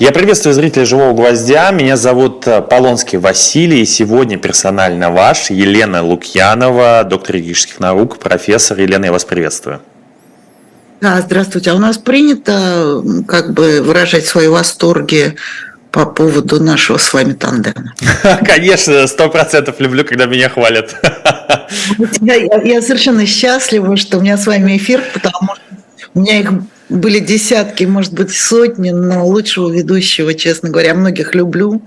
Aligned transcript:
Я 0.00 0.12
приветствую 0.12 0.54
зрителей 0.54 0.86
«Живого 0.86 1.12
гвоздя». 1.12 1.70
Меня 1.72 1.94
зовут 1.94 2.46
э, 2.46 2.62
Полонский 2.62 3.18
Василий. 3.18 3.82
И 3.82 3.84
сегодня 3.84 4.38
персонально 4.38 5.10
ваш 5.10 5.50
Елена 5.50 6.02
Лукьянова, 6.02 7.04
доктор 7.04 7.36
юридических 7.36 7.80
наук, 7.80 8.18
профессор. 8.18 8.80
Елена, 8.80 9.04
я 9.04 9.12
вас 9.12 9.26
приветствую. 9.26 9.82
Да, 11.02 11.20
здравствуйте. 11.20 11.72
А 11.72 11.74
у 11.74 11.78
нас 11.78 11.98
принято 11.98 13.04
как 13.28 13.52
бы 13.52 13.82
выражать 13.82 14.24
свои 14.24 14.48
восторги 14.48 15.36
по 15.90 16.06
поводу 16.06 16.62
нашего 16.62 16.96
с 16.96 17.12
вами 17.12 17.34
тандема. 17.34 17.92
Конечно, 18.46 19.06
сто 19.06 19.28
процентов 19.28 19.80
люблю, 19.80 20.02
когда 20.06 20.24
меня 20.24 20.48
хвалят. 20.48 20.96
Я, 22.22 22.36
я 22.36 22.80
совершенно 22.80 23.26
счастлива, 23.26 23.96
что 23.98 24.16
у 24.16 24.22
меня 24.22 24.38
с 24.38 24.46
вами 24.46 24.78
эфир, 24.78 25.04
потому 25.12 25.54
что 25.54 26.08
у 26.14 26.20
меня 26.20 26.40
их 26.40 26.50
были 26.90 27.20
десятки, 27.20 27.84
может 27.84 28.12
быть, 28.12 28.32
сотни, 28.32 28.90
но 28.90 29.26
лучшего 29.26 29.70
ведущего, 29.70 30.34
честно 30.34 30.70
говоря, 30.70 30.94
многих 30.94 31.34
люблю. 31.34 31.82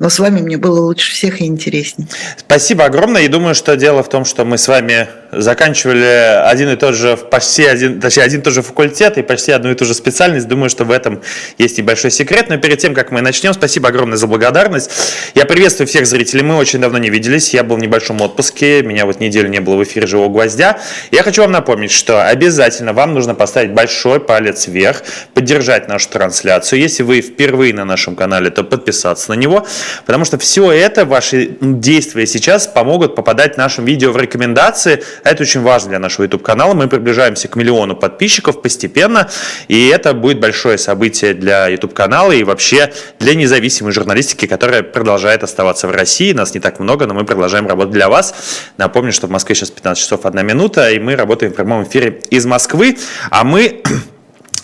Но 0.00 0.08
с 0.08 0.18
вами 0.18 0.40
мне 0.40 0.56
было 0.56 0.80
лучше 0.80 1.12
всех 1.12 1.42
и 1.42 1.44
интереснее. 1.44 2.08
Спасибо 2.38 2.86
огромное. 2.86 3.22
И 3.22 3.28
думаю, 3.28 3.54
что 3.54 3.76
дело 3.76 4.02
в 4.02 4.08
том, 4.08 4.24
что 4.24 4.46
мы 4.46 4.56
с 4.56 4.66
вами 4.66 5.08
заканчивали 5.30 6.42
один 6.46 6.70
и 6.70 6.76
тот 6.76 6.94
же, 6.94 7.18
почти 7.18 7.66
один, 7.66 8.00
точнее, 8.00 8.22
один 8.22 8.40
и 8.40 8.42
тот 8.42 8.54
же 8.54 8.62
факультет 8.62 9.18
и 9.18 9.22
почти 9.22 9.52
одну 9.52 9.70
и 9.70 9.74
ту 9.74 9.84
же 9.84 9.92
специальность. 9.92 10.48
Думаю, 10.48 10.70
что 10.70 10.84
в 10.84 10.90
этом 10.90 11.20
есть 11.58 11.76
небольшой 11.76 12.10
секрет. 12.10 12.46
Но 12.48 12.56
перед 12.56 12.78
тем, 12.78 12.94
как 12.94 13.10
мы 13.10 13.20
начнем, 13.20 13.52
спасибо 13.52 13.90
огромное 13.90 14.16
за 14.16 14.26
благодарность. 14.26 14.90
Я 15.34 15.44
приветствую 15.44 15.86
всех 15.86 16.06
зрителей. 16.06 16.44
Мы 16.44 16.56
очень 16.56 16.80
давно 16.80 16.96
не 16.96 17.10
виделись. 17.10 17.52
Я 17.52 17.62
был 17.62 17.76
в 17.76 17.80
небольшом 17.80 18.22
отпуске. 18.22 18.82
Меня 18.82 19.04
вот 19.04 19.20
неделю 19.20 19.50
не 19.50 19.60
было 19.60 19.76
в 19.76 19.82
эфире 19.82 20.06
«Живого 20.06 20.30
гвоздя». 20.30 20.80
Я 21.10 21.22
хочу 21.22 21.42
вам 21.42 21.52
напомнить, 21.52 21.90
что 21.90 22.26
обязательно 22.26 22.94
вам 22.94 23.12
нужно 23.12 23.34
поставить 23.34 23.72
большой 23.72 24.18
палец 24.18 24.66
вверх, 24.66 25.02
поддержать 25.34 25.88
нашу 25.88 26.08
трансляцию. 26.08 26.80
Если 26.80 27.02
вы 27.02 27.20
впервые 27.20 27.74
на 27.74 27.84
нашем 27.84 28.16
канале, 28.16 28.48
то 28.48 28.64
подписаться 28.64 29.30
на 29.30 29.34
него. 29.34 29.66
Потому 30.06 30.24
что 30.24 30.38
все 30.38 30.70
это, 30.70 31.04
ваши 31.04 31.56
действия 31.60 32.26
сейчас 32.26 32.66
помогут 32.66 33.14
попадать 33.14 33.56
нашим 33.56 33.84
видео 33.84 34.12
в 34.12 34.16
рекомендации. 34.16 35.02
Это 35.24 35.42
очень 35.42 35.62
важно 35.62 35.90
для 35.90 35.98
нашего 35.98 36.24
YouTube-канала. 36.24 36.74
Мы 36.74 36.88
приближаемся 36.88 37.48
к 37.48 37.56
миллиону 37.56 37.96
подписчиков 37.96 38.62
постепенно. 38.62 39.28
И 39.68 39.88
это 39.88 40.12
будет 40.14 40.40
большое 40.40 40.78
событие 40.78 41.34
для 41.34 41.68
YouTube-канала 41.68 42.32
и 42.32 42.44
вообще 42.44 42.92
для 43.18 43.34
независимой 43.34 43.92
журналистики, 43.92 44.46
которая 44.46 44.82
продолжает 44.82 45.42
оставаться 45.42 45.88
в 45.88 45.92
России. 45.92 46.32
Нас 46.32 46.54
не 46.54 46.60
так 46.60 46.80
много, 46.80 47.06
но 47.06 47.14
мы 47.14 47.24
продолжаем 47.24 47.66
работать 47.66 47.92
для 47.92 48.08
вас. 48.08 48.34
Напомню, 48.76 49.12
что 49.12 49.26
в 49.26 49.30
Москве 49.30 49.54
сейчас 49.54 49.70
15 49.70 50.02
часов 50.02 50.26
1 50.26 50.46
минута, 50.46 50.90
и 50.90 50.98
мы 50.98 51.16
работаем 51.16 51.52
в 51.52 51.56
прямом 51.56 51.84
эфире 51.84 52.20
из 52.30 52.46
Москвы. 52.46 52.98
А 53.30 53.44
мы 53.44 53.82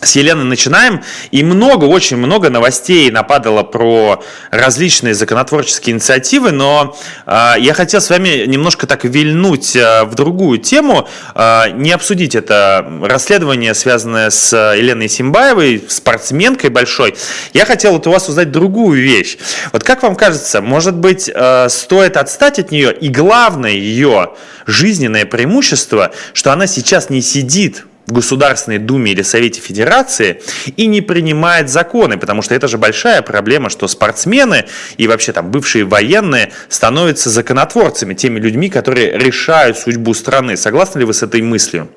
с 0.06 0.16
Еленой 0.16 0.44
начинаем, 0.44 1.02
и 1.30 1.42
много, 1.42 1.84
очень 1.84 2.16
много 2.16 2.50
новостей 2.50 3.10
нападало 3.10 3.62
про 3.62 4.22
различные 4.50 5.14
законотворческие 5.14 5.94
инициативы, 5.94 6.52
но 6.52 6.96
э, 7.26 7.54
я 7.58 7.74
хотел 7.74 8.00
с 8.00 8.08
вами 8.10 8.46
немножко 8.46 8.86
так 8.86 9.04
вильнуть 9.04 9.76
э, 9.76 10.04
в 10.04 10.14
другую 10.14 10.58
тему, 10.58 11.08
э, 11.34 11.70
не 11.74 11.92
обсудить 11.92 12.34
это 12.34 12.86
расследование, 13.02 13.74
связанное 13.74 14.30
с 14.30 14.52
Еленой 14.52 15.08
Симбаевой, 15.08 15.84
спортсменкой 15.88 16.70
большой. 16.70 17.16
Я 17.52 17.66
хотел 17.66 17.92
вот 17.92 18.06
у 18.06 18.12
вас 18.12 18.28
узнать 18.28 18.50
другую 18.50 19.02
вещь. 19.02 19.36
Вот 19.72 19.84
как 19.84 20.02
вам 20.02 20.16
кажется, 20.16 20.62
может 20.62 20.94
быть, 20.94 21.30
э, 21.32 21.68
стоит 21.68 22.16
отстать 22.16 22.58
от 22.58 22.70
нее, 22.70 22.92
и 22.92 23.08
главное 23.08 23.72
ее 23.72 24.34
жизненное 24.66 25.26
преимущество, 25.26 26.12
что 26.32 26.52
она 26.52 26.66
сейчас 26.66 27.10
не 27.10 27.22
сидит 27.22 27.84
в 28.06 28.12
Государственной 28.12 28.78
Думе 28.78 29.12
или 29.12 29.22
Совете 29.22 29.60
Федерации 29.60 30.40
и 30.76 30.86
не 30.86 31.00
принимает 31.00 31.68
законы, 31.68 32.16
потому 32.18 32.42
что 32.42 32.54
это 32.54 32.68
же 32.68 32.78
большая 32.78 33.22
проблема, 33.22 33.68
что 33.68 33.88
спортсмены 33.88 34.66
и 34.96 35.08
вообще 35.08 35.32
там 35.32 35.50
бывшие 35.50 35.84
военные 35.84 36.52
становятся 36.68 37.30
законотворцами, 37.30 38.14
теми 38.14 38.38
людьми, 38.38 38.68
которые 38.68 39.18
решают 39.18 39.78
судьбу 39.78 40.14
страны. 40.14 40.56
Согласны 40.56 41.00
ли 41.00 41.04
вы 41.04 41.14
с 41.14 41.22
этой 41.22 41.42
мыслью? 41.42 41.88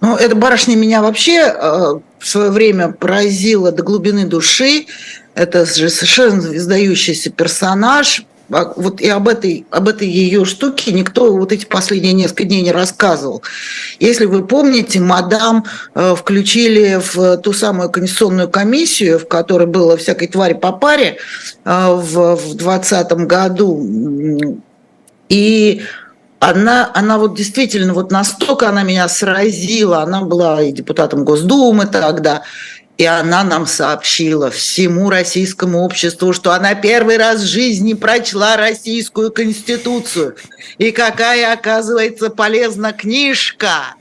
Ну, 0.00 0.16
эта 0.16 0.34
барышня 0.34 0.74
меня 0.74 1.00
вообще 1.00 1.38
э, 1.38 1.94
в 2.18 2.26
свое 2.26 2.50
время 2.50 2.90
поразила 2.90 3.70
до 3.70 3.84
глубины 3.84 4.26
души. 4.26 4.86
Это 5.34 5.64
же 5.64 5.88
совершенно 5.88 6.56
издающийся 6.56 7.30
персонаж, 7.30 8.24
вот 8.76 9.00
и 9.00 9.08
об 9.08 9.28
этой, 9.28 9.66
об 9.70 9.88
этой 9.88 10.06
ее 10.06 10.44
штуке 10.44 10.92
никто 10.92 11.32
вот 11.34 11.52
эти 11.52 11.64
последние 11.64 12.12
несколько 12.12 12.44
дней 12.44 12.62
не 12.62 12.72
рассказывал. 12.72 13.42
Если 13.98 14.26
вы 14.26 14.46
помните, 14.46 15.00
мадам 15.00 15.64
э, 15.94 16.14
включили 16.14 17.00
в 17.00 17.38
ту 17.38 17.52
самую 17.52 17.90
конституционную 17.90 18.50
комиссию, 18.50 19.18
в 19.18 19.26
которой 19.26 19.66
было 19.66 19.96
всякой 19.96 20.28
твари 20.28 20.52
по 20.52 20.72
паре 20.72 21.16
э, 21.64 21.92
в 21.94 22.36
2020 22.56 23.12
году. 23.26 24.58
И 25.28 25.82
она, 26.38 26.90
она 26.92 27.18
вот 27.18 27.36
действительно, 27.36 27.94
вот 27.94 28.10
настолько 28.10 28.68
она 28.68 28.82
меня 28.82 29.08
сразила, 29.08 30.02
она 30.02 30.22
была 30.22 30.60
и 30.60 30.72
депутатом 30.72 31.24
Госдумы 31.24 31.86
тогда, 31.86 32.42
и 32.98 33.04
она 33.04 33.42
нам 33.42 33.66
сообщила 33.66 34.50
всему 34.50 35.10
российскому 35.10 35.80
обществу, 35.80 36.32
что 36.32 36.52
она 36.52 36.74
первый 36.74 37.16
раз 37.16 37.40
в 37.40 37.46
жизни 37.46 37.94
прочла 37.94 38.56
российскую 38.56 39.32
конституцию. 39.32 40.36
И 40.78 40.92
какая, 40.92 41.52
оказывается, 41.52 42.30
полезна 42.30 42.92
книжка. 42.92 43.94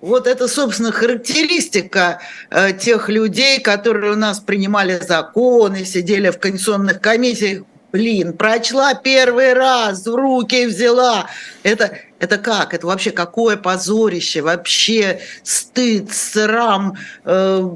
Вот 0.00 0.26
это, 0.26 0.48
собственно, 0.48 0.90
характеристика 0.90 2.20
э, 2.50 2.72
тех 2.72 3.08
людей, 3.08 3.60
которые 3.60 4.14
у 4.14 4.16
нас 4.16 4.40
принимали 4.40 4.98
законы, 4.98 5.84
сидели 5.84 6.30
в 6.30 6.38
конституционных 6.38 7.00
комиссиях. 7.00 7.62
Блин, 7.92 8.32
прочла 8.32 8.94
первый 8.94 9.52
раз, 9.52 10.06
в 10.06 10.14
руки 10.14 10.64
взяла. 10.64 11.26
Это, 11.62 11.98
это 12.18 12.38
как? 12.38 12.72
Это 12.72 12.86
вообще 12.86 13.10
какое 13.10 13.58
позорище? 13.58 14.40
Вообще 14.40 15.20
стыд, 15.42 16.10
срам. 16.10 16.94
Э, 17.26 17.68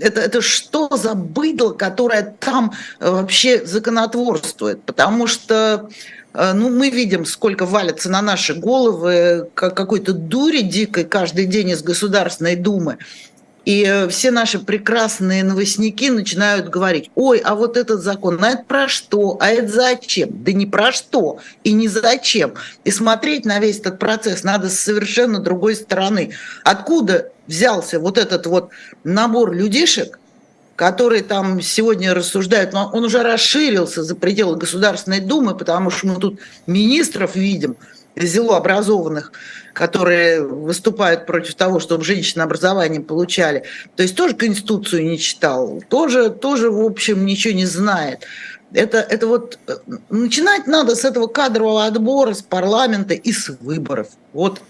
это, 0.00 0.20
это 0.20 0.42
что 0.42 0.94
за 0.94 1.14
быдло, 1.14 1.72
которое 1.72 2.36
там 2.38 2.74
э, 3.00 3.10
вообще 3.10 3.64
законотворствует? 3.64 4.82
Потому 4.82 5.26
что 5.26 5.88
э, 6.34 6.52
ну, 6.52 6.68
мы 6.68 6.90
видим, 6.90 7.24
сколько 7.24 7.64
валится 7.64 8.10
на 8.10 8.20
наши 8.20 8.52
головы 8.52 9.48
какой-то 9.54 10.12
дури 10.12 10.60
дикой 10.60 11.04
каждый 11.04 11.46
день 11.46 11.70
из 11.70 11.82
Государственной 11.82 12.56
Думы. 12.56 12.98
И 13.64 13.84
э, 13.84 14.08
все 14.08 14.30
наши 14.30 14.58
прекрасные 14.58 15.44
новостники 15.44 16.10
начинают 16.10 16.68
говорить, 16.68 17.10
ой, 17.14 17.38
а 17.38 17.54
вот 17.54 17.76
этот 17.76 18.02
закон, 18.02 18.42
а 18.42 18.50
это 18.50 18.64
про 18.64 18.88
что, 18.88 19.36
а 19.40 19.50
это 19.50 19.68
зачем? 19.68 20.30
Да 20.42 20.52
не 20.52 20.66
про 20.66 20.90
что 20.90 21.38
и 21.62 21.72
не 21.72 21.86
зачем. 21.88 22.54
И 22.84 22.90
смотреть 22.90 23.44
на 23.44 23.60
весь 23.60 23.78
этот 23.78 23.98
процесс 23.98 24.42
надо 24.42 24.68
с 24.68 24.80
совершенно 24.80 25.38
другой 25.38 25.76
стороны. 25.76 26.32
Откуда 26.64 27.30
взялся 27.46 28.00
вот 28.00 28.18
этот 28.18 28.46
вот 28.46 28.70
набор 29.04 29.52
людишек, 29.52 30.18
которые 30.74 31.22
там 31.22 31.60
сегодня 31.60 32.14
рассуждают, 32.14 32.72
но 32.72 32.90
он 32.92 33.04
уже 33.04 33.22
расширился 33.22 34.02
за 34.02 34.16
пределы 34.16 34.56
Государственной 34.56 35.20
Думы, 35.20 35.56
потому 35.56 35.90
что 35.90 36.08
мы 36.08 36.16
тут 36.16 36.40
министров 36.66 37.36
видим, 37.36 37.76
зело 38.16 38.56
образованных, 38.56 39.32
которые 39.72 40.42
выступают 40.42 41.26
против 41.26 41.54
того, 41.54 41.80
чтобы 41.80 42.04
женщины 42.04 42.42
образование 42.42 43.00
получали. 43.00 43.64
То 43.96 44.02
есть 44.02 44.16
тоже 44.16 44.34
Конституцию 44.34 45.04
не 45.04 45.18
читал, 45.18 45.82
тоже, 45.88 46.30
тоже 46.30 46.70
в 46.70 46.84
общем, 46.84 47.24
ничего 47.24 47.54
не 47.54 47.66
знает. 47.66 48.26
Это, 48.74 48.98
это 48.98 49.26
вот 49.26 49.58
э, 49.66 49.76
начинать 50.08 50.66
надо 50.66 50.96
с 50.96 51.04
этого 51.04 51.26
кадрового 51.26 51.84
отбора, 51.84 52.32
с 52.32 52.42
парламента 52.42 53.14
и 53.14 53.32
с 53.32 53.50
выборов. 53.60 54.08
Вот 54.32 54.62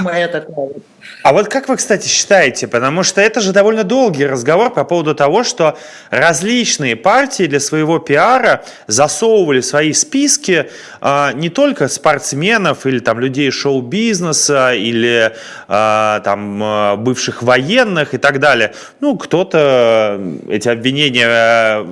моя 0.00 0.28
такая 0.28 0.54
вот 0.54 0.82
а 1.22 1.32
вот 1.32 1.48
как 1.48 1.68
вы, 1.68 1.76
кстати, 1.76 2.08
считаете, 2.08 2.66
потому 2.66 3.02
что 3.02 3.20
это 3.20 3.40
же 3.40 3.52
довольно 3.52 3.84
долгий 3.84 4.26
разговор 4.26 4.72
по 4.72 4.84
поводу 4.84 5.14
того, 5.14 5.44
что 5.44 5.78
различные 6.10 6.96
партии 6.96 7.44
для 7.44 7.60
своего 7.60 7.98
пиара 7.98 8.64
засовывали 8.86 9.60
свои 9.60 9.92
списки 9.92 10.70
э, 11.00 11.32
не 11.34 11.50
только 11.50 11.88
спортсменов 11.88 12.86
или 12.86 13.00
там 13.00 13.20
людей 13.20 13.50
шоу-бизнеса 13.50 14.72
или 14.74 15.32
э, 15.68 16.20
там 16.24 16.62
э, 16.62 16.96
бывших 16.96 17.42
военных 17.42 18.14
и 18.14 18.18
так 18.18 18.38
далее. 18.38 18.74
Ну, 19.00 19.16
кто-то 19.16 20.20
эти 20.48 20.68
обвинения 20.68 21.86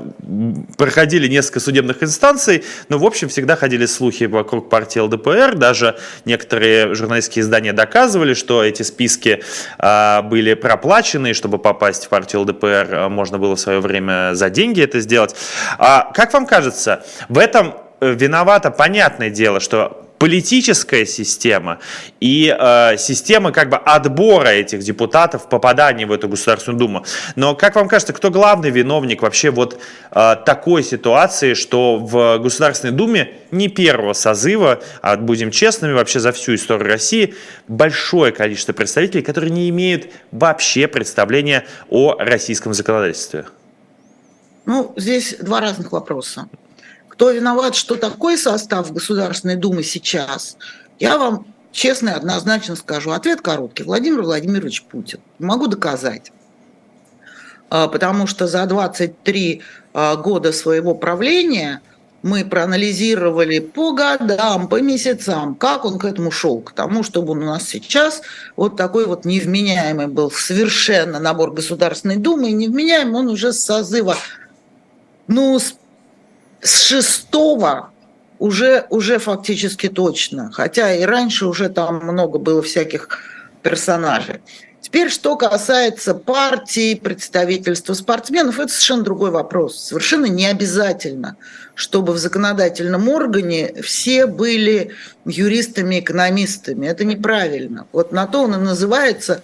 проходили 0.79 1.29
несколько 1.29 1.61
судебных 1.61 2.03
инстанций, 2.03 2.65
но 2.89 2.99
в 2.99 3.05
общем 3.05 3.29
всегда 3.29 3.57
ходили 3.57 3.85
слухи 3.87 4.25
вокруг 4.25 4.71
партии 4.71 5.01
ЛДПР, 5.01 5.57
даже 5.57 5.97
некоторые 6.25 6.95
журналистские 6.95 7.43
издания 7.43 7.73
доказывали, 7.73 8.35
что 8.35 8.65
эти 8.65 8.83
списки 8.83 8.98
списке 8.99 9.43
а, 9.79 10.23
были 10.23 10.55
проплачены, 10.55 11.33
чтобы 11.33 11.59
попасть 11.59 12.07
в 12.07 12.09
партию 12.09 12.43
ЛДПР, 12.43 12.89
а, 12.91 13.09
можно 13.09 13.39
было 13.39 13.55
в 13.55 13.61
свое 13.61 13.79
время 13.79 14.35
за 14.35 14.51
деньги 14.51 14.83
это 14.83 14.99
сделать. 14.99 15.37
А 15.79 16.11
как 16.13 16.33
вам 16.33 16.47
кажется, 16.47 17.05
в 17.29 17.39
этом 17.39 17.75
э, 18.01 18.13
виновато 18.13 18.73
понятное 18.73 19.31
дело, 19.31 19.61
что 19.61 20.08
политическая 20.19 21.07
система 21.07 21.79
и 22.21 22.55
э, 22.59 22.97
система 22.99 23.53
как 23.53 23.71
бы 23.71 23.77
отбора 23.77 24.49
этих 24.49 24.81
депутатов, 24.81 25.49
попадания 25.49 26.07
в 26.07 26.13
эту 26.13 26.29
Государственную 26.29 26.79
Думу. 26.79 27.05
Но 27.37 27.55
как 27.55 27.77
вам 27.77 27.89
кажется, 27.89 28.13
кто 28.13 28.31
главный 28.31 28.71
виновник 28.71 29.23
вообще 29.23 29.51
вот 29.51 29.81
э, 30.11 30.37
такой 30.45 30.83
ситуации, 30.83 31.55
что 31.55 31.97
в 31.97 32.39
Государственной 32.39 32.93
Думе 32.93 33.33
не 33.51 33.69
первого 33.69 34.13
созыва, 34.13 34.81
а 35.03 35.17
будем 35.17 35.51
честными, 35.51 35.93
вообще 35.93 36.21
за 36.21 36.33
всю 36.33 36.55
историю 36.55 36.89
России 36.89 37.35
большое 37.69 38.33
количество 38.33 38.73
представителей, 38.73 39.23
которые 39.23 39.51
не 39.51 39.69
имеют 39.71 40.09
вообще 40.33 40.89
представления 40.89 41.65
о 41.89 42.17
российском 42.19 42.75
законодательстве? 42.75 43.47
Ну, 44.67 44.93
здесь 44.97 45.37
два 45.41 45.61
разных 45.61 45.93
вопроса. 45.93 46.49
Кто 47.19 47.33
виноват, 47.33 47.75
что 47.75 47.97
такой 47.97 48.39
состав 48.39 48.93
Государственной 48.93 49.57
Думы 49.57 49.83
сейчас, 49.83 50.57
я 51.01 51.19
вам 51.19 51.53
честно 51.73 52.11
и 52.11 52.13
однозначно 52.13 52.77
скажу. 52.77 53.11
Ответ 53.11 53.41
короткий. 53.41 53.83
Владимир 53.83 54.23
Владимирович 54.23 54.85
Путин. 54.85 55.19
Могу 55.41 55.67
доказать. 55.67 56.31
А, 57.71 57.89
потому 57.89 58.29
что 58.29 58.47
за 58.47 58.65
23 58.67 59.63
а, 59.95 60.15
года 60.15 60.53
своего 60.53 60.95
правления 60.95 61.83
мы 62.23 62.45
проанализировали 62.45 63.59
по 63.59 63.95
годам, 63.95 64.69
по 64.69 64.81
месяцам, 64.81 65.57
как 65.57 65.85
он 65.85 65.99
к 65.99 66.05
этому 66.05 66.31
шел, 66.31 66.61
к 66.61 66.71
тому, 66.71 67.03
чтобы 67.03 67.33
он 67.33 67.43
у 67.43 67.47
нас 67.47 67.65
сейчас 67.65 68.23
вот 68.55 68.77
такой 68.77 69.07
вот 69.07 69.25
невменяемый 69.25 70.07
был 70.07 70.31
совершенно 70.31 71.19
набор 71.19 71.51
Государственной 71.51 72.17
Думы, 72.17 72.51
и 72.51 72.53
невменяемый 72.53 73.23
он 73.23 73.27
уже 73.27 73.53
с 73.53 73.59
созыва, 73.59 74.15
ну, 75.27 75.59
с 75.59 75.75
с 76.61 76.83
шестого 76.83 77.91
уже, 78.39 78.87
уже 78.91 79.19
фактически 79.19 79.89
точно, 79.89 80.51
хотя 80.53 80.95
и 80.95 81.03
раньше 81.03 81.47
уже 81.47 81.69
там 81.69 82.05
много 82.05 82.39
было 82.39 82.63
всяких 82.63 83.09
персонажей. 83.63 84.41
Теперь, 84.81 85.11
что 85.11 85.37
касается 85.37 86.15
партии, 86.15 86.95
представительства 86.95 87.95
спортсменов, 87.95 88.59
это 88.59 88.69
совершенно 88.69 89.03
другой 89.03 89.31
вопрос. 89.31 89.79
Совершенно 89.79 90.27
не 90.27 90.47
обязательно, 90.47 91.37
чтобы 91.75 92.13
в 92.13 92.19
законодательном 92.19 93.09
органе 93.09 93.75
все 93.83 94.27
были 94.27 94.93
юристами, 95.27 96.01
экономистами. 96.01 96.87
Это 96.87 97.05
неправильно. 97.05 97.87
Вот 97.93 98.13
на 98.13 98.27
то 98.27 98.45
он 98.45 98.55
и 98.55 98.59
называется 98.59 99.43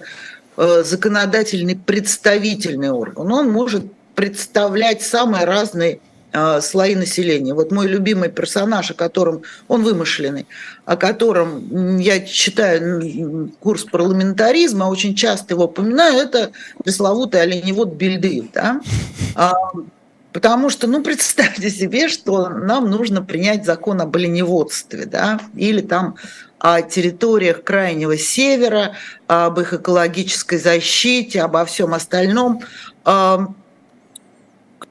э, 0.57 0.83
законодательный 0.85 1.77
представительный 1.77 2.91
орган. 2.91 3.31
Он 3.31 3.51
может 3.51 3.85
представлять 4.15 5.03
самые 5.03 5.45
разные 5.45 6.01
а, 6.37 6.61
слои 6.61 6.97
населения. 6.97 7.55
Вот 7.55 7.71
мой 7.71 7.87
любимый 7.87 8.29
персонаж, 8.29 8.91
о 8.91 8.95
котором 8.95 9.43
он 9.69 9.85
вымышленный, 9.85 10.49
о 10.85 10.97
котором 10.97 11.99
я 11.99 12.21
читаю 12.27 13.53
курс 13.61 13.85
парламентаризма, 13.85 14.87
очень 14.87 15.15
часто 15.15 15.55
его 15.55 15.67
упоминаю, 15.67 16.19
это 16.19 16.51
пресловутый 16.83 17.41
оленевод 17.41 17.95
Бельдыев. 17.95 18.47
Да? 18.53 18.81
А, 19.37 19.53
потому 20.33 20.71
что, 20.71 20.87
ну, 20.87 21.03
представьте 21.03 21.71
себе, 21.71 22.09
что 22.09 22.49
нам 22.49 22.89
нужно 22.89 23.21
принять 23.21 23.65
закон 23.65 24.01
об 24.01 24.15
оленеводстве, 24.15 25.07
да, 25.07 25.41
или 25.57 25.81
там 25.81 26.15
о 26.61 26.83
территориях 26.83 27.65
Крайнего 27.65 28.17
Севера, 28.17 28.95
об 29.27 29.59
их 29.59 29.73
экологической 29.73 30.59
защите, 30.59 31.43
обо 31.43 31.65
всем 31.65 31.95
остальном. 31.95 32.63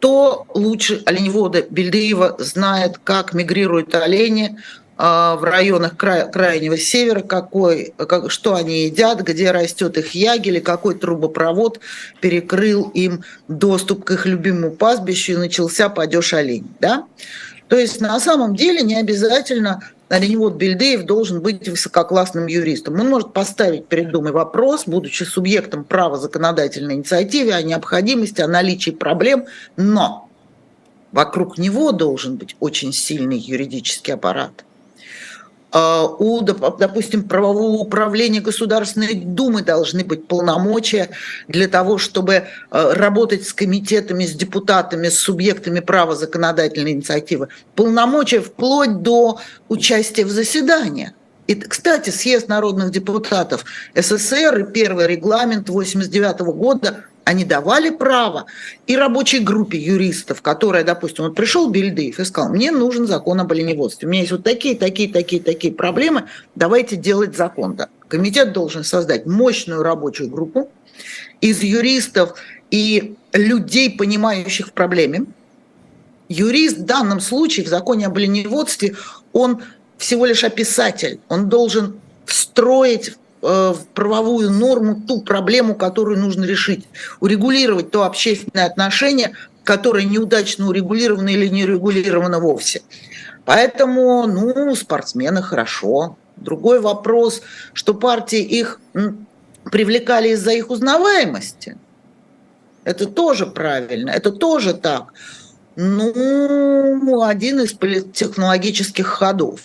Кто 0.04 0.46
лучше 0.54 1.02
оленевода 1.06 1.62
Бельдыева 1.62 2.36
знает, 2.38 3.00
как 3.02 3.34
мигрируют 3.34 3.96
олени 3.96 4.60
а, 4.98 5.38
в 5.38 5.46
районах 5.46 5.96
край, 5.96 6.30
крайнего 6.30 6.78
севера, 6.78 7.22
какой, 7.22 7.94
как, 7.96 8.30
что 8.30 8.56
они 8.56 8.84
едят, 8.84 9.22
где 9.22 9.52
растет 9.52 9.98
их 9.98 10.14
ягель, 10.14 10.60
какой 10.60 10.96
трубопровод 10.96 11.80
перекрыл 12.20 12.90
им 12.94 13.24
доступ 13.48 14.04
к 14.04 14.12
их 14.12 14.26
любимому 14.26 14.72
пастбищу 14.72 15.32
и 15.32 15.38
начался 15.38 15.88
падеж 15.88 16.34
оленей. 16.34 16.68
Да? 16.82 17.06
То 17.70 17.78
есть 17.78 18.02
на 18.02 18.20
самом 18.20 18.58
деле 18.58 18.82
не 18.82 18.98
обязательно 19.00 19.90
Оленевод 20.14 20.54
Бельдеев 20.58 21.06
должен 21.06 21.42
быть 21.42 21.68
высококлассным 21.68 22.46
юристом. 22.46 23.00
Он 23.00 23.10
может 23.10 23.34
поставить 23.34 23.88
перед 23.88 24.12
Думой 24.12 24.32
вопрос, 24.32 24.84
будучи 24.86 25.24
субъектом 25.24 25.84
права 25.84 26.20
законодательной 26.20 26.94
инициативы, 26.94 27.54
о 27.54 27.64
необходимости, 27.64 28.40
о 28.40 28.48
наличии 28.48 28.92
проблем, 28.92 29.46
но 29.76 30.30
вокруг 31.12 31.58
него 31.58 31.92
должен 31.94 32.36
быть 32.36 32.56
очень 32.60 32.94
сильный 32.94 33.40
юридический 33.40 34.14
аппарат– 34.14 34.66
у, 35.74 36.42
допустим, 36.42 37.24
правового 37.24 37.78
управления 37.78 38.42
Государственной 38.42 39.16
Думы 39.16 39.64
должны 39.64 40.04
быть 40.04 40.28
полномочия 40.28 41.10
для 41.48 41.68
того, 41.68 41.98
чтобы 41.98 42.44
а, 42.70 42.94
работать 42.94 43.48
с 43.48 43.54
комитетами, 43.54 44.26
с 44.26 44.34
депутатами, 44.34 45.10
с 45.10 45.18
субъектами 45.20 45.80
права 45.80 46.16
законодательной 46.16 46.92
инициативы. 46.92 47.48
Полномочия 47.76 48.42
вплоть 48.42 49.02
до 49.02 49.40
участия 49.68 50.26
в 50.26 50.30
заседаниях. 50.30 51.14
И, 51.48 51.56
кстати, 51.56 52.10
съезд 52.10 52.48
народных 52.48 52.92
депутатов 52.92 53.66
СССР 53.96 54.60
и 54.60 54.72
первый 54.72 55.08
регламент 55.08 55.70
1989 55.70 56.56
года 56.56 57.04
они 57.26 57.46
давали 57.46 57.90
право 57.90 58.46
и 58.88 58.98
рабочей 58.98 59.40
группе 59.40 59.78
юристов, 59.78 60.42
которая, 60.42 60.84
допустим, 60.84 61.26
вот 61.26 61.36
пришел 61.36 61.70
Бельдыев 61.70 62.20
и 62.20 62.26
сказал, 62.26 62.52
мне 62.52 62.72
нужен 62.72 63.08
закон 63.08 63.40
об 63.40 63.52
оленеводстве, 63.52 64.08
у 64.08 64.12
меня 64.12 64.22
есть 64.22 64.32
вот 64.32 64.44
такие, 64.44 64.76
такие, 64.78 65.12
такие, 65.12 65.42
такие 65.42 65.74
проблемы, 65.74 66.28
давайте 66.56 66.96
делать 66.96 67.36
закон. 67.36 67.76
Да. 67.76 67.90
Комитет 68.08 68.54
должен 68.54 68.84
создать 68.84 69.26
мощную 69.26 69.84
рабочую 69.84 70.30
группу 70.30 70.70
из 71.42 71.64
юристов 71.64 72.36
и 72.72 73.16
людей, 73.32 73.90
понимающих 73.96 74.68
в 74.68 74.74
проблеме. 74.74 75.26
Юрист 76.30 76.78
в 76.78 76.86
данном 76.86 77.20
случае 77.20 77.66
в 77.66 77.70
законе 77.70 78.08
об 78.08 78.18
оленеводстве, 78.18 78.96
он 79.32 79.62
всего 79.98 80.26
лишь 80.26 80.44
описатель, 80.44 81.20
он 81.30 81.50
должен 81.50 82.00
встроить 82.26 83.16
в 83.44 83.78
правовую 83.94 84.50
норму 84.52 85.02
ту 85.06 85.22
проблему, 85.22 85.76
которую 85.76 86.18
нужно 86.18 86.46
решить, 86.46 86.88
урегулировать 87.20 87.92
то 87.92 88.06
общественное 88.06 88.66
отношение, 88.66 89.34
которое 89.66 90.06
неудачно 90.06 90.70
урегулировано 90.70 91.28
или 91.30 91.48
не 91.48 91.66
урегулировано 91.66 92.40
вовсе. 92.40 92.82
Поэтому, 93.46 94.26
ну, 94.28 94.74
спортсмены 94.76 95.42
хорошо. 95.42 96.18
Другой 96.38 96.80
вопрос, 96.80 97.42
что 97.74 97.94
партии 97.94 98.42
их 98.42 98.80
привлекали 99.72 100.30
из-за 100.30 100.52
их 100.52 100.70
узнаваемости. 100.70 101.78
Это 102.86 103.06
тоже 103.06 103.46
правильно, 103.46 104.10
это 104.12 104.32
тоже 104.32 104.74
так. 104.74 105.14
Ну, 105.76 107.22
один 107.24 107.60
из 107.60 107.74
технологических 108.14 109.06
ходов. 109.06 109.60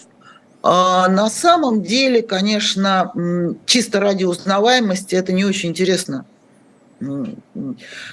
А 0.63 1.09
на 1.09 1.31
самом 1.31 1.83
деле, 1.83 2.23
конечно, 2.23 3.13
чисто 3.67 4.01
ради 4.01 4.25
узнаваемости 4.25 5.15
это 5.15 5.33
не 5.33 5.45
очень 5.45 5.71
интересно. 5.71 6.25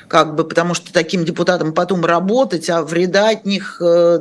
Как 0.08 0.36
бы, 0.36 0.44
потому 0.44 0.76
что 0.76 0.94
таким 0.94 1.26
депутатам 1.26 1.74
потом 1.74 2.06
работать, 2.06 2.70
а 2.70 2.84
вреда 2.84 3.30
от 3.30 3.44
них, 3.46 3.82
э, 3.82 4.20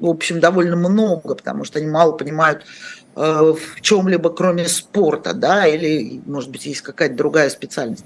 в 0.00 0.06
общем, 0.06 0.38
довольно 0.38 0.76
много, 0.76 1.34
потому 1.34 1.64
что 1.64 1.78
они 1.78 1.88
мало 1.88 2.12
понимают 2.12 2.66
э, 3.16 3.20
в 3.20 3.80
чем-либо, 3.80 4.28
кроме 4.28 4.68
спорта, 4.68 5.32
да, 5.32 5.66
или, 5.66 6.20
может 6.26 6.50
быть, 6.50 6.66
есть 6.66 6.82
какая-то 6.82 7.14
другая 7.14 7.48
специальность. 7.48 8.04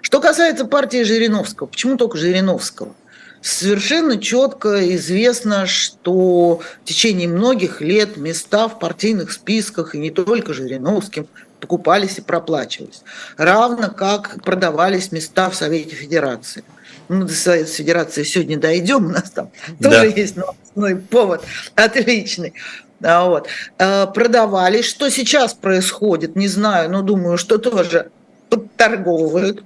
Что 0.00 0.22
касается 0.22 0.64
партии 0.64 1.02
Жириновского, 1.02 1.66
почему 1.66 1.98
только 1.98 2.16
Жириновского? 2.16 2.94
Совершенно 3.42 4.18
четко 4.18 4.94
известно, 4.94 5.66
что 5.66 6.60
в 6.82 6.84
течение 6.84 7.28
многих 7.28 7.80
лет 7.80 8.16
места 8.16 8.68
в 8.68 8.78
партийных 8.78 9.32
списках, 9.32 9.94
и 9.94 9.98
не 9.98 10.10
только 10.10 10.54
Жириновским, 10.54 11.26
покупались 11.60 12.18
и 12.18 12.22
проплачивались. 12.22 13.02
Равно 13.36 13.90
как 13.90 14.42
продавались 14.42 15.12
места 15.12 15.50
в 15.50 15.54
Совете 15.54 15.94
Федерации. 15.94 16.64
Ну, 17.08 17.26
до 17.26 17.32
Совета 17.32 17.70
Федерации 17.70 18.22
сегодня 18.22 18.58
дойдем, 18.58 19.06
у 19.06 19.10
нас 19.10 19.30
там 19.30 19.50
да. 19.78 19.90
тоже 19.90 20.12
есть 20.16 20.36
новостной 20.36 20.96
повод 20.96 21.44
отличный. 21.74 22.54
А 23.02 23.26
вот. 23.26 23.48
А, 23.78 24.06
продавались. 24.06 24.84
Что 24.84 25.08
сейчас 25.10 25.54
происходит, 25.54 26.36
не 26.36 26.48
знаю, 26.48 26.90
но 26.90 27.02
думаю, 27.02 27.36
что 27.38 27.58
тоже 27.58 28.10
подторговывают 28.48 29.62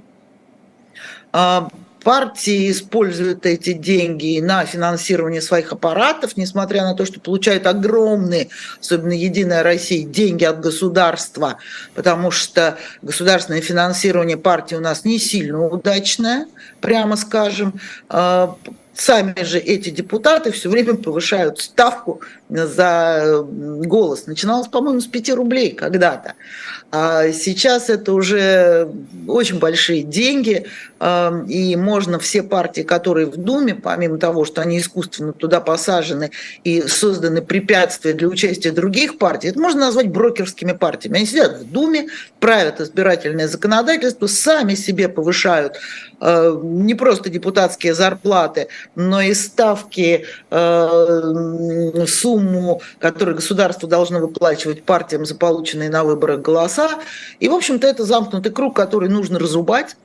а, 1.33 1.69
партии 2.07 2.71
используют 2.71 3.47
эти 3.47 3.73
деньги 3.73 4.39
на 4.39 4.65
финансирование 4.65 5.43
своих 5.43 5.73
аппаратов, 5.73 6.37
несмотря 6.37 6.85
на 6.85 6.95
то, 6.95 7.05
что 7.05 7.19
получают 7.19 7.67
огромные, 7.67 8.47
особенно 8.81 9.11
Единая 9.11 9.65
Россия, 9.65 10.07
деньги 10.07 10.45
от 10.45 10.61
государства, 10.61 11.59
потому 11.97 12.31
что 12.31 12.79
государственное 13.03 13.61
финансирование 13.61 14.37
партии 14.37 14.77
у 14.77 14.81
нас 14.81 15.05
не 15.05 15.19
сильно 15.19 15.67
удачное, 15.67 16.47
прямо 16.81 17.17
скажем. 17.17 17.75
А, 18.09 18.55
сами 18.95 19.43
же 19.43 19.59
эти 19.59 19.91
депутаты 19.91 20.53
все 20.53 20.69
время 20.69 20.95
повышают 20.95 21.59
ставку 21.59 22.21
за 22.49 23.45
голос. 23.45 24.27
Начиналось, 24.27 24.69
по-моему, 24.69 25.01
с 25.01 25.07
5 25.07 25.31
рублей 25.31 25.73
когда-то. 25.73 26.35
А 26.93 27.33
сейчас 27.33 27.91
это 27.91 28.13
уже 28.13 28.89
очень 29.27 29.59
большие 29.59 30.03
деньги, 30.03 30.67
и 31.49 31.77
можно 31.77 32.19
все 32.19 32.43
партии, 32.43 32.83
которые 32.83 33.27
в 33.27 33.37
Думе, 33.37 33.75
помимо 33.75 34.19
того, 34.19 34.45
что 34.45 34.63
они 34.63 34.79
искусственно 34.79 35.33
туда 35.33 35.61
посажены 35.61 36.31
и 36.63 36.83
созданы 36.83 37.43
препятствия 37.43 38.13
для 38.13 38.29
участия 38.29 38.71
других 38.71 39.19
партий, 39.19 39.49
это 39.49 39.61
можно 39.61 39.81
назвать 39.81 40.09
брокерскими 40.09 40.73
партиями. 40.73 41.19
Они 41.19 41.27
сидят 41.27 41.59
в 41.59 41.71
Думе, 41.71 42.07
правят 42.41 42.81
избирательное 42.81 43.49
законодательство, 43.49 44.27
сами 44.27 44.75
себе 44.75 45.09
повышают 45.09 45.79
а, 46.21 46.59
не 46.63 46.95
просто 46.95 47.29
депутатские 47.29 47.95
зарплаты, 47.95 48.69
но 48.95 49.21
и 49.21 49.35
ставки, 49.35 50.25
сумму, 52.37 52.81
которую 52.99 53.37
государство 53.37 53.89
должно 53.89 54.21
выплачивать 54.21 54.85
партиям 54.85 55.25
за 55.25 55.35
полученные 55.35 55.91
на 55.91 56.05
выборах 56.05 56.41
голоса. 56.41 56.91
И, 57.41 57.49
в 57.49 57.55
общем-то, 57.55 57.87
это 57.87 58.05
замкнутый 58.05 58.53
круг, 58.53 58.77
который 58.77 59.09
нужно 59.09 59.39
разрубать, 59.39 59.97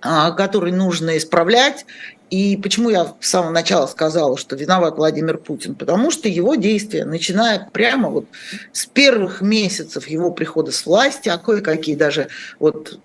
а, 0.00 0.30
который 0.32 0.72
нужно 0.72 1.16
исправлять. 1.16 1.84
И 2.30 2.58
почему 2.58 2.90
я 2.90 3.14
с 3.20 3.28
самого 3.28 3.50
начала 3.50 3.86
сказала, 3.86 4.36
что 4.36 4.54
виноват 4.54 4.98
Владимир 4.98 5.38
Путин? 5.38 5.74
Потому 5.74 6.10
что 6.10 6.28
его 6.28 6.54
действия, 6.56 7.04
начиная 7.04 7.68
прямо 7.72 8.10
вот 8.10 8.26
с 8.72 8.86
первых 8.86 9.40
месяцев 9.40 10.06
его 10.08 10.30
прихода 10.30 10.70
с 10.70 10.84
власти, 10.84 11.30
а 11.30 11.38
кое-какие 11.38 11.96
даже 11.96 12.28
вот 12.58 13.00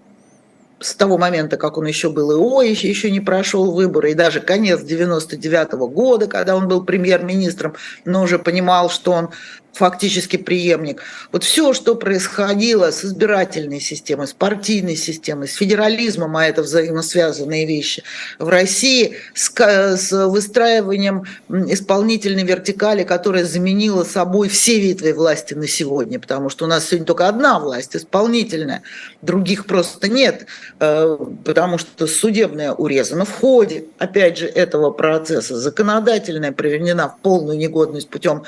с 0.83 0.95
того 0.95 1.17
момента, 1.17 1.57
как 1.57 1.77
он 1.77 1.85
еще 1.85 2.09
был 2.09 2.31
ИО, 2.31 2.61
еще, 2.61 2.89
еще 2.89 3.09
не 3.11 3.19
прошел 3.19 3.71
выборы, 3.71 4.11
и 4.11 4.15
даже 4.15 4.39
конец 4.41 4.81
99 4.81 5.73
-го 5.73 5.87
года, 5.87 6.27
когда 6.27 6.55
он 6.55 6.67
был 6.67 6.83
премьер-министром, 6.83 7.75
но 8.05 8.23
уже 8.23 8.39
понимал, 8.39 8.89
что 8.89 9.11
он 9.11 9.29
фактически 9.73 10.37
преемник. 10.37 11.01
Вот 11.31 11.43
все, 11.43 11.73
что 11.73 11.95
происходило 11.95 12.91
с 12.91 13.03
избирательной 13.03 13.79
системой, 13.79 14.27
с 14.27 14.33
партийной 14.33 14.95
системой, 14.95 15.47
с 15.47 15.55
федерализмом, 15.55 16.37
а 16.37 16.45
это 16.45 16.61
взаимосвязанные 16.61 17.65
вещи, 17.65 18.03
в 18.37 18.49
России 18.49 19.17
с, 19.33 19.51
с 19.51 20.27
выстраиванием 20.27 21.23
исполнительной 21.49 22.43
вертикали, 22.43 23.03
которая 23.03 23.45
заменила 23.45 24.03
собой 24.03 24.47
все 24.47 24.79
ветви 24.79 25.11
власти 25.11 25.55
на 25.55 25.67
сегодня, 25.67 26.19
потому 26.19 26.49
что 26.49 26.65
у 26.65 26.67
нас 26.67 26.85
сегодня 26.85 27.07
только 27.07 27.27
одна 27.27 27.59
власть, 27.59 27.95
исполнительная, 27.95 28.83
других 29.21 29.65
просто 29.65 30.07
нет, 30.07 30.45
потому 30.79 31.77
что 31.77 32.07
судебная 32.07 32.73
урезана 32.73 33.25
в 33.25 33.31
ходе, 33.31 33.85
опять 33.99 34.37
же, 34.37 34.47
этого 34.47 34.91
процесса, 34.91 35.55
законодательная 35.55 36.51
приведена 36.51 37.09
в 37.09 37.17
полную 37.19 37.57
негодность 37.57 38.09
путем 38.09 38.43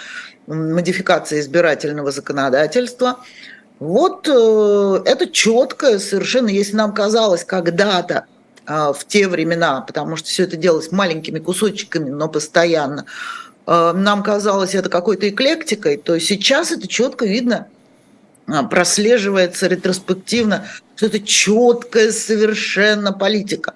модификации 0.48 1.40
избирательного 1.40 2.12
законодательства. 2.12 3.20
Вот 3.80 4.28
э, 4.28 5.02
это 5.06 5.28
четко 5.28 6.00
совершенно, 6.00 6.48
если 6.48 6.76
нам 6.76 6.94
казалось 6.94 7.44
когда-то 7.44 8.26
э, 8.66 8.94
в 8.98 9.06
те 9.06 9.28
времена, 9.28 9.82
потому 9.82 10.16
что 10.16 10.30
все 10.30 10.44
это 10.44 10.56
делалось 10.56 10.92
маленькими 10.92 11.40
кусочками, 11.40 12.10
но 12.10 12.30
постоянно, 12.30 13.06
э, 13.68 13.92
нам 13.94 14.24
казалось 14.24 14.76
это 14.76 14.90
какой-то 14.90 15.28
эклектикой, 15.28 15.98
то 15.98 16.18
сейчас 16.20 16.72
это 16.72 16.88
четко 16.88 17.26
видно, 17.26 17.68
прослеживается 18.70 19.68
ретроспективно, 19.68 20.66
что 20.96 21.08
это 21.08 21.20
четкая 21.20 22.12
совершенно 22.12 23.12
политика 23.12 23.74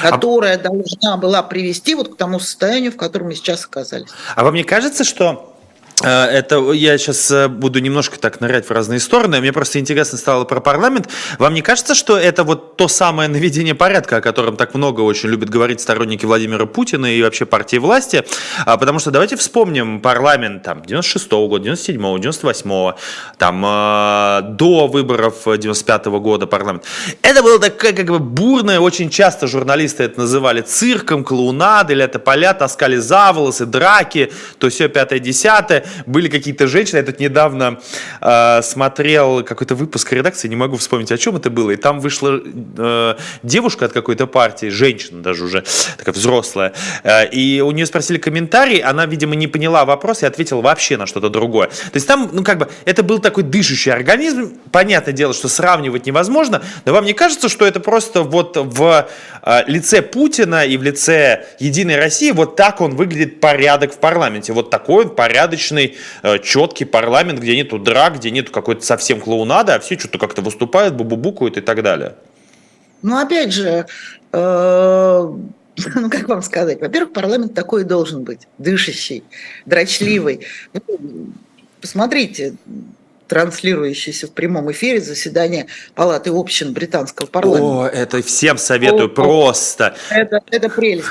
которая 0.00 0.56
а... 0.56 0.58
должна 0.58 1.16
была 1.16 1.42
привести 1.42 1.94
вот 1.94 2.14
к 2.14 2.16
тому 2.16 2.40
состоянию, 2.40 2.92
в 2.92 2.96
котором 2.96 3.28
мы 3.28 3.34
сейчас 3.34 3.64
оказались. 3.64 4.08
А 4.34 4.44
вам 4.44 4.54
не 4.54 4.64
кажется, 4.64 5.04
что 5.04 5.55
это 6.04 6.72
я 6.72 6.98
сейчас 6.98 7.30
э, 7.30 7.48
буду 7.48 7.78
немножко 7.78 8.18
так 8.18 8.42
нырять 8.42 8.66
в 8.66 8.70
разные 8.70 9.00
стороны. 9.00 9.40
Мне 9.40 9.52
просто 9.52 9.78
интересно 9.78 10.18
стало 10.18 10.44
про 10.44 10.60
парламент. 10.60 11.08
Вам 11.38 11.54
не 11.54 11.62
кажется, 11.62 11.94
что 11.94 12.18
это 12.18 12.44
вот 12.44 12.76
то 12.76 12.86
самое 12.86 13.30
наведение 13.30 13.74
порядка, 13.74 14.18
о 14.18 14.20
котором 14.20 14.56
так 14.56 14.74
много 14.74 15.00
очень 15.00 15.30
любят 15.30 15.48
говорить 15.48 15.80
сторонники 15.80 16.26
Владимира 16.26 16.66
Путина 16.66 17.06
и 17.06 17.22
вообще 17.22 17.46
партии 17.46 17.78
власти? 17.78 18.24
А, 18.66 18.76
потому 18.76 18.98
что 18.98 19.10
давайте 19.10 19.36
вспомним 19.36 20.00
парламент 20.00 20.64
там 20.64 20.82
96-го 20.82 21.48
года, 21.48 21.70
97-го, 21.70 22.18
98-го, 22.18 22.96
там 23.38 23.64
э, 23.64 24.40
до 24.50 24.88
выборов 24.88 25.46
95-го 25.46 26.20
года 26.20 26.46
парламент. 26.46 26.84
Это 27.22 27.42
было 27.42 27.58
такое 27.58 27.94
как 27.94 28.06
бы 28.06 28.18
бурное, 28.18 28.80
очень 28.80 29.08
часто 29.08 29.46
журналисты 29.46 30.02
это 30.04 30.20
называли 30.20 30.60
цирком, 30.60 31.24
клоунадой, 31.24 31.98
это 32.02 32.18
поля 32.18 32.52
таскали 32.52 32.96
за 32.96 33.32
волосы, 33.32 33.64
драки, 33.64 34.30
то 34.58 34.68
все 34.68 34.88
пятое-десятое 34.88 35.85
были 36.06 36.28
какие-то 36.28 36.66
женщины. 36.66 36.98
Я 36.98 37.04
тут 37.04 37.20
недавно 37.20 37.80
э, 38.20 38.62
смотрел 38.62 39.42
какой-то 39.44 39.74
выпуск 39.74 40.12
редакции, 40.12 40.48
не 40.48 40.56
могу 40.56 40.76
вспомнить, 40.76 41.12
о 41.12 41.18
чем 41.18 41.36
это 41.36 41.50
было. 41.50 41.70
И 41.70 41.76
там 41.76 42.00
вышла 42.00 42.40
э, 42.42 43.14
девушка 43.42 43.86
от 43.86 43.92
какой-то 43.92 44.26
партии, 44.26 44.66
женщина 44.66 45.22
даже 45.22 45.44
уже, 45.44 45.64
такая 45.96 46.14
взрослая. 46.14 46.72
Э, 47.02 47.28
и 47.28 47.60
у 47.60 47.70
нее 47.70 47.86
спросили 47.86 48.18
комментарий, 48.18 48.78
она, 48.78 49.06
видимо, 49.06 49.34
не 49.34 49.46
поняла 49.46 49.84
вопрос 49.84 50.22
и 50.22 50.26
ответила 50.26 50.60
вообще 50.60 50.96
на 50.96 51.06
что-то 51.06 51.28
другое. 51.28 51.68
То 51.68 51.94
есть 51.94 52.06
там, 52.06 52.30
ну 52.32 52.42
как 52.42 52.58
бы, 52.58 52.68
это 52.84 53.02
был 53.02 53.18
такой 53.18 53.42
дышащий 53.42 53.92
организм. 53.92 54.58
Понятное 54.72 55.12
дело, 55.12 55.34
что 55.34 55.48
сравнивать 55.48 56.06
невозможно, 56.06 56.62
но 56.84 56.92
вам 56.92 57.04
не 57.04 57.12
кажется, 57.12 57.48
что 57.48 57.66
это 57.66 57.80
просто 57.80 58.22
вот 58.22 58.56
в 58.56 59.08
э, 59.42 59.62
лице 59.66 60.02
Путина 60.02 60.64
и 60.64 60.76
в 60.76 60.82
лице 60.82 61.46
Единой 61.58 61.96
России 61.96 62.30
вот 62.30 62.56
так 62.56 62.80
он 62.80 62.96
выглядит 62.96 63.40
порядок 63.40 63.92
в 63.92 63.98
парламенте. 63.98 64.52
Вот 64.52 64.70
такой 64.70 65.04
он 65.04 65.14
порядочный 65.14 65.75
обычный 65.76 65.96
э, 66.22 66.38
четкий 66.38 66.84
парламент, 66.84 67.40
где 67.40 67.56
нету 67.56 67.78
драк, 67.78 68.16
где 68.16 68.30
нету 68.30 68.52
какой-то 68.52 68.84
совсем 68.84 69.20
клоунады, 69.20 69.72
а 69.72 69.78
все 69.78 69.98
что-то 69.98 70.18
как-то 70.18 70.42
выступают, 70.42 70.94
бубубукают 70.94 71.56
и 71.56 71.60
так 71.60 71.82
далее. 71.82 72.14
Ну, 73.02 73.18
опять 73.18 73.52
же, 73.52 73.86
э, 74.32 75.32
ну, 75.94 76.10
как 76.10 76.28
вам 76.28 76.42
сказать, 76.42 76.80
во-первых, 76.80 77.12
парламент 77.12 77.54
такой 77.54 77.82
и 77.82 77.84
должен 77.84 78.24
быть, 78.24 78.48
дышащий, 78.58 79.22
дрочливый. 79.66 80.46
Ну, 80.72 80.80
посмотрите, 81.80 82.54
транслирующийся 83.26 84.26
в 84.26 84.32
прямом 84.32 84.70
эфире 84.72 85.00
заседание 85.00 85.66
Палаты 85.94 86.30
общин 86.30 86.72
британского 86.72 87.26
парламента. 87.26 87.66
О, 87.66 87.86
это 87.86 88.22
всем 88.22 88.58
советую, 88.58 89.06
О, 89.06 89.08
просто. 89.08 89.96
Это, 90.10 90.40
это 90.50 90.68
прелесть. 90.68 91.08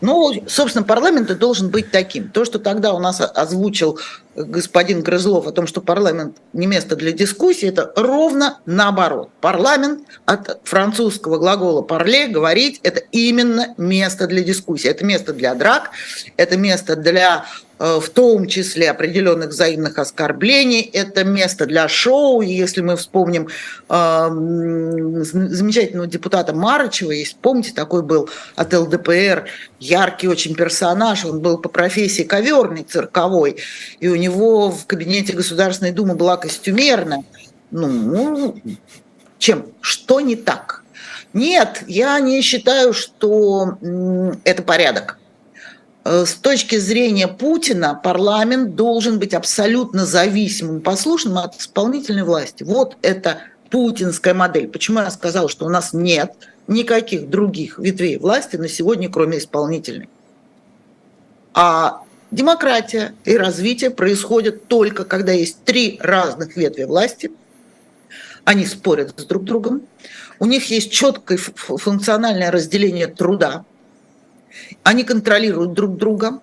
Ну, 0.00 0.32
собственно, 0.46 0.84
парламент 0.84 1.30
и 1.30 1.34
должен 1.34 1.70
быть 1.70 1.90
таким. 1.90 2.30
То, 2.30 2.44
что 2.44 2.58
тогда 2.58 2.92
у 2.94 2.98
нас 2.98 3.20
озвучил 3.20 3.98
господин 4.36 5.02
Грызлов 5.02 5.46
о 5.46 5.52
том, 5.52 5.66
что 5.66 5.80
парламент 5.80 6.36
не 6.52 6.66
место 6.66 6.96
для 6.96 7.12
дискуссии, 7.12 7.68
это 7.68 7.92
ровно 7.96 8.60
наоборот. 8.66 9.30
Парламент 9.40 10.00
от 10.26 10.60
французского 10.64 11.38
глагола 11.38 11.82
«парле» 11.82 12.28
говорить– 12.28 12.80
это 12.82 13.00
именно 13.10 13.74
место 13.76 14.26
для 14.26 14.42
дискуссии. 14.42 14.88
Это 14.88 15.04
место 15.04 15.32
для 15.32 15.54
драк, 15.54 15.90
это 16.36 16.56
место 16.56 16.96
для 16.96 17.46
в 17.78 18.08
том 18.08 18.46
числе 18.46 18.90
определенных 18.90 19.50
взаимных 19.50 19.98
оскорблений. 19.98 20.80
Это 20.80 21.24
место 21.24 21.66
для 21.66 21.88
шоу. 21.88 22.42
И 22.42 22.50
если 22.52 22.80
мы 22.80 22.96
вспомним 22.96 23.48
э, 23.88 24.28
замечательного 24.30 26.08
депутата 26.08 26.52
Марычева, 26.52 27.12
есть, 27.12 27.36
помните, 27.36 27.72
такой 27.74 28.02
был 28.02 28.28
от 28.56 28.74
ЛДПР, 28.74 29.46
яркий 29.78 30.28
очень 30.28 30.54
персонаж, 30.54 31.24
он 31.24 31.40
был 31.40 31.58
по 31.58 31.68
профессии 31.68 32.22
коверный 32.22 32.82
цирковой, 32.82 33.56
и 34.00 34.08
у 34.08 34.16
него 34.16 34.70
в 34.70 34.86
кабинете 34.86 35.32
Государственной 35.32 35.92
Думы 35.92 36.14
была 36.14 36.36
костюмерная. 36.36 37.24
Ну, 37.70 38.56
чем? 39.38 39.66
Что 39.80 40.20
не 40.20 40.36
так? 40.36 40.82
Нет, 41.32 41.84
я 41.86 42.18
не 42.18 42.40
считаю, 42.42 42.92
что 42.92 43.78
это 44.44 44.62
порядок. 44.62 45.18
Э, 46.08 46.24
с 46.24 46.34
точки 46.36 46.76
зрения 46.78 47.28
Путина 47.28 47.94
парламент 47.94 48.74
должен 48.74 49.18
быть 49.18 49.34
абсолютно 49.34 50.06
зависимым, 50.06 50.80
послушным 50.80 51.36
от 51.36 51.60
исполнительной 51.60 52.22
власти. 52.22 52.62
Вот 52.62 52.96
это 53.02 53.42
путинская 53.68 54.32
модель. 54.32 54.68
Почему 54.68 55.00
я 55.00 55.10
сказала, 55.10 55.50
что 55.50 55.66
у 55.66 55.68
нас 55.68 55.92
нет 55.92 56.32
никаких 56.66 57.28
других 57.28 57.78
ветвей 57.78 58.16
власти 58.16 58.56
на 58.56 58.68
сегодня, 58.68 59.10
кроме 59.10 59.36
исполнительной? 59.36 60.08
А 61.52 62.00
демократия 62.30 63.14
и 63.26 63.36
развитие 63.36 63.90
происходят 63.90 64.66
только, 64.66 65.04
когда 65.04 65.32
есть 65.32 65.62
три 65.64 65.98
разных 66.00 66.56
ветви 66.56 66.84
власти. 66.84 67.32
Они 68.44 68.64
спорят 68.64 69.12
с 69.20 69.24
друг 69.26 69.44
другом. 69.44 69.82
У 70.38 70.46
них 70.46 70.70
есть 70.70 70.90
четкое 70.90 71.36
функциональное 71.36 72.50
разделение 72.50 73.08
труда– 73.08 73.66
они 74.82 75.04
контролируют 75.04 75.72
друг 75.72 75.96
друга, 75.96 76.40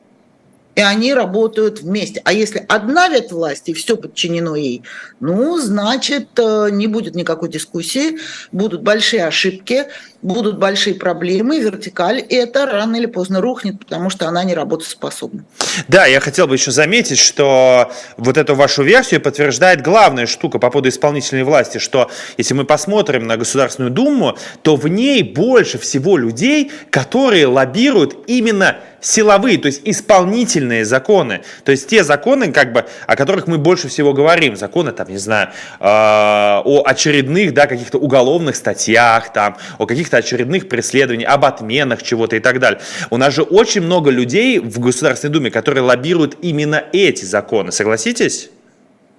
и 0.76 0.82
они 0.82 1.14
работают 1.14 1.82
вместе. 1.82 2.22
А 2.26 2.34
если 2.34 2.66
одна 2.68 3.08
ветвь 3.08 3.32
власти, 3.32 3.74
все 3.74 3.96
подчинено 3.96 4.56
ей, 4.56 4.84
ну, 5.20 5.58
значит, 5.58 6.28
э, 6.38 6.68
не 6.70 6.88
будет 6.88 7.16
никакой 7.16 7.50
дискуссии, 7.50 8.18
будут 8.52 8.84
большие 8.84 9.26
ошибки, 9.26 9.86
будут 10.26 10.58
большие 10.58 10.96
проблемы, 10.96 11.60
вертикаль 11.60 12.20
это 12.20 12.66
рано 12.66 12.96
или 12.96 13.06
поздно 13.06 13.42
рухнет, 13.42 13.80
потому 13.80 14.10
что 14.10 14.28
она 14.28 14.44
не 14.44 14.56
работоспособна. 14.56 15.46
Да, 15.88 16.06
я 16.06 16.20
хотел 16.20 16.48
бы 16.48 16.56
еще 16.56 16.72
заметить, 16.72 17.20
что 17.20 17.92
вот 18.18 18.38
эту 18.38 18.56
вашу 18.56 18.84
версию 18.84 19.22
подтверждает 19.22 19.82
главная 19.82 20.26
штука 20.26 20.58
по 20.60 20.70
поводу 20.72 20.90
исполнительной 20.90 21.44
власти, 21.44 21.78
что 21.78 22.10
если 22.38 22.54
мы 22.54 22.66
посмотрим 22.66 23.28
на 23.28 23.38
Государственную 23.38 23.92
Думу, 23.92 24.38
то 24.64 24.76
в 24.76 24.88
ней 24.88 25.22
больше 25.22 25.78
всего 25.78 26.18
людей, 26.18 26.72
которые 26.90 27.46
лоббируют 27.46 28.18
именно 28.28 28.78
силовые, 29.06 29.58
то 29.58 29.68
есть 29.68 29.82
исполнительные 29.86 30.84
законы. 30.84 31.42
То 31.64 31.72
есть 31.72 31.88
те 31.88 32.04
законы, 32.04 32.52
как 32.52 32.74
бы, 32.74 32.86
о 33.06 33.16
которых 33.16 33.48
мы 33.48 33.58
больше 33.58 33.88
всего 33.88 34.14
говорим. 34.14 34.56
Законы, 34.56 34.92
там, 34.92 35.08
не 35.10 35.18
знаю, 35.18 35.50
э, 35.80 35.86
о 35.86 36.84
очередных, 36.86 37.54
да, 37.54 37.68
каких-то 37.68 37.98
уголовных 38.00 38.56
статьях, 38.56 39.32
там, 39.32 39.58
о 39.78 39.86
каких-то 39.86 40.15
очередных 40.18 40.70
преследованиях, 40.70 41.30
об 41.32 41.46
отменах 41.46 42.04
чего-то 42.04 42.36
и 42.36 42.40
так 42.40 42.60
далее. 42.60 42.82
У 43.10 43.18
нас 43.18 43.34
же 43.34 43.44
очень 43.44 43.82
много 43.82 44.10
людей 44.10 44.60
в 44.60 44.80
Государственной 44.80 45.34
Думе, 45.34 45.52
которые 45.52 45.84
лоббируют 45.84 46.38
именно 46.42 46.84
эти 46.94 47.26
законы. 47.26 47.72
Согласитесь? 47.72 48.50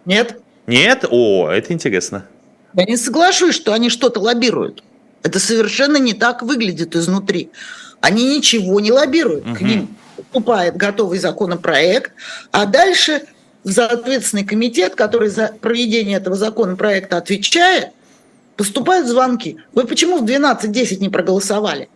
Нет. 0.04 0.38
Нет? 0.66 1.04
О, 1.10 1.48
это 1.50 1.72
интересно. 1.72 2.26
Я 2.74 2.84
не 2.84 2.96
соглашусь, 2.96 3.54
что 3.54 3.72
они 3.72 3.90
что-то 3.90 4.20
лоббируют. 4.20 4.82
Это 5.22 5.38
совершенно 5.38 5.96
не 5.96 6.12
так 6.12 6.42
выглядит 6.42 6.94
изнутри. 6.94 7.50
Они 8.00 8.36
ничего 8.36 8.80
не 8.80 8.92
лоббируют. 8.92 9.46
Угу. 9.46 9.54
К 9.54 9.60
ним 9.62 9.96
поступает 10.16 10.76
готовый 10.76 11.18
законопроект, 11.18 12.12
а 12.50 12.66
дальше 12.66 13.22
в 13.64 13.72
соответственный 13.72 14.44
комитет, 14.44 14.94
который 14.94 15.28
за 15.28 15.52
проведение 15.60 16.18
этого 16.18 16.36
законопроекта 16.36 17.16
отвечает, 17.16 17.88
поступают 18.56 19.06
звонки. 19.06 19.58
Вы 19.72 19.84
почему 19.84 20.18
в 20.18 20.24
12.10 20.24 20.98
не 21.00 21.08
проголосовали? 21.08 21.88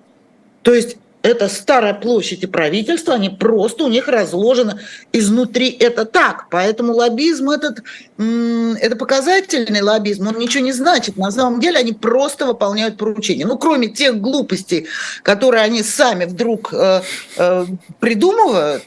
То 0.62 0.74
есть 0.74 0.96
это 1.22 1.48
старая 1.48 1.94
площадь 1.94 2.42
и 2.42 2.46
правительство, 2.46 3.14
они 3.14 3.28
просто 3.28 3.84
у 3.84 3.88
них 3.88 4.08
разложено 4.08 4.80
изнутри 5.12 5.68
это 5.68 6.04
так. 6.06 6.46
Поэтому 6.50 6.94
лоббизм 6.94 7.50
этот, 7.50 7.82
это 8.16 8.96
показательный 8.96 9.82
лоббизм, 9.82 10.28
он 10.28 10.38
ничего 10.38 10.64
не 10.64 10.72
значит. 10.72 11.16
На 11.16 11.30
самом 11.30 11.60
деле 11.60 11.78
они 11.78 11.92
просто 11.92 12.46
выполняют 12.46 12.96
поручения. 12.96 13.46
Ну, 13.46 13.58
кроме 13.58 13.88
тех 13.88 14.18
глупостей, 14.18 14.86
которые 15.22 15.62
они 15.62 15.82
сами 15.82 16.24
вдруг 16.24 16.72
э, 16.72 17.02
э, 17.36 17.66
придумывают, 17.98 18.84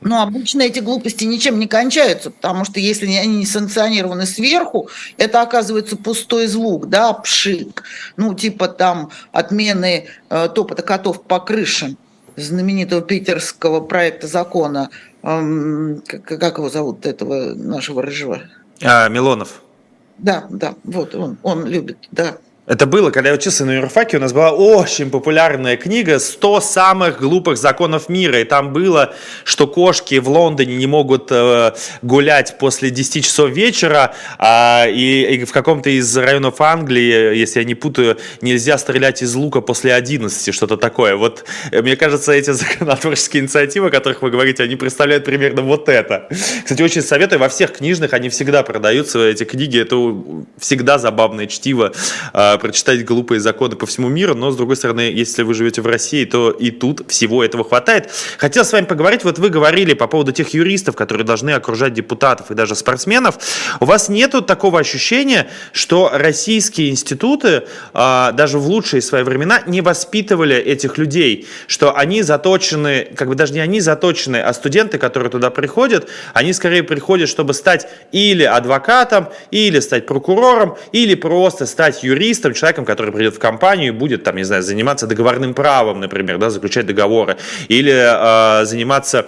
но 0.00 0.22
обычно 0.22 0.62
эти 0.62 0.80
глупости 0.80 1.24
ничем 1.24 1.58
не 1.58 1.66
кончаются, 1.66 2.30
потому 2.30 2.64
что 2.64 2.80
если 2.80 3.06
они 3.06 3.38
не 3.38 3.46
санкционированы 3.46 4.26
сверху, 4.26 4.88
это 5.16 5.42
оказывается 5.42 5.96
пустой 5.96 6.46
звук, 6.46 6.88
да, 6.88 7.12
пшик. 7.12 7.84
Ну, 8.16 8.34
типа 8.34 8.68
там 8.68 9.10
отмены 9.32 10.06
э, 10.30 10.48
топота 10.54 10.82
котов 10.82 11.22
по 11.22 11.40
крышам 11.40 11.96
знаменитого 12.36 13.02
питерского 13.02 13.80
проекта 13.80 14.26
закона. 14.26 14.90
Как, 15.22 16.24
как 16.24 16.58
его 16.58 16.70
зовут, 16.70 17.06
этого 17.06 17.54
нашего 17.54 18.02
рыжего? 18.02 18.42
А, 18.82 19.08
Милонов. 19.08 19.62
Да, 20.18 20.46
да, 20.50 20.74
вот 20.84 21.14
он, 21.14 21.38
он 21.42 21.66
любит, 21.66 21.98
да. 22.10 22.38
Это 22.68 22.84
было, 22.84 23.10
когда 23.10 23.30
я 23.30 23.34
учился 23.34 23.64
на 23.64 23.76
юрфаке, 23.76 24.18
у 24.18 24.20
нас 24.20 24.34
была 24.34 24.52
очень 24.52 25.10
популярная 25.10 25.78
книга 25.78 26.16
«100 26.16 26.60
самых 26.60 27.18
глупых 27.18 27.56
законов 27.56 28.10
мира». 28.10 28.40
И 28.40 28.44
там 28.44 28.74
было, 28.74 29.14
что 29.44 29.66
кошки 29.66 30.18
в 30.18 30.28
Лондоне 30.28 30.76
не 30.76 30.86
могут 30.86 31.28
э, 31.30 31.72
гулять 32.02 32.58
после 32.58 32.90
10 32.90 33.24
часов 33.24 33.50
вечера, 33.50 34.14
а, 34.36 34.84
и, 34.86 35.36
и 35.36 35.44
в 35.46 35.52
каком-то 35.52 35.88
из 35.88 36.14
районов 36.14 36.60
Англии, 36.60 37.34
если 37.34 37.60
я 37.60 37.64
не 37.64 37.74
путаю, 37.74 38.18
нельзя 38.42 38.76
стрелять 38.76 39.22
из 39.22 39.34
лука 39.34 39.62
после 39.62 39.94
11, 39.94 40.54
что-то 40.54 40.76
такое. 40.76 41.16
Вот 41.16 41.46
э, 41.70 41.80
мне 41.80 41.96
кажется, 41.96 42.32
эти 42.32 42.50
законотворческие 42.52 43.44
инициативы, 43.44 43.86
о 43.86 43.90
которых 43.90 44.20
вы 44.20 44.30
говорите, 44.30 44.62
они 44.62 44.76
представляют 44.76 45.24
примерно 45.24 45.62
вот 45.62 45.88
это. 45.88 46.28
Кстати, 46.64 46.82
очень 46.82 47.00
советую, 47.00 47.38
во 47.38 47.48
всех 47.48 47.72
книжных 47.72 48.12
они 48.12 48.28
всегда 48.28 48.62
продаются, 48.62 49.26
эти 49.26 49.44
книги, 49.44 49.80
это 49.80 49.96
всегда 50.58 50.98
забавное 50.98 51.46
чтиво 51.46 51.94
э, 52.34 52.57
прочитать 52.58 53.04
глупые 53.04 53.40
законы 53.40 53.76
по 53.76 53.86
всему 53.86 54.08
миру, 54.08 54.34
но, 54.34 54.50
с 54.50 54.56
другой 54.56 54.76
стороны, 54.76 55.00
если 55.00 55.42
вы 55.42 55.54
живете 55.54 55.80
в 55.80 55.86
России, 55.86 56.24
то 56.24 56.50
и 56.50 56.70
тут 56.70 57.10
всего 57.10 57.42
этого 57.44 57.64
хватает. 57.64 58.10
Хотел 58.38 58.64
с 58.64 58.72
вами 58.72 58.84
поговорить, 58.84 59.24
вот 59.24 59.38
вы 59.38 59.48
говорили 59.48 59.94
по 59.94 60.06
поводу 60.06 60.32
тех 60.32 60.48
юристов, 60.50 60.96
которые 60.96 61.24
должны 61.24 61.50
окружать 61.50 61.94
депутатов 61.94 62.50
и 62.50 62.54
даже 62.54 62.74
спортсменов. 62.74 63.38
У 63.80 63.84
вас 63.84 64.08
нету 64.08 64.42
такого 64.42 64.80
ощущения, 64.80 65.48
что 65.72 66.10
российские 66.12 66.90
институты, 66.90 67.64
а, 67.94 68.32
даже 68.32 68.58
в 68.58 68.66
лучшие 68.66 69.00
свои 69.00 69.22
времена, 69.22 69.62
не 69.66 69.80
воспитывали 69.80 70.56
этих 70.56 70.98
людей, 70.98 71.46
что 71.66 71.96
они 71.96 72.22
заточены, 72.22 73.08
как 73.16 73.28
бы 73.28 73.34
даже 73.34 73.52
не 73.52 73.60
они 73.60 73.80
заточены, 73.80 74.36
а 74.36 74.52
студенты, 74.52 74.98
которые 74.98 75.30
туда 75.30 75.50
приходят, 75.50 76.08
они 76.34 76.52
скорее 76.52 76.82
приходят, 76.82 77.28
чтобы 77.28 77.54
стать 77.54 77.88
или 78.12 78.44
адвокатом, 78.44 79.28
или 79.50 79.80
стать 79.80 80.06
прокурором, 80.06 80.76
или 80.92 81.14
просто 81.14 81.66
стать 81.66 82.02
юристом, 82.02 82.47
юристом, 82.48 82.58
человеком, 82.58 82.84
который 82.84 83.12
придет 83.12 83.36
в 83.36 83.38
компанию 83.38 83.88
и 83.88 83.90
будет, 83.90 84.24
там, 84.24 84.36
не 84.36 84.44
знаю, 84.44 84.62
заниматься 84.62 85.06
договорным 85.06 85.54
правом, 85.54 86.00
например, 86.00 86.38
да, 86.38 86.50
заключать 86.50 86.86
договоры, 86.86 87.36
или 87.68 87.92
э, 87.92 88.64
заниматься 88.64 89.26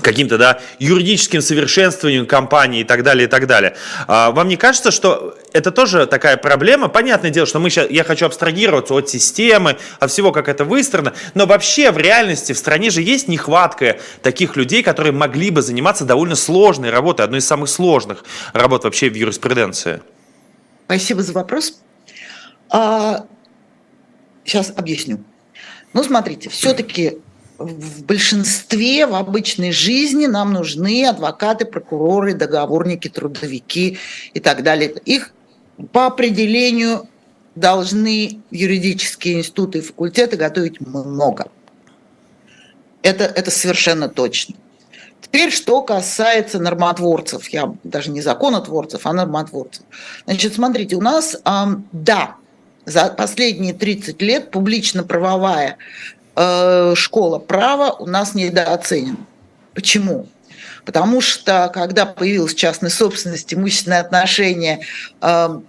каким-то 0.00 0.38
да, 0.38 0.60
юридическим 0.78 1.40
совершенствованием 1.40 2.26
компании 2.26 2.82
и 2.82 2.84
так 2.84 3.02
далее, 3.02 3.26
и 3.26 3.28
так 3.28 3.48
далее. 3.48 3.74
А, 4.06 4.30
вам 4.30 4.46
не 4.46 4.56
кажется, 4.56 4.92
что 4.92 5.36
это 5.52 5.72
тоже 5.72 6.06
такая 6.06 6.36
проблема? 6.36 6.88
Понятное 6.88 7.30
дело, 7.30 7.46
что 7.46 7.58
мы 7.58 7.68
сейчас, 7.68 7.90
я 7.90 8.04
хочу 8.04 8.26
абстрагироваться 8.26 8.94
от 8.94 9.08
системы, 9.08 9.76
от 9.98 10.10
всего, 10.10 10.30
как 10.30 10.48
это 10.48 10.64
выстроено, 10.64 11.14
но 11.34 11.46
вообще 11.46 11.90
в 11.90 11.98
реальности 11.98 12.52
в 12.52 12.58
стране 12.58 12.90
же 12.90 13.02
есть 13.02 13.26
нехватка 13.26 13.98
таких 14.22 14.54
людей, 14.54 14.84
которые 14.84 15.12
могли 15.12 15.50
бы 15.50 15.62
заниматься 15.62 16.04
довольно 16.04 16.36
сложной 16.36 16.90
работой, 16.90 17.24
одной 17.24 17.40
из 17.40 17.46
самых 17.46 17.68
сложных 17.68 18.24
работ 18.52 18.84
вообще 18.84 19.10
в 19.10 19.14
юриспруденции. 19.14 20.00
Спасибо 20.86 21.22
за 21.22 21.32
вопрос. 21.32 21.80
А, 22.70 23.26
сейчас 24.44 24.72
объясню. 24.76 25.24
Ну, 25.92 26.04
смотрите, 26.04 26.50
все-таки 26.50 27.18
в 27.58 28.04
большинстве, 28.04 29.06
в 29.06 29.14
обычной 29.14 29.72
жизни 29.72 30.26
нам 30.26 30.52
нужны 30.52 31.06
адвокаты, 31.06 31.64
прокуроры, 31.64 32.34
договорники, 32.34 33.08
трудовики 33.08 33.98
и 34.32 34.40
так 34.40 34.62
далее. 34.62 34.94
Их 35.04 35.32
по 35.92 36.06
определению 36.06 37.08
должны 37.56 38.40
юридические 38.50 39.40
институты 39.40 39.78
и 39.78 39.82
факультеты 39.82 40.36
готовить 40.36 40.80
много. 40.80 41.50
Это, 43.02 43.24
это 43.24 43.50
совершенно 43.50 44.08
точно. 44.08 44.54
Теперь, 45.20 45.50
что 45.50 45.82
касается 45.82 46.58
нормотворцев, 46.60 47.48
я 47.48 47.74
даже 47.82 48.10
не 48.10 48.20
законотворцев, 48.20 49.04
а 49.04 49.12
нормотворцев. 49.12 49.84
Значит, 50.24 50.54
смотрите, 50.54 50.96
у 50.96 51.00
нас, 51.00 51.36
да, 51.92 52.36
за 52.88 53.10
последние 53.10 53.74
30 53.74 54.20
лет 54.22 54.50
публично-правовая 54.50 55.76
э, 56.36 56.94
школа 56.96 57.38
права 57.38 57.92
у 57.92 58.06
нас 58.06 58.34
недооценена. 58.34 59.18
Почему? 59.74 60.26
Потому 60.84 61.20
что, 61.20 61.70
когда 61.72 62.06
появилась 62.06 62.54
частная 62.54 62.90
собственность, 62.90 63.52
имущественные 63.52 64.00
отношения, 64.00 64.80
э, 65.20 65.60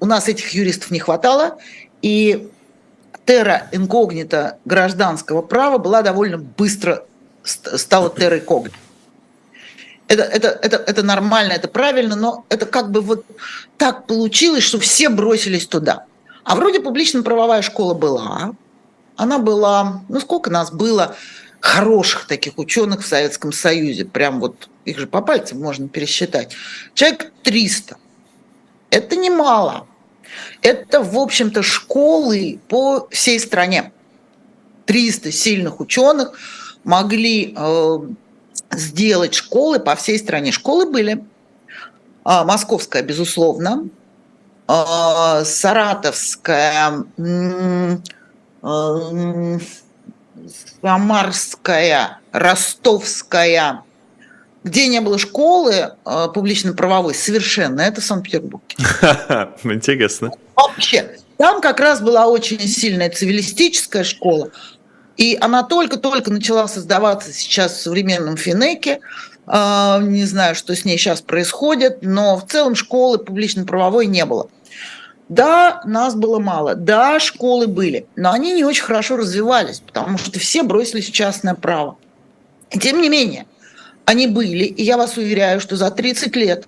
у 0.00 0.06
нас 0.06 0.28
этих 0.28 0.50
юристов 0.50 0.92
не 0.92 1.00
хватало, 1.00 1.58
и 2.02 2.48
терра 3.26 3.66
инкогнита 3.72 4.58
гражданского 4.64 5.42
права 5.42 5.78
была 5.78 6.02
довольно 6.02 6.38
быстро 6.38 7.04
стала 7.42 8.10
терра 8.10 8.38
инкогнита. 8.38 8.76
Это, 10.06 10.22
это, 10.22 10.58
это, 10.62 10.76
это 10.76 11.02
нормально, 11.02 11.52
это 11.52 11.68
правильно, 11.68 12.16
но 12.16 12.46
это 12.48 12.64
как 12.64 12.90
бы 12.90 13.02
вот 13.02 13.26
так 13.76 14.06
получилось, 14.06 14.64
что 14.64 14.78
все 14.78 15.08
бросились 15.10 15.66
туда. 15.66 16.06
А 16.48 16.54
вроде 16.54 16.80
публично-правовая 16.80 17.60
школа 17.60 17.92
была. 17.92 18.54
Она 19.16 19.38
была, 19.38 20.00
ну 20.08 20.18
сколько 20.18 20.48
нас 20.48 20.72
было 20.72 21.14
хороших 21.60 22.26
таких 22.26 22.56
ученых 22.56 23.04
в 23.04 23.06
Советском 23.06 23.52
Союзе, 23.52 24.06
прям 24.06 24.40
вот 24.40 24.70
их 24.86 24.98
же 24.98 25.06
по 25.06 25.20
пальцам 25.20 25.60
можно 25.60 25.88
пересчитать. 25.90 26.54
Человек 26.94 27.32
300. 27.42 27.98
Это 28.88 29.16
немало. 29.16 29.86
Это, 30.62 31.02
в 31.02 31.18
общем-то, 31.18 31.62
школы 31.62 32.58
по 32.68 33.08
всей 33.10 33.38
стране. 33.40 33.92
300 34.86 35.30
сильных 35.30 35.80
ученых 35.80 36.32
могли 36.82 37.54
э, 37.54 37.98
сделать 38.70 39.34
школы 39.34 39.80
по 39.80 39.96
всей 39.96 40.18
стране. 40.18 40.50
Школы 40.52 40.90
были. 40.90 41.22
А, 42.24 42.44
московская, 42.44 43.02
безусловно, 43.02 43.90
а, 44.68 45.44
саратовская, 45.44 47.04
Самарская, 50.82 52.18
Ростовская, 52.32 53.82
где 54.64 54.86
не 54.88 55.00
было 55.00 55.18
школы 55.18 55.94
а, 56.04 56.28
публично-правовой, 56.28 57.14
совершенно, 57.14 57.80
это 57.80 58.02
Санкт-Петербург. 58.02 58.62
Интересно. 59.64 60.32
Вообще. 60.54 61.16
Там 61.38 61.60
как 61.60 61.80
раз 61.80 62.00
была 62.00 62.26
очень 62.26 62.60
сильная 62.60 63.08
цивилистическая 63.08 64.04
школа, 64.04 64.50
и 65.16 65.38
она 65.40 65.62
только-только 65.62 66.30
начала 66.30 66.68
создаваться 66.68 67.32
сейчас 67.32 67.72
в 67.72 67.80
современном 67.80 68.36
Финеке. 68.36 69.00
А, 69.46 69.98
не 70.02 70.24
знаю, 70.24 70.54
что 70.54 70.76
с 70.76 70.84
ней 70.84 70.98
сейчас 70.98 71.22
происходит, 71.22 71.98
но 72.02 72.36
в 72.36 72.46
целом 72.46 72.74
школы 72.74 73.18
публично-правовой 73.18 74.06
не 74.06 74.26
было. 74.26 74.50
Да, 75.28 75.82
нас 75.84 76.14
было 76.14 76.38
мало, 76.38 76.74
да, 76.74 77.20
школы 77.20 77.66
были, 77.66 78.06
но 78.16 78.32
они 78.32 78.54
не 78.54 78.64
очень 78.64 78.84
хорошо 78.84 79.16
развивались, 79.16 79.80
потому 79.80 80.16
что 80.16 80.38
все 80.38 80.62
бросились 80.62 81.08
в 81.08 81.12
частное 81.12 81.54
право. 81.54 81.98
И 82.70 82.78
тем 82.78 83.02
не 83.02 83.10
менее, 83.10 83.46
они 84.06 84.26
были, 84.26 84.64
и 84.64 84.82
я 84.82 84.96
вас 84.96 85.18
уверяю, 85.18 85.60
что 85.60 85.76
за 85.76 85.90
30 85.90 86.34
лет 86.36 86.66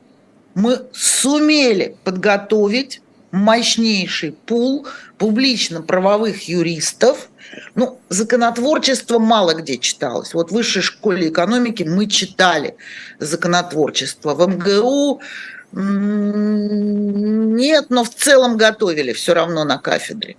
мы 0.54 0.82
сумели 0.92 1.96
подготовить 2.04 3.00
мощнейший 3.30 4.32
пул 4.32 4.86
публично-правовых 5.18 6.48
юристов. 6.48 7.30
Ну, 7.74 7.98
законотворчество 8.08 9.18
мало 9.18 9.54
где 9.54 9.78
читалось. 9.78 10.34
Вот 10.34 10.50
в 10.50 10.54
высшей 10.54 10.82
школе 10.82 11.28
экономики 11.28 11.82
мы 11.82 12.06
читали 12.06 12.76
законотворчество. 13.18 14.34
В 14.34 14.46
МГУ 14.48 15.20
нет, 15.72 17.86
но 17.90 18.04
в 18.04 18.10
целом 18.10 18.56
готовили 18.56 19.12
все 19.12 19.34
равно 19.34 19.64
на 19.64 19.78
кафедре. 19.78 20.36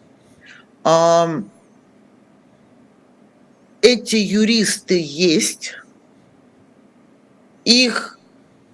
Эти 3.82 4.16
юристы 4.16 5.02
есть, 5.02 5.74
их 7.66 8.20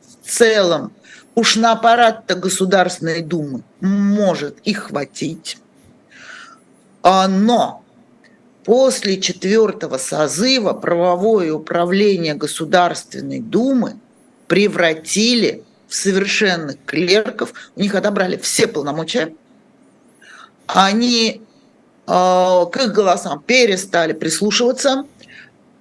в 0.01 0.27
целом 0.27 0.93
уж 1.35 1.55
на 1.55 1.73
аппарат-то 1.73 2.35
Государственной 2.35 3.21
Думы 3.21 3.63
может 3.79 4.57
и 4.63 4.73
хватить. 4.73 5.59
А, 7.03 7.27
но 7.27 7.83
после 8.65 9.21
четвертого 9.21 9.97
созыва 9.97 10.73
правовое 10.73 11.53
управление 11.53 12.33
Государственной 12.33 13.39
Думы 13.39 13.97
превратили 14.47 15.63
совершенных 15.89 16.77
клерков, 16.85 17.53
у 17.75 17.81
них 17.81 17.95
отобрали 17.95 18.37
все 18.37 18.67
полномочия, 18.67 19.33
они 20.67 21.41
э, 22.05 22.09
к 22.09 22.77
их 22.77 22.93
голосам 22.93 23.41
перестали 23.41 24.13
прислушиваться, 24.13 25.05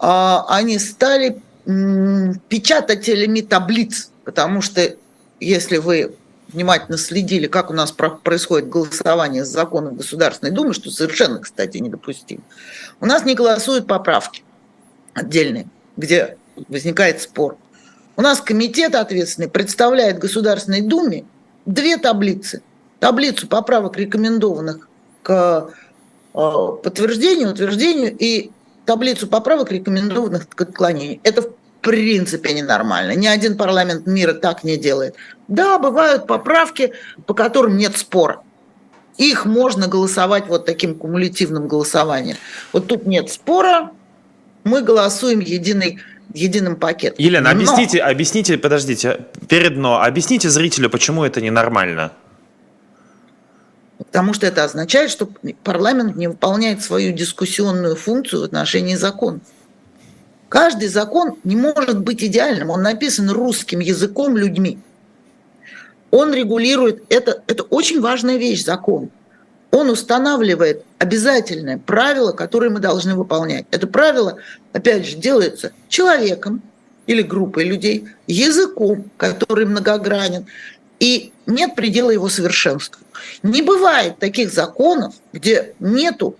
э, 0.00 0.36
они 0.48 0.78
стали 0.78 1.40
печатателями 2.48 3.40
таблиц, 3.40 4.12
потому 4.24 4.62
что 4.62 4.94
если 5.40 5.78
вы 5.78 6.14
внимательно 6.48 6.96
следили, 6.96 7.48
как 7.48 7.70
у 7.70 7.74
нас 7.74 7.90
происходит 7.92 8.68
голосование 8.68 9.44
с 9.44 9.48
законом 9.48 9.96
Государственной 9.96 10.52
Думы, 10.52 10.74
что 10.74 10.90
совершенно, 10.90 11.40
кстати, 11.40 11.78
недопустимо, 11.78 12.42
у 13.00 13.06
нас 13.06 13.24
не 13.24 13.34
голосуют 13.34 13.86
поправки 13.86 14.44
отдельные, 15.12 15.66
где 15.96 16.36
возникает 16.68 17.20
спор. 17.20 17.58
У 18.16 18.22
нас 18.22 18.40
комитет 18.40 18.94
ответственный 18.94 19.48
представляет 19.48 20.18
Государственной 20.18 20.80
Думе 20.80 21.26
две 21.66 21.98
таблицы. 21.98 22.62
Таблицу 22.98 23.46
поправок, 23.46 23.98
рекомендованных 23.98 24.88
к 25.22 25.70
э, 26.32 26.38
подтверждению, 26.82 27.50
утверждению, 27.50 28.16
и 28.18 28.50
таблицу 28.86 29.26
поправок, 29.26 29.70
рекомендованных 29.70 30.48
к 30.48 30.62
отклонению. 30.62 31.20
Это 31.24 31.42
в 31.42 31.50
принципе 31.82 32.54
ненормально. 32.54 33.14
Ни 33.14 33.26
один 33.26 33.58
парламент 33.58 34.06
мира 34.06 34.32
так 34.32 34.64
не 34.64 34.78
делает. 34.78 35.14
Да, 35.46 35.78
бывают 35.78 36.26
поправки, 36.26 36.94
по 37.26 37.34
которым 37.34 37.76
нет 37.76 37.98
спора. 37.98 38.40
Их 39.18 39.44
можно 39.44 39.88
голосовать 39.88 40.46
вот 40.46 40.64
таким 40.64 40.94
кумулятивным 40.94 41.68
голосованием. 41.68 42.36
Вот 42.72 42.86
тут 42.86 43.06
нет 43.06 43.30
спора, 43.30 43.90
мы 44.64 44.82
голосуем 44.82 45.40
единый 45.40 46.00
единым 46.34 46.76
пакетом. 46.76 47.16
Елена, 47.18 47.52
но... 47.52 47.56
объясните, 47.56 47.98
объясните, 47.98 48.58
подождите, 48.58 49.20
перед 49.48 49.76
но, 49.76 50.02
объясните 50.02 50.50
зрителю, 50.50 50.90
почему 50.90 51.24
это 51.24 51.40
ненормально. 51.40 52.12
Потому 53.98 54.34
что 54.34 54.46
это 54.46 54.64
означает, 54.64 55.10
что 55.10 55.28
парламент 55.64 56.16
не 56.16 56.28
выполняет 56.28 56.82
свою 56.82 57.12
дискуссионную 57.12 57.96
функцию 57.96 58.42
в 58.42 58.44
отношении 58.44 58.94
законов. 58.94 59.42
Каждый 60.48 60.88
закон 60.88 61.38
не 61.44 61.56
может 61.56 62.00
быть 62.00 62.22
идеальным, 62.22 62.70
он 62.70 62.82
написан 62.82 63.30
русским 63.30 63.80
языком 63.80 64.36
людьми. 64.36 64.78
Он 66.10 66.32
регулирует, 66.32 67.02
это, 67.08 67.42
это 67.46 67.64
очень 67.64 68.00
важная 68.00 68.36
вещь, 68.36 68.64
закон 68.64 69.10
он 69.76 69.90
устанавливает 69.90 70.84
обязательное 70.98 71.78
правило, 71.78 72.32
которое 72.32 72.70
мы 72.70 72.80
должны 72.80 73.14
выполнять. 73.14 73.66
Это 73.70 73.86
правило, 73.86 74.38
опять 74.72 75.06
же, 75.06 75.16
делается 75.16 75.72
человеком 75.88 76.62
или 77.06 77.22
группой 77.22 77.64
людей, 77.64 78.08
языком, 78.26 79.10
который 79.16 79.66
многогранен, 79.66 80.46
и 80.98 81.32
нет 81.46 81.74
предела 81.74 82.10
его 82.10 82.28
совершенству. 82.28 83.04
Не 83.42 83.62
бывает 83.62 84.18
таких 84.18 84.50
законов, 84.50 85.14
где 85.32 85.74
нету 85.78 86.36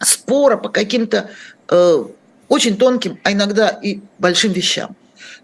спора 0.00 0.56
по 0.56 0.68
каким-то 0.68 1.30
э, 1.70 2.04
очень 2.48 2.76
тонким, 2.76 3.20
а 3.22 3.32
иногда 3.32 3.68
и 3.68 4.00
большим 4.18 4.52
вещам. 4.52 4.96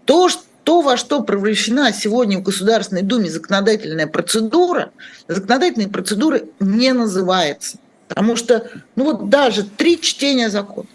То, 0.05 0.27
что 0.27 0.43
то, 0.63 0.81
во 0.81 0.97
что 0.97 1.23
превращена 1.23 1.91
сегодня 1.91 2.37
в 2.37 2.43
Государственной 2.43 3.01
Думе 3.01 3.29
законодательная 3.29 4.07
процедура, 4.07 4.91
законодательной 5.27 5.89
процедуры 5.89 6.49
не 6.59 6.93
называется. 6.93 7.77
Потому 8.07 8.35
что 8.35 8.69
ну 8.95 9.05
вот 9.05 9.29
даже 9.29 9.63
три 9.63 9.99
чтения 9.99 10.49
закона, 10.49 10.87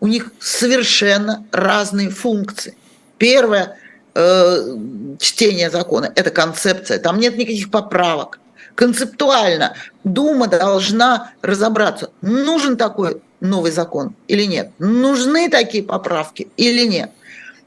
у 0.00 0.06
них 0.06 0.32
совершенно 0.40 1.44
разные 1.52 2.10
функции. 2.10 2.76
Первое 3.18 3.78
э, 4.14 4.76
чтение 5.18 5.70
закона– 5.70 6.12
это 6.14 6.30
концепция, 6.30 6.98
там 6.98 7.18
нет 7.18 7.36
никаких 7.36 7.70
поправок. 7.70 8.40
Концептуально 8.74 9.74
Дума 10.04 10.48
должна 10.48 11.32
разобраться, 11.42 12.10
нужен 12.20 12.76
такой 12.76 13.22
новый 13.40 13.70
закон 13.70 14.14
или 14.28 14.44
нет, 14.44 14.70
нужны 14.78 15.48
такие 15.48 15.84
поправки 15.84 16.48
или 16.56 16.86
нет– 16.86 17.10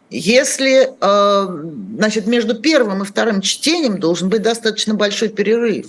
если 0.09 0.89
э, 0.99 1.63
значит, 1.97 2.25
между 2.25 2.55
первым 2.55 3.03
и 3.03 3.05
вторым 3.05 3.41
чтением 3.41 3.99
должен 3.99 4.29
быть 4.29 4.41
достаточно 4.41 4.95
большой 4.95 5.29
перерыв. 5.29 5.87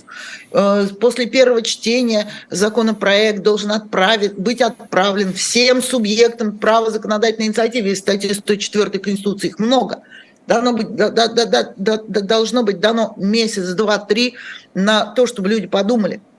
Э, 0.51 0.87
после 0.99 1.25
первого 1.25 1.61
чтения 1.63 2.31
законопроект 2.49 3.41
должен 3.41 3.71
отправить, 3.71 4.35
быть 4.35 4.61
отправлен 4.61 5.33
всем 5.33 5.81
субъектам 5.81 6.59
права 6.59 6.91
законодательной 6.91 7.47
инициативы 7.47 7.89
из 7.89 7.99
статьи 7.99 8.31
104 8.33 8.99
Конституции. 8.99 9.47
Их 9.47 9.59
много. 9.59 10.03
Должно 10.45 10.73
быть, 10.73 10.95
да, 10.95 11.09
да, 11.09 11.27
да, 11.27 11.73
да, 11.75 11.97
должно 11.97 12.63
быть 12.63 12.79
дано 12.79 13.13
месяц, 13.17 13.69
два, 13.69 13.97
три 13.97 14.35
на 14.73 15.05
то, 15.05 15.25
чтобы 15.25 15.49
люди 15.49 15.67
подумали– 15.67 16.21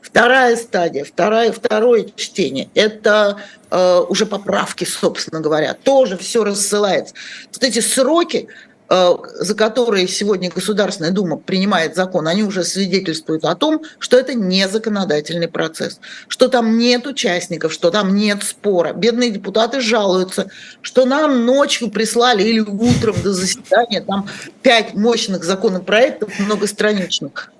Вторая 0.00 0.56
стадия, 0.56 1.04
второе, 1.04 1.52
второе 1.52 2.06
чтение– 2.16 2.70
это 2.74 3.38
э, 3.70 4.00
уже 4.08 4.26
поправки, 4.26 4.84
собственно 4.84 5.40
говоря. 5.40 5.74
Тоже 5.74 6.16
все 6.16 6.44
рассылается. 6.44 7.14
Вот 7.52 7.62
эти 7.62 7.80
сроки, 7.80 8.48
э, 8.88 9.16
за 9.40 9.54
которые 9.54 10.06
сегодня 10.06 10.50
Государственная 10.50 11.10
Дума 11.10 11.36
принимает 11.36 11.96
закон, 11.96 12.28
они 12.28 12.42
уже 12.42 12.64
свидетельствуют 12.64 13.44
о 13.44 13.54
том, 13.54 13.82
что 13.98 14.16
это 14.18 14.34
не 14.34 14.68
законодательный 14.68 15.48
процесс, 15.48 16.00
что 16.28 16.48
там 16.48 16.78
нет 16.78 17.06
участников, 17.06 17.72
что 17.72 17.90
там 17.90 18.14
нет 18.14 18.44
спора. 18.44 18.92
Бедные 18.92 19.30
депутаты 19.30 19.80
жалуются, 19.80 20.50
что 20.80 21.06
нам 21.06 21.44
ночью 21.44 21.90
прислали 21.90 22.44
или 22.44 22.60
утром 22.60 23.16
до 23.22 23.32
заседания 23.32 24.00
там 24.00 24.28
пять 24.62 24.94
мощных 24.94 25.44
законопроектов 25.44 26.38
многостраничных. 26.38 27.52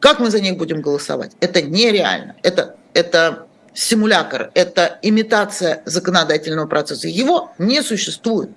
Как 0.00 0.18
мы 0.18 0.30
за 0.30 0.40
них 0.40 0.56
будем 0.56 0.80
голосовать? 0.80 1.32
Это 1.40 1.62
нереально. 1.62 2.34
Это, 2.42 2.76
это 2.94 3.46
симулятор, 3.74 4.50
это 4.54 4.98
имитация 5.02 5.82
законодательного 5.84 6.66
процесса. 6.66 7.06
Его 7.06 7.52
не 7.58 7.82
существует. 7.82 8.50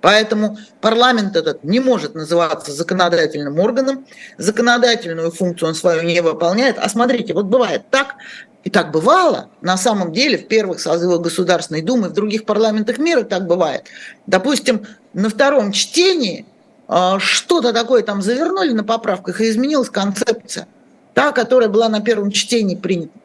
Поэтому 0.00 0.58
парламент 0.82 1.34
этот 1.34 1.64
не 1.64 1.80
может 1.80 2.14
называться 2.14 2.72
законодательным 2.72 3.58
органом, 3.58 4.06
законодательную 4.36 5.30
функцию 5.30 5.70
он 5.70 5.74
свою 5.74 6.02
не 6.02 6.20
выполняет. 6.20 6.76
А 6.78 6.88
смотрите, 6.90 7.32
вот 7.32 7.46
бывает 7.46 7.88
так, 7.90 8.16
и 8.64 8.70
так 8.70 8.90
бывало, 8.90 9.50
на 9.62 9.76
самом 9.76 10.12
деле, 10.12 10.36
в 10.38 10.46
первых 10.46 10.80
созывах 10.80 11.22
Государственной 11.22 11.82
Думы, 11.82 12.08
в 12.08 12.12
других 12.12 12.44
парламентах 12.44 12.98
мира 12.98 13.22
так 13.22 13.46
бывает. 13.46 13.84
Допустим, 14.26 14.86
на 15.12 15.30
втором 15.30 15.72
чтении 15.72 16.44
что-то 16.88 17.72
такое 17.72 18.02
там 18.02 18.22
завернули 18.22 18.72
на 18.72 18.84
поправках, 18.84 19.40
и 19.40 19.48
изменилась 19.48 19.90
концепция, 19.90 20.66
та, 21.14 21.32
которая 21.32 21.68
была 21.68 21.88
на 21.88 22.00
первом 22.00 22.30
чтении 22.30 22.76
принята. 22.76 23.18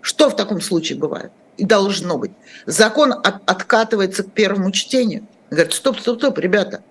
Что 0.00 0.30
в 0.30 0.36
таком 0.36 0.60
случае 0.60 0.98
бывает? 0.98 1.30
И 1.56 1.64
должно 1.64 2.18
быть. 2.18 2.32
Закон 2.66 3.12
от, 3.12 3.40
откатывается 3.46 4.22
к 4.22 4.32
первому 4.32 4.70
чтению. 4.70 5.26
Говорит, 5.50 5.72
стоп, 5.72 6.00
стоп, 6.00 6.18
стоп, 6.18 6.38
ребята, 6.38 6.82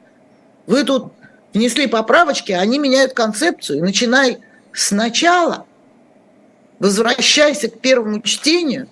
вы 0.67 0.83
тут 0.83 1.13
внесли 1.53 1.87
поправочки, 1.87 2.51
они 2.51 2.79
меняют 2.79 3.13
концепцию, 3.13 3.79
и 3.79 3.81
начинай 3.81 4.39
сначала. 4.73 5.65
Возвращайся 6.79 7.69
к 7.69 7.79
первому 7.79 8.21
чтению. 8.21 8.87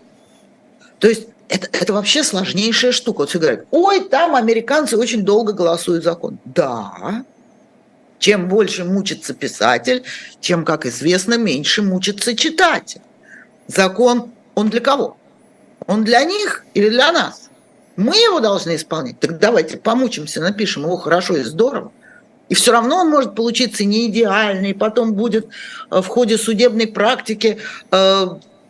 То 0.99 1.09
есть 1.09 1.27
это, 1.49 1.67
это 1.71 1.93
вообще 1.93 2.23
сложнейшая 2.23 2.91
штука. 2.91 3.19
Вот 3.19 3.29
все 3.29 3.39
говорят, 3.39 3.65
ой, 3.71 4.01
там 4.01 4.35
американцы 4.35 4.97
очень 4.97 5.23
долго 5.23 5.53
голосуют 5.53 6.03
закон. 6.03 6.37
Да, 6.45 7.23
чем 8.19 8.47
больше 8.47 8.85
мучится 8.85 9.33
писатель, 9.33 10.03
чем, 10.39 10.63
как 10.63 10.85
известно, 10.85 11.37
меньше 11.37 11.81
мучится 11.81 12.35
читатель. 12.35 13.01
Закон, 13.67 14.31
он 14.55 14.69
для 14.69 14.79
кого? 14.79 15.17
Он 15.87 16.03
для 16.03 16.23
них 16.23 16.65
или 16.73 16.89
для 16.89 17.11
нас? 17.11 17.49
Мы 17.95 18.15
его 18.15 18.39
должны 18.39 18.75
исполнять. 18.75 19.19
Так 19.19 19.39
давайте 19.39 19.77
помучимся, 19.77 20.41
напишем 20.41 20.83
его 20.83 20.97
хорошо 20.97 21.35
и 21.35 21.43
здорово. 21.43 21.91
И 22.49 22.55
все 22.55 22.71
равно 22.71 22.97
он 22.97 23.09
может 23.09 23.35
получиться 23.35 23.83
не 23.83 24.07
идеальный, 24.07 24.73
потом 24.73 25.13
будет 25.13 25.47
э, 25.91 26.01
в 26.01 26.07
ходе 26.07 26.37
судебной 26.37 26.87
практики 26.87 27.59
э, 27.91 28.27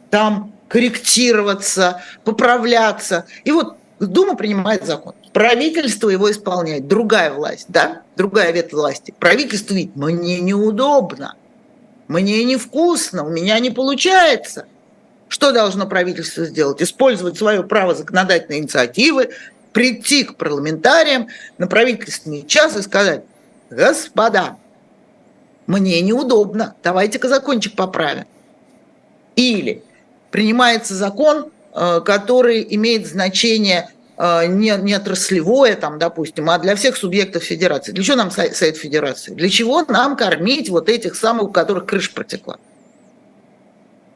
там 0.09 0.52
корректироваться, 0.73 2.01
поправляться. 2.23 3.27
И 3.43 3.51
вот 3.51 3.77
Дума 3.99 4.35
принимает 4.35 4.85
закон. 4.87 5.13
Правительство 5.31 6.09
его 6.09 6.31
исполняет. 6.31 6.87
Другая 6.87 7.31
власть, 7.31 7.67
да? 7.69 8.01
Другая 8.17 8.51
ветвь 8.51 8.73
власти. 8.73 9.13
Правительство 9.19 9.75
видит, 9.75 9.95
мне 9.95 10.41
неудобно, 10.41 11.35
мне 12.07 12.43
невкусно, 12.43 13.23
у 13.23 13.29
меня 13.29 13.59
не 13.59 13.69
получается. 13.69 14.65
Что 15.29 15.51
должно 15.51 15.85
правительство 15.85 16.43
сделать? 16.43 16.81
Использовать 16.81 17.37
свое 17.37 17.63
право 17.63 17.93
законодательной 17.93 18.57
инициативы, 18.57 19.29
прийти 19.73 20.23
к 20.23 20.37
парламентариям 20.37 21.27
на 21.59 21.67
правительственный 21.67 22.47
час 22.47 22.75
и 22.75 22.81
сказать, 22.81 23.23
господа, 23.69 24.57
мне 25.67 26.01
неудобно, 26.01 26.75
давайте-ка 26.83 27.29
закончик 27.29 27.75
поправим. 27.75 28.25
Или 29.35 29.83
принимается 30.33 30.95
закон, 30.95 31.51
э, 31.75 32.01
который 32.03 32.65
имеет 32.71 33.05
значение 33.05 33.89
э, 34.17 34.47
не, 34.47 34.75
не 34.81 34.95
отраслевое, 34.95 35.75
там, 35.75 35.99
допустим, 35.99 36.49
а 36.49 36.57
для 36.57 36.75
всех 36.75 36.97
субъектов 36.97 37.43
федерации. 37.43 37.91
Для 37.91 38.03
чего 38.03 38.15
нам 38.15 38.31
Совет 38.31 38.75
Федерации? 38.75 39.35
Для 39.35 39.47
чего 39.47 39.83
нам 39.83 40.17
кормить 40.17 40.69
вот 40.69 40.89
этих 40.89 41.15
самых, 41.15 41.43
у 41.43 41.51
которых 41.51 41.85
крыша 41.85 42.11
протекла? 42.15 42.57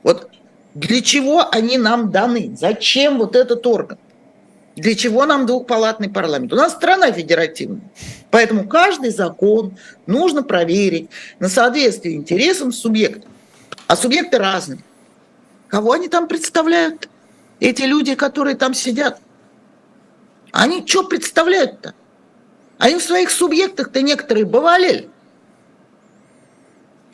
Вот 0.01 0.31
для 0.73 1.03
чего 1.03 1.47
они 1.51 1.77
нам 1.77 2.09
даны? 2.09 2.57
Зачем 2.59 3.19
вот 3.19 3.35
этот 3.35 3.67
орган? 3.67 3.99
Для 4.75 4.95
чего 4.95 5.27
нам 5.27 5.45
двухпалатный 5.45 6.09
парламент? 6.09 6.51
У 6.51 6.55
нас 6.55 6.73
страна 6.73 7.11
федеративная. 7.11 7.81
Поэтому 8.31 8.67
каждый 8.67 9.11
закон 9.11 9.77
нужно 10.07 10.41
проверить 10.41 11.11
на 11.37 11.47
соответствие 11.47 12.15
интересам 12.15 12.71
субъекта. 12.71 13.27
А 13.85 13.95
субъекты 13.95 14.39
разные. 14.39 14.79
Кого 15.67 15.93
они 15.93 16.07
там 16.07 16.27
представляют? 16.27 17.09
Эти 17.59 17.83
люди, 17.83 18.15
которые 18.15 18.55
там 18.55 18.73
сидят. 18.73 19.19
Они 20.51 20.85
что 20.85 21.03
представляют-то? 21.03 21.93
Они 22.77 22.95
в 22.95 23.03
своих 23.03 23.31
субъектах-то 23.31 24.01
некоторые 24.01 24.45
бывали. 24.45 25.09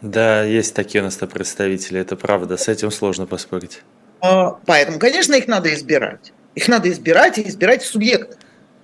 Да, 0.02 0.44
есть 0.44 0.76
такие 0.76 1.02
у 1.02 1.06
нас-то 1.06 1.28
представители, 1.28 2.00
это 2.00 2.18
правда, 2.18 2.58
с 2.58 2.68
этим 2.68 2.92
сложно 2.92 3.26
поспорить. 3.26 3.82
А, 4.20 4.60
поэтому, 4.66 5.00
конечно, 5.00 5.34
их 5.34 5.48
надо 5.48 5.74
избирать. 5.74 6.34
Их 6.56 6.68
надо 6.68 6.92
избирать 6.92 7.38
и 7.38 7.48
избирать 7.48 7.84
субъекты. 7.84 8.38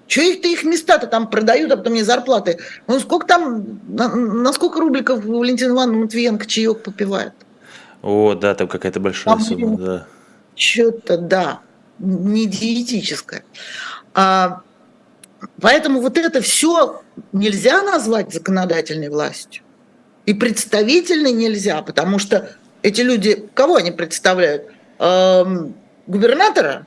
Чего 0.07 0.25
их-то 0.25 0.47
их 0.47 0.63
места-то 0.63 1.07
там 1.07 1.29
продают, 1.29 1.71
а 1.71 1.77
потом 1.77 1.93
мне 1.93 2.03
зарплаты? 2.03 2.57
Ну, 2.87 2.99
сколько 2.99 3.27
там, 3.27 3.79
на, 3.87 4.15
на 4.15 4.53
сколько 4.53 4.79
рубликов 4.79 5.23
Валентин 5.23 5.69
Ивановна 5.71 6.03
Матвиенко 6.03 6.47
чаек 6.47 6.81
попивает? 6.81 7.33
О, 8.01 8.33
да, 8.33 8.55
там 8.55 8.67
какая-то 8.67 8.99
большая 8.99 9.35
там, 9.35 9.43
сумма, 9.43 9.77
да. 9.77 10.07
Что-то, 10.55 11.17
да, 11.17 11.59
не 11.99 12.45
диетическое. 12.45 13.43
А, 14.13 14.61
поэтому 15.61 16.01
вот 16.01 16.17
это 16.17 16.41
все 16.41 17.01
нельзя 17.31 17.81
назвать 17.83 18.33
законодательной 18.33 19.09
властью. 19.09 19.63
И 20.25 20.33
представительной 20.33 21.31
нельзя, 21.31 21.81
потому 21.81 22.19
что 22.19 22.49
эти 22.81 23.01
люди, 23.01 23.49
кого 23.53 23.75
они 23.75 23.91
представляют? 23.91 24.71
Эм, 24.99 25.75
губернатора 26.07 26.85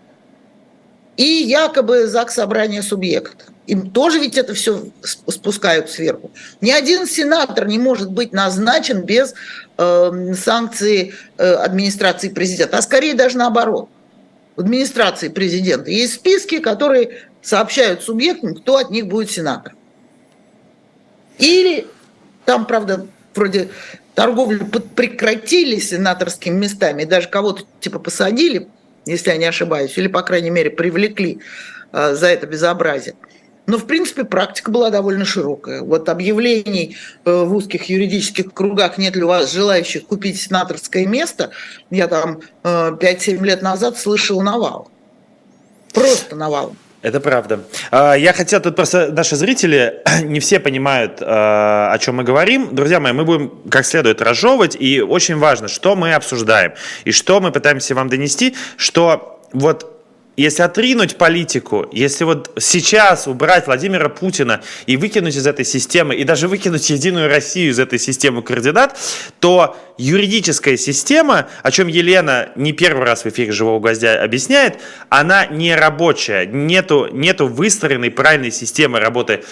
и 1.16 1.24
якобы 1.24 2.06
ЗАГС 2.06 2.34
собрания 2.34 2.82
субъекта. 2.82 3.46
Им 3.66 3.90
тоже 3.90 4.18
ведь 4.18 4.36
это 4.36 4.54
все 4.54 4.86
спускают 5.02 5.88
сверху. 5.88 6.32
Ни 6.60 6.70
один 6.70 7.06
сенатор 7.06 7.68
не 7.68 7.78
может 7.78 8.10
быть 8.10 8.32
назначен 8.32 9.02
без 9.02 9.34
э, 9.78 10.34
санкции 10.34 11.14
э, 11.38 11.52
администрации 11.54 12.28
президента, 12.28 12.78
а 12.78 12.82
скорее 12.82 13.14
даже 13.14 13.38
наоборот. 13.38 13.88
В 14.56 14.60
администрации 14.60 15.28
президента 15.28 15.90
есть 15.90 16.14
списки, 16.14 16.58
которые 16.58 17.22
сообщают 17.40 18.02
субъектам, 18.02 18.54
кто 18.54 18.76
от 18.76 18.90
них 18.90 19.06
будет 19.06 19.30
сенатор. 19.30 19.74
Или 21.38 21.86
там, 22.44 22.66
правда, 22.66 23.06
вроде 23.34 23.68
торговлю 24.14 24.66
прекратили 24.66 25.78
сенаторскими 25.78 26.54
местами, 26.54 27.04
даже 27.04 27.28
кого-то 27.28 27.64
типа 27.80 27.98
посадили, 27.98 28.68
если 29.06 29.30
я 29.30 29.36
не 29.36 29.46
ошибаюсь, 29.46 29.96
или, 29.96 30.08
по 30.08 30.22
крайней 30.22 30.50
мере, 30.50 30.70
привлекли 30.70 31.40
э, 31.92 32.14
за 32.14 32.26
это 32.26 32.46
безобразие. 32.46 33.14
Но, 33.72 33.78
в 33.78 33.86
принципе, 33.86 34.24
практика 34.24 34.70
была 34.70 34.90
довольно 34.90 35.24
широкая. 35.24 35.80
Вот 35.80 36.06
объявлений 36.10 36.98
э, 37.24 37.32
в 37.32 37.56
узких 37.56 37.84
юридических 37.84 38.52
кругах 38.52 38.98
«нет 38.98 39.16
ли 39.16 39.22
у 39.22 39.28
вас 39.28 39.50
желающих 39.50 40.04
купить 40.06 40.38
сенаторское 40.38 41.06
место» 41.06 41.52
я 41.88 42.06
там 42.06 42.42
5-7 42.64 42.98
э, 43.40 43.46
лет 43.46 43.62
назад 43.62 43.96
слышал 43.96 44.42
навал. 44.42 44.90
Просто 45.94 46.36
навал. 46.36 46.76
Это 47.00 47.18
правда. 47.18 47.60
А, 47.90 48.12
я 48.12 48.34
хотел, 48.34 48.60
тут 48.60 48.76
просто 48.76 49.10
наши 49.10 49.36
зрители 49.36 50.02
не 50.22 50.40
все 50.40 50.60
понимают, 50.60 51.22
а, 51.22 51.92
о 51.94 51.98
чем 51.98 52.16
мы 52.16 52.24
говорим. 52.24 52.74
Друзья 52.74 53.00
мои, 53.00 53.14
мы 53.14 53.24
будем 53.24 53.52
как 53.70 53.86
следует 53.86 54.20
разжевывать, 54.20 54.76
и 54.78 55.00
очень 55.00 55.38
важно, 55.38 55.68
что 55.68 55.96
мы 55.96 56.12
обсуждаем, 56.12 56.74
и 57.06 57.10
что 57.10 57.40
мы 57.40 57.52
пытаемся 57.52 57.94
вам 57.94 58.10
донести, 58.10 58.54
что 58.76 59.40
вот 59.54 60.01
если 60.36 60.62
отринуть 60.62 61.16
политику, 61.16 61.86
если 61.92 62.24
вот 62.24 62.52
сейчас 62.58 63.26
убрать 63.26 63.66
Владимира 63.66 64.08
Путина 64.08 64.62
и 64.86 64.96
выкинуть 64.96 65.36
из 65.36 65.46
этой 65.46 65.64
системы, 65.64 66.14
и 66.14 66.24
даже 66.24 66.48
выкинуть 66.48 66.88
Единую 66.88 67.28
Россию 67.28 67.70
из 67.70 67.78
этой 67.78 67.98
системы 67.98 68.42
координат, 68.42 68.98
то 69.40 69.76
юридическая 69.98 70.76
система, 70.76 71.48
о 71.62 71.70
чем 71.70 71.88
Елена 71.88 72.48
не 72.56 72.72
первый 72.72 73.04
раз 73.04 73.24
в 73.24 73.28
эфире 73.28 73.52
«Живого 73.52 73.78
гвоздя» 73.78 74.22
объясняет, 74.22 74.78
она 75.10 75.46
не 75.46 75.74
рабочая, 75.74 76.46
нету, 76.46 77.08
нету 77.12 77.46
выстроенной 77.46 78.10
правильной 78.10 78.50
системы 78.50 79.00
работы 79.00 79.44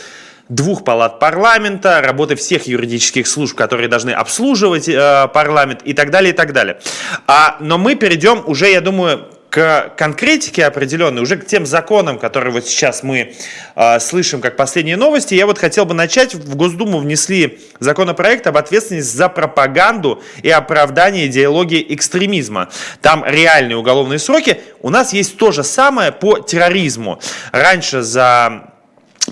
двух 0.48 0.82
палат 0.82 1.20
парламента, 1.20 2.00
работы 2.02 2.34
всех 2.34 2.66
юридических 2.66 3.26
служб, 3.26 3.56
которые 3.56 3.88
должны 3.88 4.10
обслуживать 4.10 4.88
э, 4.88 5.28
парламент 5.32 5.82
и 5.84 5.94
так 5.94 6.10
далее, 6.10 6.32
и 6.32 6.36
так 6.36 6.52
далее. 6.52 6.80
А, 7.26 7.56
но 7.60 7.78
мы 7.78 7.94
перейдем 7.94 8.42
уже, 8.46 8.68
я 8.70 8.80
думаю, 8.80 9.28
к 9.50 9.92
конкретике 9.96 10.64
определенной, 10.64 11.22
уже 11.22 11.36
к 11.36 11.44
тем 11.44 11.66
законам, 11.66 12.18
которые 12.18 12.52
вот 12.52 12.66
сейчас 12.66 13.02
мы 13.02 13.34
э, 13.74 14.00
слышим 14.00 14.40
как 14.40 14.56
последние 14.56 14.96
новости, 14.96 15.34
я 15.34 15.44
вот 15.44 15.58
хотел 15.58 15.84
бы 15.84 15.92
начать. 15.92 16.34
В 16.34 16.54
Госдуму 16.54 16.98
внесли 16.98 17.58
законопроект 17.80 18.46
об 18.46 18.56
ответственности 18.56 19.16
за 19.16 19.28
пропаганду 19.28 20.22
и 20.42 20.50
оправдание 20.50 21.26
идеологии 21.26 21.84
экстремизма. 21.90 22.68
Там 23.02 23.24
реальные 23.26 23.76
уголовные 23.76 24.20
сроки. 24.20 24.60
У 24.80 24.88
нас 24.88 25.12
есть 25.12 25.36
то 25.36 25.50
же 25.50 25.64
самое 25.64 26.12
по 26.12 26.38
терроризму. 26.38 27.20
Раньше 27.50 28.02
за 28.02 28.70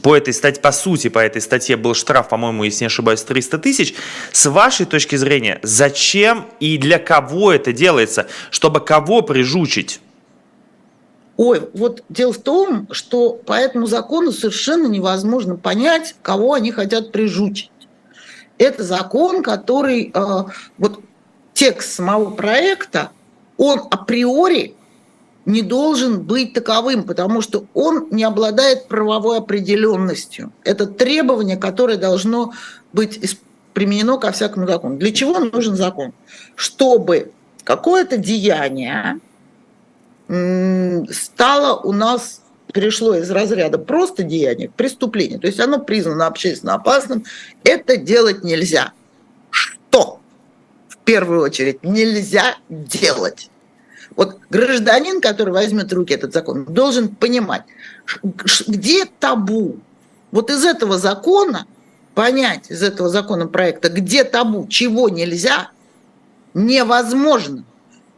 по 0.03 0.17
этой 0.17 0.35
статье, 0.35 0.61
по 0.61 0.73
сути, 0.73 1.09
по 1.09 1.19
этой 1.19 1.41
статье 1.41 1.77
был 1.77 1.95
штраф, 1.95 2.29
по-моему, 2.29 2.65
если 2.65 2.85
не 2.85 2.87
ошибаюсь, 2.87 3.23
300 3.23 3.59
тысяч. 3.59 3.95
С 4.33 4.47
вашей 4.47 4.85
точки 4.85 5.17
зрения, 5.17 5.61
зачем 5.63 6.47
и 6.61 6.77
для 6.77 6.99
кого 6.99 7.53
это 7.53 7.73
делается? 7.73 8.27
Чтобы 8.51 8.81
кого 8.81 9.23
прижучить? 9.23 10.01
Ой, 11.39 11.71
вот 11.73 12.03
дело 12.09 12.33
в 12.33 12.39
том, 12.39 12.89
что 12.91 13.31
по 13.31 13.53
этому 13.53 13.87
закону 13.87 14.33
совершенно 14.33 14.89
невозможно 14.89 15.55
понять, 15.55 16.17
кого 16.21 16.55
они 16.55 16.73
хотят 16.73 17.13
прижучить. 17.13 17.71
Это 18.59 18.83
закон, 18.83 19.45
который, 19.45 20.11
э, 20.13 20.45
вот 20.79 21.01
текст 21.55 21.93
самого 21.93 22.31
проекта, 22.31 23.13
он 23.57 23.79
априори 23.89 24.75
не 25.45 25.63
должен 25.63 26.23
быть 26.23 26.55
таковым, 26.55 27.05
потому 27.05 27.41
что 27.41 27.67
он 27.73 28.09
не 28.11 28.25
обладает 28.25 28.89
правовой 28.89 29.39
определенностью. 29.39 30.53
Это 30.65 30.87
требование, 30.87 31.57
которое 31.57 31.99
должно 31.99 32.53
быть 32.93 33.39
применено 33.75 34.19
ко 34.19 34.33
всякому 34.33 34.67
закону. 34.67 34.97
Для 34.97 35.13
чего 35.13 35.39
нужен 35.39 35.77
закон? 35.77 36.13
Чтобы 36.57 37.31
какое-то 37.63 38.17
деяние, 38.17 39.21
стало 40.29 41.81
у 41.81 41.93
нас 41.93 42.43
перешло 42.73 43.15
из 43.15 43.31
разряда 43.31 43.79
просто 43.79 44.23
деяния 44.23 44.69
к 44.69 44.75
преступлению. 44.75 45.41
То 45.41 45.47
есть 45.47 45.59
оно 45.59 45.79
признано 45.79 46.27
общественно 46.27 46.75
опасным. 46.75 47.25
Это 47.65 47.97
делать 47.97 48.45
нельзя. 48.45 48.93
Что? 49.51 50.21
В 50.89 50.99
первую 50.99 51.41
очередь 51.41 51.83
нельзя 51.83 52.57
делать. 52.69 53.51
Вот 54.17 54.39
гражданин, 54.51 55.21
который 55.21 55.53
возьмет 55.53 55.91
в 55.91 55.95
руки 55.95 56.13
этот 56.13 56.33
закон, 56.33 56.65
должен 56.65 57.09
понимать, 57.09 57.63
где 58.67 59.05
табу. 59.05 59.79
Вот 60.31 60.51
из 60.51 60.65
этого 60.65 60.99
закона 60.99 61.67
понять, 62.15 62.71
из 62.71 62.83
этого 62.83 63.09
законопроекта, 63.09 63.89
где 63.89 64.25
табу, 64.25 64.67
чего 64.67 65.09
нельзя, 65.09 65.71
невозможно. 66.53 67.65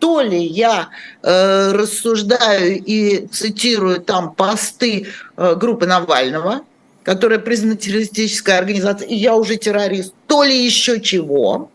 То 0.01 0.23
ли 0.23 0.43
я 0.43 0.89
э, 1.23 1.73
рассуждаю 1.73 2.83
и 2.83 3.27
цитирую 3.29 4.01
там 4.01 4.35
посты 4.35 5.07
э, 5.37 5.55
группы 5.55 5.87
Навального, 5.87 6.63
которая 7.05 7.39
признана 7.39 7.77
террористической 7.77 8.59
организацией, 8.59 9.15
и 9.15 9.19
я 9.19 9.37
уже 9.37 9.57
террорист, 9.57 10.15
то 10.27 10.43
ли 10.43 10.65
еще 10.65 11.01
чего, 11.01 11.71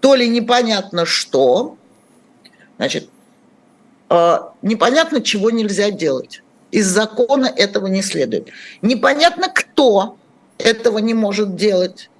то 0.00 0.14
ли 0.14 0.28
непонятно 0.28 1.06
что. 1.06 1.76
Значит, 2.76 3.08
э, 4.10 4.38
непонятно, 4.60 5.22
чего 5.22 5.50
нельзя 5.50 5.90
делать. 5.90 6.42
Из 6.70 6.86
закона 6.86 7.46
этого 7.46 7.86
не 7.86 8.02
следует. 8.02 8.48
Непонятно, 8.82 9.48
кто 9.48 10.18
этого 10.58 10.98
не 10.98 11.14
может 11.14 11.56
делать. 11.56 12.10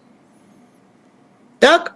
Так? 1.60 1.94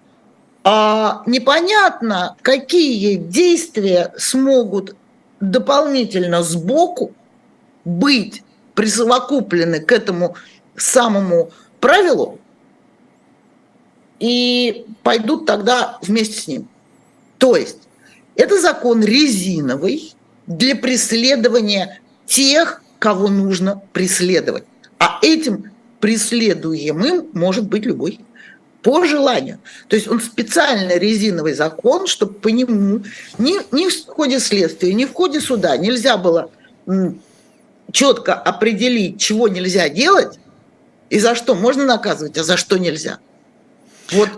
А 0.64 1.22
непонятно, 1.26 2.36
какие 2.42 3.16
действия 3.16 4.12
смогут 4.16 4.94
дополнительно 5.40 6.42
сбоку 6.42 7.12
быть 7.84 8.42
присовокуплены 8.74 9.80
к 9.80 9.90
этому 9.90 10.36
самому 10.76 11.50
правилу 11.80 12.38
и 14.20 14.86
пойдут 15.02 15.46
тогда 15.46 15.98
вместе 16.00 16.38
с 16.38 16.46
ним. 16.46 16.68
То 17.38 17.56
есть 17.56 17.78
это 18.36 18.60
закон 18.60 19.02
резиновый 19.02 20.14
для 20.46 20.76
преследования 20.76 22.00
тех, 22.26 22.82
кого 23.00 23.26
нужно 23.26 23.82
преследовать. 23.92 24.62
А 24.98 25.18
этим 25.22 25.72
преследуемым 25.98 27.30
может 27.32 27.66
быть 27.66 27.84
любой 27.84 28.20
по 28.82 29.04
желанию. 29.04 29.58
То 29.88 29.96
есть 29.96 30.08
он 30.08 30.20
специально 30.20 30.96
резиновый 30.96 31.54
закон, 31.54 32.06
чтобы 32.06 32.34
по 32.34 32.48
нему 32.48 33.02
ни, 33.38 33.74
ни 33.74 33.88
в 33.88 34.06
ходе 34.06 34.40
следствия, 34.40 34.92
ни 34.92 35.04
в 35.04 35.12
ходе 35.12 35.40
суда 35.40 35.76
нельзя 35.76 36.16
было 36.16 36.50
четко 37.92 38.34
определить, 38.34 39.20
чего 39.20 39.48
нельзя 39.48 39.88
делать 39.88 40.38
и 41.10 41.18
за 41.18 41.34
что 41.34 41.54
можно 41.54 41.84
наказывать, 41.84 42.38
а 42.38 42.44
за 42.44 42.56
что 42.56 42.78
нельзя. 42.78 43.18
Вот 44.10 44.30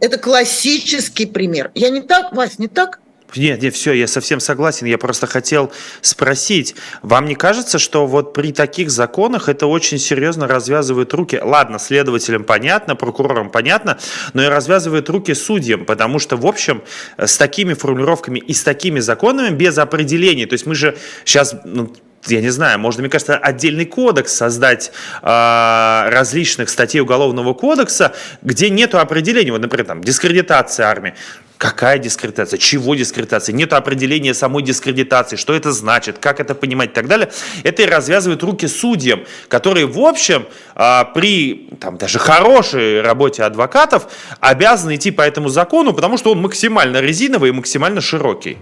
это, 0.00 0.18
классический 0.18 1.26
пример. 1.26 1.70
Я 1.74 1.90
не 1.90 2.00
так, 2.00 2.32
Вась, 2.32 2.58
не 2.58 2.68
так? 2.68 3.00
Нет, 3.34 3.62
нет, 3.62 3.74
все, 3.74 3.92
я 3.92 4.06
совсем 4.06 4.40
согласен. 4.40 4.86
Я 4.86 4.98
просто 4.98 5.26
хотел 5.26 5.72
спросить, 6.00 6.74
вам 7.02 7.26
не 7.26 7.34
кажется, 7.34 7.78
что 7.78 8.06
вот 8.06 8.32
при 8.32 8.52
таких 8.52 8.90
законах 8.90 9.48
это 9.48 9.66
очень 9.66 9.98
серьезно 9.98 10.46
развязывает 10.46 11.12
руки? 11.12 11.38
Ладно, 11.42 11.78
следователям 11.78 12.44
понятно, 12.44 12.96
прокурорам 12.96 13.50
понятно, 13.50 13.98
но 14.32 14.44
и 14.44 14.46
развязывает 14.46 15.08
руки 15.10 15.34
судьям, 15.34 15.84
потому 15.84 16.18
что, 16.18 16.36
в 16.36 16.46
общем, 16.46 16.82
с 17.18 17.36
такими 17.36 17.74
формулировками 17.74 18.38
и 18.38 18.54
с 18.54 18.62
такими 18.62 19.00
законами 19.00 19.54
без 19.54 19.76
определений, 19.78 20.46
то 20.46 20.54
есть 20.54 20.66
мы 20.66 20.74
же 20.74 20.96
сейчас 21.24 21.56
ну, 21.64 21.92
я 22.26 22.40
не 22.40 22.50
знаю, 22.50 22.78
можно, 22.78 23.02
мне 23.02 23.10
кажется, 23.10 23.36
отдельный 23.36 23.84
кодекс 23.84 24.32
создать 24.34 24.90
э, 25.22 26.08
различных 26.08 26.68
статей 26.68 27.00
Уголовного 27.00 27.54
кодекса, 27.54 28.14
где 28.42 28.70
нет 28.70 28.94
определения, 28.94 29.52
вот, 29.52 29.60
например, 29.60 29.86
там, 29.86 30.02
дискредитация 30.02 30.86
армии. 30.86 31.14
Какая 31.58 31.98
дискредитация? 31.98 32.58
Чего 32.58 32.94
дискредитация? 32.94 33.54
Нет 33.54 33.72
определения 33.72 34.34
самой 34.34 34.62
дискредитации, 34.62 35.36
что 35.36 35.54
это 35.54 35.72
значит, 35.72 36.18
как 36.18 36.38
это 36.38 36.54
понимать 36.54 36.90
и 36.90 36.92
так 36.92 37.08
далее. 37.08 37.30
Это 37.62 37.82
и 37.82 37.86
развязывает 37.86 38.42
руки 38.42 38.66
судьям, 38.66 39.24
которые, 39.48 39.86
в 39.86 39.98
общем, 39.98 40.46
а, 40.74 41.04
при 41.04 41.70
там, 41.80 41.96
даже 41.96 42.18
хорошей 42.18 43.00
работе 43.00 43.42
адвокатов 43.42 44.08
обязаны 44.40 44.96
идти 44.96 45.10
по 45.10 45.22
этому 45.22 45.48
закону, 45.48 45.94
потому 45.94 46.18
что 46.18 46.32
он 46.32 46.42
максимально 46.42 47.00
резиновый 47.00 47.48
и 47.48 47.52
максимально 47.52 48.02
широкий. 48.02 48.58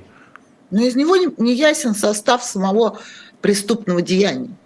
Но 0.71 0.83
из 0.83 0.95
него 0.95 1.17
не 1.17 1.55
ясен 1.55 1.95
состав 1.95 2.45
самого 2.45 2.99
преступного 3.45 4.01
деяния. 4.01 4.57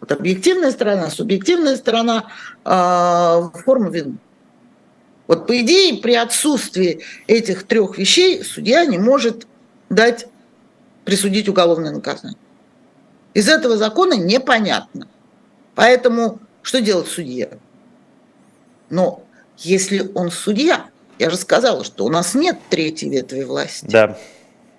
Вот 0.00 0.10
объективная 0.10 0.72
сторона, 0.72 1.10
субъективная 1.10 1.76
сторона 1.76 2.24
э, 2.64 3.60
формы 3.60 3.92
вины. 3.92 4.16
Вот 5.28 5.46
по 5.46 5.56
идее 5.60 6.02
при 6.02 6.16
отсутствии 6.16 7.04
этих 7.28 7.68
трех 7.68 7.98
вещей 7.98 8.42
судья 8.42 8.84
не 8.84 8.98
может 8.98 9.46
дать 9.90 10.26
присудить 11.04 11.48
уголовное 11.48 11.92
наказание. 11.92 12.36
Из 13.32 13.48
этого 13.48 13.76
закона 13.76 14.14
непонятно. 14.14 15.06
Поэтому 15.76 16.40
что 16.62 16.80
делать 16.80 17.06
судья? 17.06 17.50
Но 18.90 19.22
если 19.56 20.10
он 20.16 20.32
судья, 20.32 20.86
я 21.20 21.30
же 21.30 21.36
сказала, 21.36 21.84
что 21.84 22.04
у 22.04 22.08
нас 22.08 22.34
нет 22.34 22.58
третьей 22.70 23.08
ветви 23.08 23.44
власти. 23.44 23.86
Да. 23.88 24.18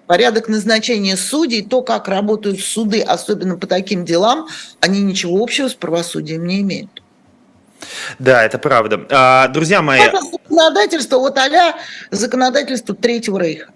Порядок 0.07 0.47
назначения 0.47 1.17
судей, 1.17 1.61
то, 1.61 1.81
как 1.81 2.07
работают 2.07 2.61
суды, 2.61 3.01
особенно 3.01 3.57
по 3.57 3.67
таким 3.67 4.05
делам, 4.05 4.47
они 4.79 5.01
ничего 5.01 5.43
общего 5.43 5.67
с 5.67 5.73
правосудием 5.73 6.45
не 6.45 6.61
имеют. 6.61 7.03
Да, 8.17 8.43
это 8.43 8.57
правда. 8.57 9.05
А, 9.09 9.47
друзья 9.49 9.81
мои... 9.81 9.99
Это 9.99 10.21
законодательство, 10.21 11.17
вот 11.17 11.37
а 11.37 11.75
законодательство 12.09 12.95
Третьего 12.95 13.37
Рейха. 13.37 13.71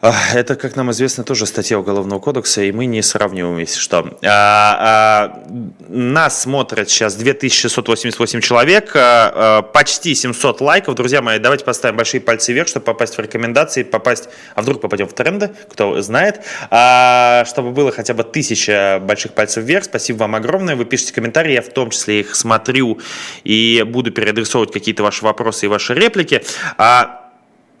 Это, 0.00 0.56
как 0.56 0.76
нам 0.76 0.90
известно, 0.90 1.24
тоже 1.24 1.46
статья 1.46 1.78
Уголовного 1.78 2.20
кодекса, 2.20 2.62
и 2.62 2.72
мы 2.72 2.86
не 2.86 3.02
сравниваем, 3.02 3.58
если 3.58 3.80
что. 3.80 4.18
А, 4.22 5.32
а, 5.40 5.42
нас 5.88 6.42
смотрят 6.42 6.90
сейчас 6.90 7.14
2688 7.14 8.40
человек, 8.40 8.94
а, 8.94 9.32
а, 9.34 9.62
почти 9.62 10.14
700 10.14 10.60
лайков. 10.60 10.94
Друзья 10.94 11.22
мои, 11.22 11.38
давайте 11.38 11.64
поставим 11.64 11.96
большие 11.96 12.20
пальцы 12.20 12.52
вверх, 12.52 12.68
чтобы 12.68 12.84
попасть 12.84 13.16
в 13.16 13.20
рекомендации, 13.20 13.84
попасть, 13.84 14.28
а 14.54 14.62
вдруг 14.62 14.80
попадем 14.80 15.08
в 15.08 15.14
тренды, 15.14 15.50
кто 15.70 16.00
знает, 16.02 16.42
а, 16.70 17.44
чтобы 17.46 17.70
было 17.70 17.90
хотя 17.90 18.12
бы 18.12 18.22
тысяча 18.22 19.00
больших 19.02 19.32
пальцев 19.32 19.64
вверх. 19.64 19.84
Спасибо 19.84 20.18
вам 20.18 20.34
огромное. 20.34 20.76
Вы 20.76 20.84
пишете 20.84 21.14
комментарии, 21.14 21.52
я 21.52 21.62
в 21.62 21.68
том 21.68 21.90
числе 21.90 22.20
их 22.20 22.34
смотрю 22.34 23.00
и 23.44 23.82
буду 23.86 24.10
переадресовывать 24.12 24.72
какие-то 24.72 25.02
ваши 25.02 25.24
вопросы 25.24 25.66
и 25.66 25.68
ваши 25.68 25.94
реплики. 25.94 26.44
А, 26.76 27.25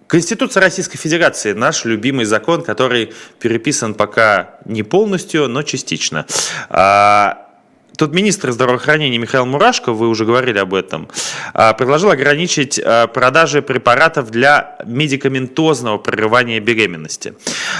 Конституция 0.06 0.60
Российской 0.60 0.98
Федерации– 0.98 1.52
наш 1.54 1.84
любимый 1.84 2.26
закон, 2.26 2.62
который 2.62 3.12
переписан 3.40 3.94
пока 3.94 4.56
не 4.64 4.82
полностью, 4.84 5.48
но 5.48 5.62
частично. 5.62 6.26
Тут 7.96 8.12
министр 8.12 8.52
здравоохранения 8.52 9.16
Михаил 9.16 9.46
Мурашко, 9.46 9.92
вы 9.92 10.08
уже 10.08 10.26
говорили 10.26 10.58
об 10.58 10.74
этом, 10.74 11.08
а, 11.54 11.72
предложил 11.72 12.10
ограничить 12.10 12.78
а, 12.78 13.06
продажи 13.06 13.62
препаратов 13.62 14.30
для 14.30 14.76
медикаментозного 14.84 15.96
прерывания 15.96 16.60
беременности. 16.60 17.34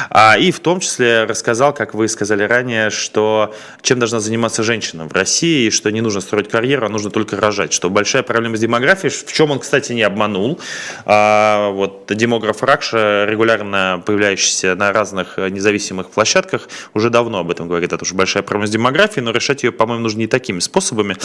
А, 0.08 0.36
и 0.38 0.50
в 0.52 0.60
том 0.60 0.80
числе 0.80 1.24
рассказал, 1.24 1.74
как 1.74 1.94
вы 1.94 2.08
сказали 2.08 2.44
ранее, 2.44 2.88
что 2.88 3.54
чем 3.82 3.98
должна 3.98 4.20
заниматься 4.20 4.62
женщина 4.62 5.06
в 5.06 5.12
России, 5.12 5.66
и 5.66 5.70
что 5.70 5.90
не 5.90 6.00
нужно 6.00 6.22
строить 6.22 6.48
карьеру, 6.48 6.86
а 6.86 6.88
нужно 6.88 7.10
только 7.10 7.36
рожать. 7.36 7.72
Что 7.72 7.90
большая 7.90 8.22
проблема 8.22 8.56
с 8.56 8.60
демографией, 8.60 9.12
в 9.12 9.32
чем 9.32 9.50
он, 9.50 9.58
кстати, 9.58 9.92
не 9.92 10.02
обманул. 10.02 10.60
Вот 11.04 12.04
демограф 12.08 12.62
Ракша, 12.62 13.26
регулярно 13.26 14.02
появляющийся 14.04 14.74
на 14.74 14.92
разных 14.92 15.36
независимых 15.36 16.10
площадках, 16.10 16.68
уже 16.94 17.10
давно 17.10 17.40
об 17.40 17.50
этом 17.50 17.68
говорит. 17.68 17.92
Это 17.92 18.02
уже 18.02 18.14
большая 18.14 18.42
проблема 18.42 18.66
с 18.66 18.70
демографией, 18.70 19.24
но 19.24 19.30
решать 19.30 19.62
ее, 19.62 19.72
по-моему, 19.72 20.05
нужно 20.06 20.20
не 20.20 20.26
такими 20.26 20.60
способами. 20.60 21.16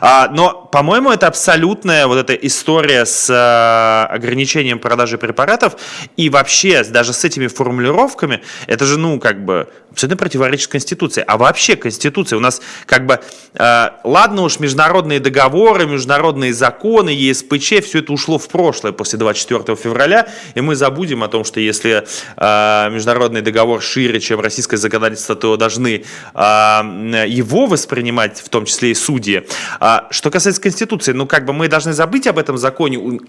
А, 0.00 0.28
но, 0.28 0.68
по-моему, 0.72 1.10
это 1.10 1.26
абсолютная 1.26 2.06
вот 2.06 2.18
эта 2.18 2.34
история 2.34 3.04
с 3.04 3.28
а, 3.30 4.06
ограничением 4.06 4.78
продажи 4.78 5.18
препаратов 5.18 5.76
и 6.16 6.30
вообще 6.30 6.84
даже 6.84 7.12
с 7.12 7.24
этими 7.24 7.48
формулировками, 7.48 8.40
это 8.66 8.86
же, 8.86 8.98
ну, 8.98 9.18
как 9.18 9.44
бы 9.44 9.68
абсолютно 9.90 10.16
противоречит 10.16 10.68
Конституции. 10.68 11.24
А 11.26 11.36
вообще 11.36 11.74
Конституция 11.74 12.36
у 12.36 12.40
нас 12.40 12.60
как 12.86 13.06
бы, 13.06 13.20
э, 13.54 13.88
ладно 14.04 14.42
уж, 14.42 14.60
международные 14.60 15.18
договоры, 15.18 15.86
международные 15.86 16.52
законы, 16.52 17.10
ЕСПЧ, 17.10 17.82
все 17.82 17.98
это 17.98 18.12
ушло 18.12 18.38
в 18.38 18.48
прошлое 18.48 18.92
после 18.92 19.18
24 19.18 19.76
февраля, 19.76 20.28
и 20.54 20.60
мы 20.60 20.76
забудем 20.76 21.24
о 21.24 21.28
том, 21.28 21.44
что 21.44 21.58
если 21.58 22.06
э, 22.36 22.90
международный 22.90 23.40
договор 23.40 23.82
шире, 23.82 24.20
чем 24.20 24.40
российское 24.40 24.76
законодательство, 24.76 25.34
то 25.34 25.56
должны 25.56 26.04
э, 26.34 27.24
его 27.26 27.66
воспринимать, 27.66 28.27
в 28.36 28.48
том 28.48 28.64
числе 28.66 28.90
и 28.90 28.94
судьи. 28.94 29.46
А 29.80 30.06
что 30.10 30.30
касается 30.30 30.60
Конституции, 30.60 31.12
ну 31.12 31.26
как 31.26 31.44
бы 31.44 31.52
мы 31.52 31.68
должны 31.68 31.92
забыть 31.92 32.26
об 32.26 32.38
этом 32.38 32.58
законе, 32.58 33.20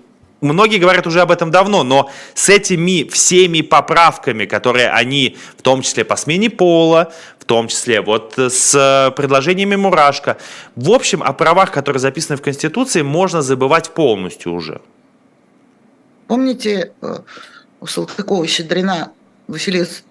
Многие 0.41 0.78
говорят 0.78 1.06
уже 1.06 1.20
об 1.20 1.32
этом 1.32 1.52
давно, 1.52 1.84
но 1.84 2.10
с 2.34 2.47
этими 2.47 3.08
всеми 3.10 3.62
поправками, 3.62 4.45
которые 4.45 4.89
они, 4.89 5.38
в 5.58 5.62
том 5.62 5.82
числе 5.82 6.06
по 6.06 6.16
смене 6.16 6.50
пола, 6.50 7.12
в 7.39 7.45
том 7.45 7.68
числе 7.68 8.00
вот 8.00 8.36
с 8.38 9.14
предложениями 9.18 9.76
Мурашко, 9.76 10.38
в 10.78 10.91
общем, 10.91 11.24
о 11.24 11.34
правах, 11.34 11.72
которые 11.72 12.00
записаны 12.00 12.38
в 12.38 12.41
Конституции, 12.41 13.02
можно 13.02 13.41
забывать 13.41 13.89
полностью 13.93 14.54
уже. 14.54 14.80
Помните, 16.28 16.93
э, 17.02 17.18
у 17.82 17.86
Салтыкова-Щедрина 17.86 19.12
Василис 19.47 20.04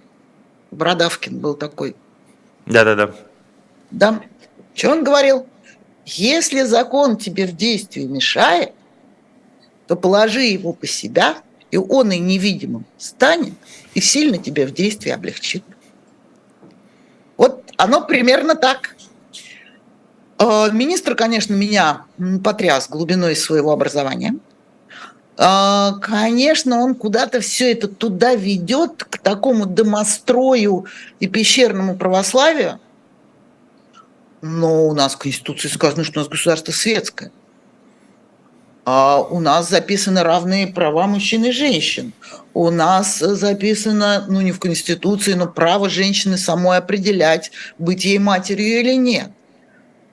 Бородавкин 0.72 1.38
был 1.38 1.54
такой? 1.54 1.94
Да-да-да. 2.66 3.12
Да. 3.90 4.20
Что 4.78 4.92
он 4.92 5.02
говорил? 5.02 5.44
Если 6.06 6.62
закон 6.62 7.16
тебе 7.16 7.46
в 7.46 7.56
действии 7.56 8.04
мешает, 8.04 8.70
то 9.88 9.96
положи 9.96 10.42
его 10.42 10.72
по 10.72 10.86
себя, 10.86 11.38
и 11.72 11.76
он 11.76 12.12
и 12.12 12.18
невидимым 12.18 12.86
станет, 12.96 13.54
и 13.94 14.00
сильно 14.00 14.38
тебя 14.38 14.68
в 14.68 14.70
действии 14.70 15.10
облегчит. 15.10 15.64
Вот 17.36 17.64
оно 17.76 18.06
примерно 18.06 18.54
так. 18.54 18.94
Э, 20.38 20.70
министр, 20.70 21.16
конечно, 21.16 21.54
меня 21.54 22.04
потряс 22.44 22.88
глубиной 22.88 23.34
своего 23.34 23.72
образования. 23.72 24.36
Э, 25.38 25.90
конечно, 26.00 26.78
он 26.78 26.94
куда-то 26.94 27.40
все 27.40 27.72
это 27.72 27.88
туда 27.88 28.36
ведет, 28.36 29.02
к 29.02 29.18
такому 29.18 29.66
домострою 29.66 30.86
и 31.18 31.26
пещерному 31.26 31.96
православию. 31.96 32.78
Но 34.40 34.86
у 34.86 34.94
нас 34.94 35.14
в 35.14 35.18
Конституции 35.18 35.68
сказано, 35.68 36.04
что 36.04 36.20
у 36.20 36.22
нас 36.22 36.28
государство 36.28 36.72
светское. 36.72 37.32
А 38.84 39.20
у 39.20 39.40
нас 39.40 39.68
записаны 39.68 40.22
равные 40.22 40.66
права 40.66 41.06
мужчин 41.06 41.44
и 41.44 41.50
женщин. 41.50 42.14
У 42.54 42.70
нас 42.70 43.18
записано, 43.18 44.24
ну 44.28 44.40
не 44.40 44.52
в 44.52 44.58
Конституции, 44.58 45.34
но 45.34 45.46
право 45.46 45.90
женщины 45.90 46.38
самой 46.38 46.78
определять, 46.78 47.50
быть 47.78 48.04
ей 48.06 48.18
матерью 48.18 48.80
или 48.80 48.94
нет. 48.94 49.30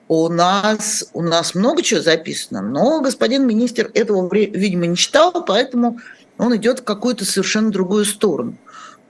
У 0.08 0.28
нас, 0.28 1.08
у 1.14 1.22
нас 1.22 1.54
много 1.54 1.82
чего 1.82 2.00
записано, 2.00 2.60
но 2.60 3.00
господин 3.00 3.46
министр 3.46 3.90
этого, 3.94 4.28
видимо, 4.32 4.86
не 4.86 4.96
читал, 4.96 5.44
поэтому 5.44 5.98
он 6.38 6.54
идет 6.56 6.80
в 6.80 6.84
какую-то 6.84 7.24
совершенно 7.24 7.70
другую 7.70 8.04
сторону. 8.04 8.58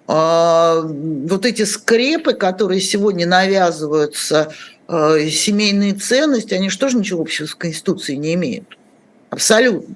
А, 0.06 0.80
вот 0.82 1.44
эти 1.44 1.64
скрепы, 1.64 2.34
которые 2.34 2.80
сегодня 2.80 3.26
навязываются, 3.26 4.52
семейные 4.88 5.94
ценности, 5.94 6.54
они 6.54 6.70
же 6.70 6.78
ничего 6.96 7.20
общего 7.20 7.46
с 7.46 7.54
Конституцией 7.54 8.18
не 8.18 8.34
имеют? 8.34 8.78
Абсолютно. 9.30 9.94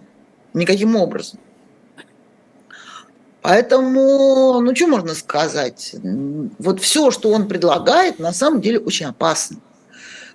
Никаким 0.52 0.96
образом. 0.96 1.38
Поэтому, 3.42 4.60
ну 4.60 4.74
что 4.74 4.86
можно 4.86 5.14
сказать? 5.14 5.94
Вот 6.58 6.80
все, 6.80 7.10
что 7.10 7.30
он 7.30 7.48
предлагает, 7.48 8.18
на 8.18 8.32
самом 8.32 8.60
деле 8.60 8.78
очень 8.78 9.06
опасно. 9.06 9.58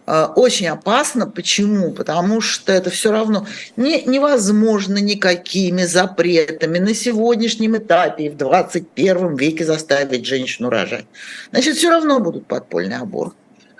А, 0.07 0.31
очень 0.35 0.67
опасно. 0.67 1.27
Почему? 1.27 1.91
Потому 1.91 2.41
что 2.41 2.71
это 2.71 2.89
все 2.89 3.11
равно 3.11 3.45
не, 3.75 4.03
невозможно 4.03 4.97
никакими 4.97 5.83
запретами 5.83 6.79
на 6.79 6.93
сегодняшнем 6.95 7.77
этапе 7.77 8.25
и 8.25 8.29
в 8.29 8.37
21 8.37 9.35
веке 9.35 9.65
заставить 9.65 10.25
женщину 10.25 10.69
рожать. 10.69 11.05
Значит, 11.51 11.75
все 11.75 11.89
равно 11.89 12.19
будут 12.19 12.47
подпольные 12.47 12.99
аборты 12.99 13.35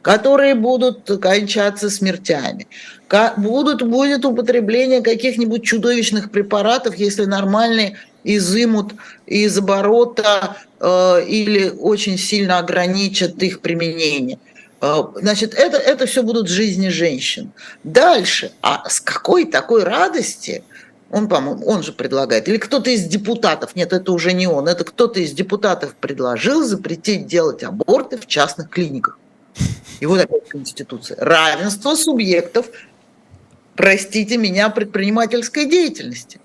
которые 0.05 0.53
будут 0.53 1.09
кончаться 1.19 1.89
смертями. 1.89 2.67
Будут, 3.37 3.81
будет 3.81 4.23
употребление 4.23 5.01
каких-нибудь 5.01 5.63
чудовищных 5.63 6.29
препаратов, 6.29 6.95
если 6.95 7.25
нормальные 7.25 7.97
изымут 8.23 8.93
из 9.25 9.57
оборота 9.57 10.57
э, 10.79 11.25
или 11.27 11.69
очень 11.69 12.19
сильно 12.19 12.59
ограничат 12.59 13.41
их 13.41 13.61
применение. 13.61 14.37
Э, 14.79 15.05
значит, 15.15 15.55
это, 15.55 15.77
это 15.77 16.05
все 16.05 16.21
будут 16.21 16.49
жизни 16.49 16.89
женщин. 16.89 17.51
Дальше, 17.83 18.51
а 18.61 18.87
с 18.87 19.01
какой 19.01 19.45
такой 19.45 19.83
радости 19.83 20.63
он, 21.09 21.27
по-моему, 21.27 21.65
он 21.65 21.81
же 21.81 21.93
предлагает, 21.93 22.47
или 22.47 22.57
кто-то 22.57 22.91
из 22.91 23.05
депутатов, 23.05 23.75
нет, 23.75 23.91
это 23.91 24.11
уже 24.11 24.33
не 24.33 24.45
он, 24.45 24.67
это 24.67 24.83
кто-то 24.83 25.19
из 25.19 25.31
депутатов 25.31 25.95
предложил 25.95 26.63
запретить 26.63 27.25
делать 27.25 27.63
аборты 27.63 28.17
в 28.17 28.27
частных 28.27 28.69
клиниках. 28.69 29.17
И 29.99 30.05
вот 30.05 30.19
опять 30.19 30.49
Конституция. 30.49 31.17
Равенство 31.19 31.95
субъектов, 31.95 32.67
простите 33.75 34.37
меня, 34.37 34.69
предпринимательской 34.69 35.65
деятельности. 35.65 36.39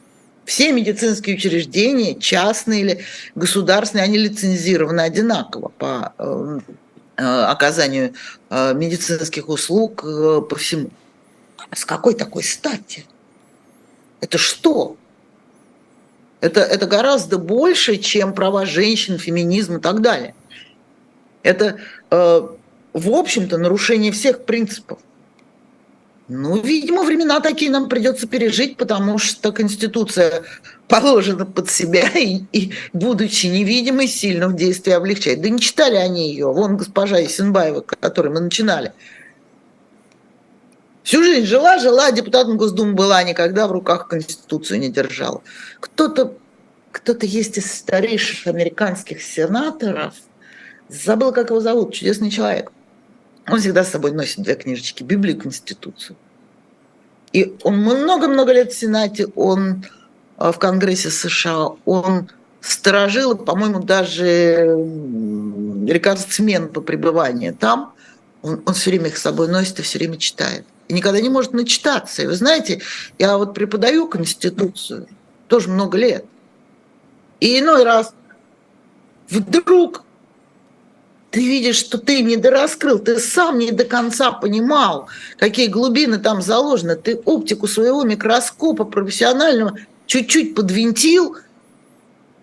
Все 0.44 0.72
медицинские 0.72 1.36
учреждения, 1.36 2.18
частные 2.18 2.80
или 2.80 3.04
государственные, 3.34 4.04
они 4.04 4.18
лицензированы 4.18 5.00
одинаково 5.00 5.68
по 5.68 6.12
э, 6.18 6.58
э, 7.16 7.22
оказанию 7.22 8.14
э, 8.48 8.74
медицинских 8.74 9.48
услуг 9.48 10.02
по 10.02 10.56
всему. 10.56 10.90
А 11.68 11.76
с 11.76 11.84
какой 11.84 12.14
такой 12.14 12.42
стати? 12.42 13.06
Это 14.20 14.38
что? 14.38 14.96
Это, 16.40 16.60
это 16.60 16.86
гораздо 16.86 17.38
больше, 17.38 17.98
чем 17.98 18.34
права 18.34 18.66
женщин, 18.66 19.18
феминизм 19.18 19.76
и 19.76 19.80
так 19.80 20.00
далее. 20.00 20.34
Это 21.42 21.78
в 22.92 23.10
общем-то, 23.14 23.58
нарушение 23.58 24.12
всех 24.12 24.44
принципов. 24.44 24.98
Ну, 26.32 26.60
видимо, 26.60 27.02
времена 27.02 27.40
такие 27.40 27.72
нам 27.72 27.88
придется 27.88 28.28
пережить, 28.28 28.76
потому 28.76 29.18
что 29.18 29.50
Конституция 29.50 30.44
положена 30.86 31.44
под 31.44 31.68
себя 31.68 32.08
и, 32.14 32.44
и 32.52 32.72
будучи 32.92 33.46
невидимой, 33.46 34.06
сильно 34.06 34.48
в 34.48 34.54
действии 34.54 34.92
облегчает. 34.92 35.40
Да 35.42 35.48
не 35.48 35.58
читали 35.58 35.96
они 35.96 36.30
ее. 36.30 36.52
Вон 36.52 36.76
госпожа 36.76 37.22
Исенбаева, 37.24 37.80
которой 37.80 38.28
мы 38.28 38.40
начинали. 38.40 38.92
Всю 41.02 41.24
жизнь 41.24 41.46
жила, 41.46 41.78
жила, 41.78 42.12
депутатом 42.12 42.56
Госдумы 42.56 42.92
была, 42.92 43.24
никогда 43.24 43.66
в 43.66 43.72
руках 43.72 44.06
Конституцию 44.06 44.78
не 44.78 44.88
держала. 44.88 45.42
Кто-то 45.80 46.34
кто 46.92 47.16
есть 47.22 47.56
из 47.56 47.72
старейших 47.72 48.46
американских 48.46 49.22
сенаторов, 49.22 50.14
забыл, 50.88 51.32
как 51.32 51.50
его 51.50 51.60
зовут, 51.60 51.94
чудесный 51.94 52.30
человек– 52.30 52.72
он 53.48 53.58
всегда 53.60 53.84
с 53.84 53.90
собой 53.90 54.12
носит 54.12 54.42
две 54.42 54.54
книжечки, 54.54 55.02
Библию 55.02 55.36
и 55.36 55.40
Конституцию. 55.40 56.16
И 57.32 57.56
он 57.62 57.78
много-много 57.78 58.52
лет 58.52 58.72
в 58.72 58.78
Сенате, 58.78 59.26
он 59.34 59.84
э, 60.38 60.52
в 60.52 60.58
Конгрессе 60.58 61.10
США, 61.10 61.68
он 61.84 62.28
сторожил, 62.60 63.36
по-моему, 63.36 63.80
даже 63.82 64.76
рекордсмен 65.86 66.68
по 66.68 66.80
пребыванию 66.80 67.54
там. 67.54 67.94
Он, 68.42 68.62
он 68.66 68.74
все 68.74 68.90
время 68.90 69.08
их 69.08 69.18
с 69.18 69.22
собой 69.22 69.48
носит 69.48 69.78
и 69.78 69.82
все 69.82 69.98
время 69.98 70.16
читает. 70.16 70.64
И 70.88 70.92
никогда 70.92 71.20
не 71.20 71.28
может 71.28 71.52
начитаться. 71.52 72.22
И 72.22 72.26
вы 72.26 72.34
знаете, 72.34 72.80
я 73.18 73.36
вот 73.38 73.54
преподаю 73.54 74.08
Конституцию 74.08 75.06
тоже 75.46 75.68
много 75.68 75.96
лет. 75.96 76.24
И 77.38 77.58
иной 77.58 77.84
раз 77.84 78.12
вдруг 79.28 80.04
ты 81.30 81.46
видишь, 81.46 81.76
что 81.76 81.98
ты 81.98 82.22
не 82.22 82.36
дораскрыл, 82.36 82.98
ты 82.98 83.18
сам 83.18 83.58
не 83.58 83.70
до 83.70 83.84
конца 83.84 84.32
понимал, 84.32 85.08
какие 85.38 85.68
глубины 85.68 86.18
там 86.18 86.42
заложены. 86.42 86.96
Ты 86.96 87.16
оптику 87.24 87.68
своего 87.68 88.02
микроскопа 88.02 88.84
профессионального 88.84 89.78
чуть-чуть 90.06 90.54
подвинтил, 90.54 91.36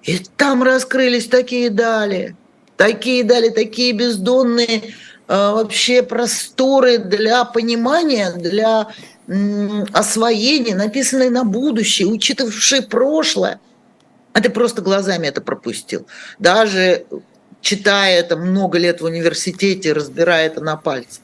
и 0.04 0.20
там 0.38 0.64
раскрылись 0.64 1.28
такие 1.28 1.70
дали, 1.70 2.36
такие 2.78 3.26
дали, 3.26 3.50
такие 3.50 3.92
бездонные 3.92 4.78
э, 4.78 4.82
вообще 5.28 6.02
просторы 6.02 6.98
для 6.98 7.44
понимания, 7.44 8.32
для 8.32 8.88
освоения, 9.92 10.76
написанные 10.76 11.30
на 11.30 11.44
будущее, 11.44 12.08
учитывавшие 12.08 12.84
прошлое. 12.84 13.60
А 14.32 14.40
ты 14.40 14.50
просто 14.50 14.82
глазами 14.82 15.28
это 15.28 15.42
пропустил. 15.42 16.08
Даже 16.40 17.06
читая 17.68 18.20
это 18.20 18.38
много 18.38 18.78
лет 18.78 19.02
в 19.02 19.06
университете, 19.06 19.92
разбирая 19.92 20.48
это 20.48 20.62
на 20.62 20.78
пальцах. 20.78 21.22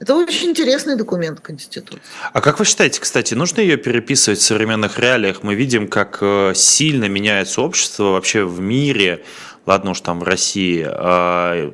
Это 0.00 0.16
очень 0.16 0.50
интересный 0.50 0.96
документ 0.96 1.38
Конституции. 1.38 2.00
А 2.32 2.40
как 2.40 2.58
вы 2.58 2.64
считаете, 2.64 3.00
кстати, 3.00 3.34
нужно 3.34 3.60
ее 3.60 3.76
переписывать 3.76 4.40
в 4.40 4.42
современных 4.42 4.98
реалиях? 4.98 5.44
Мы 5.44 5.54
видим, 5.54 5.86
как 5.86 6.18
э, 6.20 6.54
сильно 6.56 7.04
меняется 7.08 7.62
общество 7.62 8.10
вообще 8.10 8.44
в 8.44 8.58
мире, 8.58 9.24
ладно 9.64 9.92
уж 9.92 10.00
там 10.00 10.18
в 10.18 10.24
России, 10.24 10.84
а, 10.84 11.72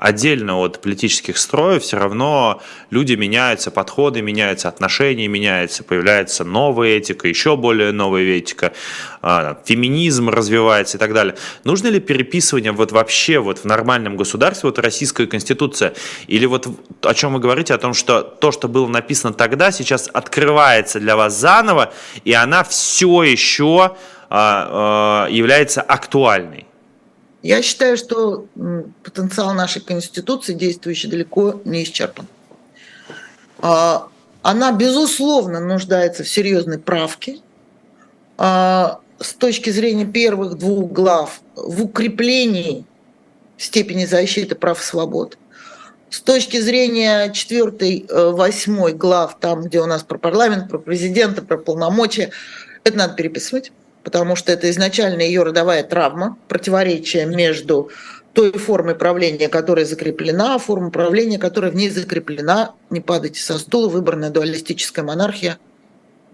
отдельно 0.00 0.58
от 0.58 0.80
политических 0.80 1.36
строев 1.36 1.82
все 1.82 1.98
равно 1.98 2.62
люди 2.88 3.12
меняются, 3.12 3.70
подходы 3.70 4.22
меняются, 4.22 4.68
отношения 4.68 5.28
меняются, 5.28 5.84
появляется 5.84 6.42
новая 6.42 6.96
этика, 6.96 7.28
еще 7.28 7.54
более 7.54 7.92
новая 7.92 8.22
этика, 8.22 8.72
а, 9.20 9.60
феминизм 9.66 10.30
развивается 10.30 10.96
и 10.96 11.00
так 11.00 11.12
далее. 11.12 11.36
Нужно 11.64 11.88
ли 11.88 12.00
переписывание 12.00 12.72
вот 12.72 12.92
вообще 12.92 13.40
вот 13.40 13.58
в 13.58 13.66
нормальном 13.66 14.16
государстве, 14.16 14.70
вот 14.70 14.78
российская 14.78 15.26
конституция, 15.26 15.92
или 16.26 16.46
вот 16.46 16.66
о 17.02 17.12
чем 17.12 17.34
вы 17.34 17.38
говорите, 17.40 17.74
о 17.74 17.78
том, 17.78 17.92
что 17.92 18.22
то, 18.22 18.52
что 18.52 18.68
было 18.68 18.88
написано 18.88 19.34
тогда, 19.34 19.70
сейчас 19.70 20.08
открывается 20.10 20.98
для 20.98 21.14
вас 21.14 21.38
заново, 21.38 21.92
и 22.24 22.32
она 22.32 22.64
все 22.64 23.22
еще 23.22 23.96
а, 24.30 25.26
а, 25.28 25.28
является 25.28 25.82
актуальной? 25.82 26.69
Я 27.42 27.62
считаю, 27.62 27.96
что 27.96 28.46
потенциал 29.02 29.54
нашей 29.54 29.80
Конституции 29.80 30.52
действующей 30.52 31.08
далеко 31.08 31.60
не 31.64 31.84
исчерпан. 31.84 32.26
А, 33.58 34.08
она, 34.42 34.72
безусловно, 34.72 35.60
нуждается 35.60 36.22
в 36.22 36.28
серьезной 36.28 36.78
правке. 36.78 37.38
А, 38.36 39.00
с 39.18 39.32
точки 39.32 39.70
зрения 39.70 40.06
первых 40.06 40.58
двух 40.58 40.92
глав 40.92 41.40
в 41.54 41.84
укреплении 41.84 42.84
степени 43.56 44.06
защиты 44.06 44.54
прав 44.54 44.80
и 44.80 44.84
свобод. 44.84 45.36
С 46.08 46.20
точки 46.20 46.58
зрения 46.58 47.30
четвертой, 47.32 48.04
э, 48.08 48.30
восьмой 48.30 48.94
глав, 48.94 49.38
там, 49.38 49.62
где 49.62 49.80
у 49.80 49.86
нас 49.86 50.02
про 50.02 50.18
парламент, 50.18 50.68
про 50.68 50.78
президента, 50.78 51.42
про 51.42 51.56
полномочия, 51.56 52.30
это 52.82 52.96
надо 52.96 53.14
переписывать, 53.14 53.70
потому 54.04 54.36
что 54.36 54.52
это 54.52 54.70
изначально 54.70 55.22
ее 55.22 55.42
родовая 55.42 55.82
травма, 55.82 56.36
противоречие 56.48 57.26
между 57.26 57.90
той 58.32 58.52
формой 58.52 58.94
правления, 58.94 59.48
которая 59.48 59.84
закреплена, 59.84 60.54
а 60.54 60.58
формой 60.58 60.90
правления, 60.90 61.38
которая 61.38 61.70
в 61.70 61.74
ней 61.74 61.90
закреплена, 61.90 62.74
не 62.88 63.00
падайте 63.00 63.40
со 63.42 63.58
стула, 63.58 63.88
выбранная 63.88 64.30
дуалистическая 64.30 65.04
монархия– 65.04 65.58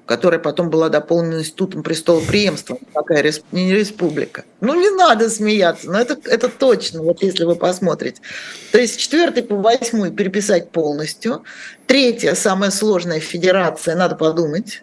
которая 0.07 0.39
потом 0.39 0.71
была 0.71 0.89
дополнена 0.89 1.41
институтом 1.41 1.83
престола 1.83 2.21
преемства, 2.21 2.79
такая 2.95 3.33
не 3.53 3.75
республика. 3.75 4.45
Ну, 4.61 4.81
не 4.81 4.91
надо 4.91 5.29
смеяться, 5.29 5.91
но 5.91 6.01
это, 6.01 6.17
это 6.25 6.49
точно, 6.49 7.03
вот 7.03 7.23
если 7.23 7.45
вы 7.45 7.57
посмотрите. 7.57 8.23
То 8.71 8.79
есть 8.79 8.99
четвертый 8.99 9.43
по 9.43 9.57
восьмой 9.57 10.13
переписать 10.13 10.71
полностью. 10.71 11.43
Третья, 11.87 12.35
самая 12.35 12.71
сложная 12.71 13.21
федерация, 13.21 13.97
надо 13.97 14.15
подумать, 14.15 14.83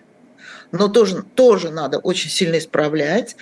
но 0.73 0.89
тоже, 0.89 1.23
тоже 1.35 1.69
надо 1.69 1.99
очень 1.99 2.29
сильно 2.29 2.57
исправлять. 2.57 3.37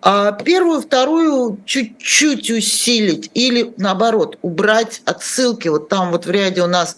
А 0.00 0.30
первую, 0.30 0.82
вторую 0.82 1.58
чуть-чуть 1.64 2.50
усилить 2.50 3.30
или, 3.34 3.74
наоборот, 3.78 4.38
убрать 4.42 5.02
отсылки. 5.04 5.66
Вот 5.66 5.88
там 5.88 6.12
вот 6.12 6.26
в 6.26 6.30
ряде 6.30 6.62
у 6.62 6.68
нас 6.68 6.96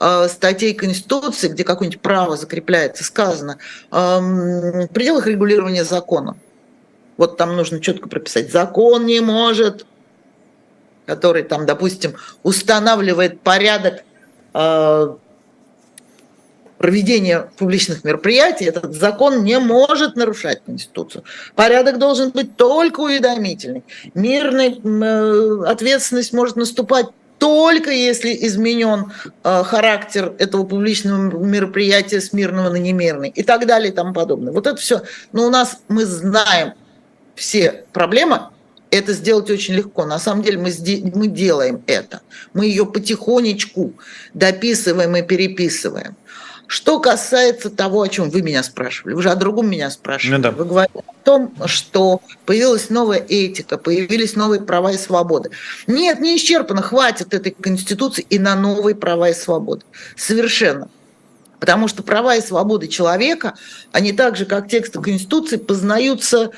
Э, 0.00 0.28
статей 0.28 0.74
Конституции, 0.74 1.48
где 1.48 1.64
какое-нибудь 1.64 2.00
право 2.00 2.36
закрепляется, 2.36 3.02
сказано, 3.02 3.58
эм, 3.90 4.86
в 4.86 4.88
пределах 4.88 5.26
регулирования 5.26 5.84
закона. 5.84 6.36
Вот 7.16 7.36
там 7.36 7.56
нужно 7.56 7.80
четко 7.80 8.08
прописать. 8.08 8.52
Закон 8.52 9.06
не 9.06 9.18
может, 9.20 9.86
который 11.04 11.42
там, 11.42 11.66
допустим, 11.66 12.14
устанавливает 12.44 13.40
порядок 13.40 14.04
э, 14.54 15.16
проведения 16.78 17.50
публичных 17.56 18.04
мероприятий, 18.04 18.64
этот 18.64 18.94
закон 18.94 19.44
не 19.44 19.58
может 19.58 20.16
нарушать 20.16 20.62
Конституцию. 20.64 21.24
Порядок 21.54 21.98
должен 21.98 22.30
быть 22.30 22.56
только 22.56 23.00
уведомительный. 23.00 23.84
Мирная 24.14 24.74
э, 24.74 25.64
ответственность 25.66 26.32
может 26.32 26.56
наступать 26.56 27.06
только 27.38 27.90
если 27.90 28.36
изменен 28.46 29.12
э, 29.44 29.62
характер 29.64 30.34
этого 30.38 30.64
публичного 30.64 31.38
мероприятия 31.38 32.20
с 32.20 32.32
мирного 32.32 32.70
на 32.70 32.76
немирный 32.76 33.28
и 33.28 33.42
так 33.42 33.66
далее 33.66 33.90
и 33.92 33.94
тому 33.94 34.12
подобное. 34.12 34.52
Вот 34.52 34.66
это 34.66 34.76
все. 34.76 35.02
Но 35.32 35.46
у 35.46 35.50
нас 35.50 35.78
мы 35.88 36.04
знаем 36.04 36.74
все 37.34 37.84
проблемы, 37.92 38.48
это 38.90 39.12
сделать 39.12 39.50
очень 39.50 39.74
легко. 39.74 40.04
На 40.04 40.18
самом 40.18 40.42
деле 40.42 40.58
мы, 40.58 40.72
мы 41.14 41.28
делаем 41.28 41.82
это. 41.86 42.20
Мы 42.54 42.66
ее 42.66 42.86
потихонечку 42.86 43.92
дописываем 44.34 45.14
и 45.16 45.22
переписываем. 45.22 46.16
Что 46.68 47.00
касается 47.00 47.70
того, 47.70 48.02
о 48.02 48.08
чем 48.08 48.28
вы 48.28 48.42
меня 48.42 48.62
спрашивали, 48.62 49.14
вы 49.14 49.22
же 49.22 49.30
о 49.30 49.36
другом 49.36 49.70
меня 49.70 49.88
спрашивали. 49.88 50.36
Ну, 50.36 50.42
да. 50.42 50.50
Вы 50.50 50.66
говорите 50.66 50.98
о 50.98 51.24
том, 51.24 51.54
что 51.64 52.20
появилась 52.44 52.90
новая 52.90 53.24
этика, 53.26 53.78
появились 53.78 54.36
новые 54.36 54.60
права 54.60 54.92
и 54.92 54.98
свободы. 54.98 55.50
Нет, 55.86 56.20
не 56.20 56.36
исчерпано, 56.36 56.82
хватит 56.82 57.32
этой 57.32 57.52
конституции 57.52 58.26
и 58.28 58.38
на 58.38 58.54
новые 58.54 58.94
права 58.94 59.30
и 59.30 59.34
свободы. 59.34 59.86
Совершенно. 60.14 60.90
Потому 61.58 61.88
что 61.88 62.02
права 62.02 62.36
и 62.36 62.42
свободы 62.42 62.86
человека, 62.86 63.54
они 63.90 64.12
так 64.12 64.36
же, 64.36 64.44
как 64.44 64.68
тексты 64.68 65.00
Конституции, 65.00 65.56
познаются 65.56 66.50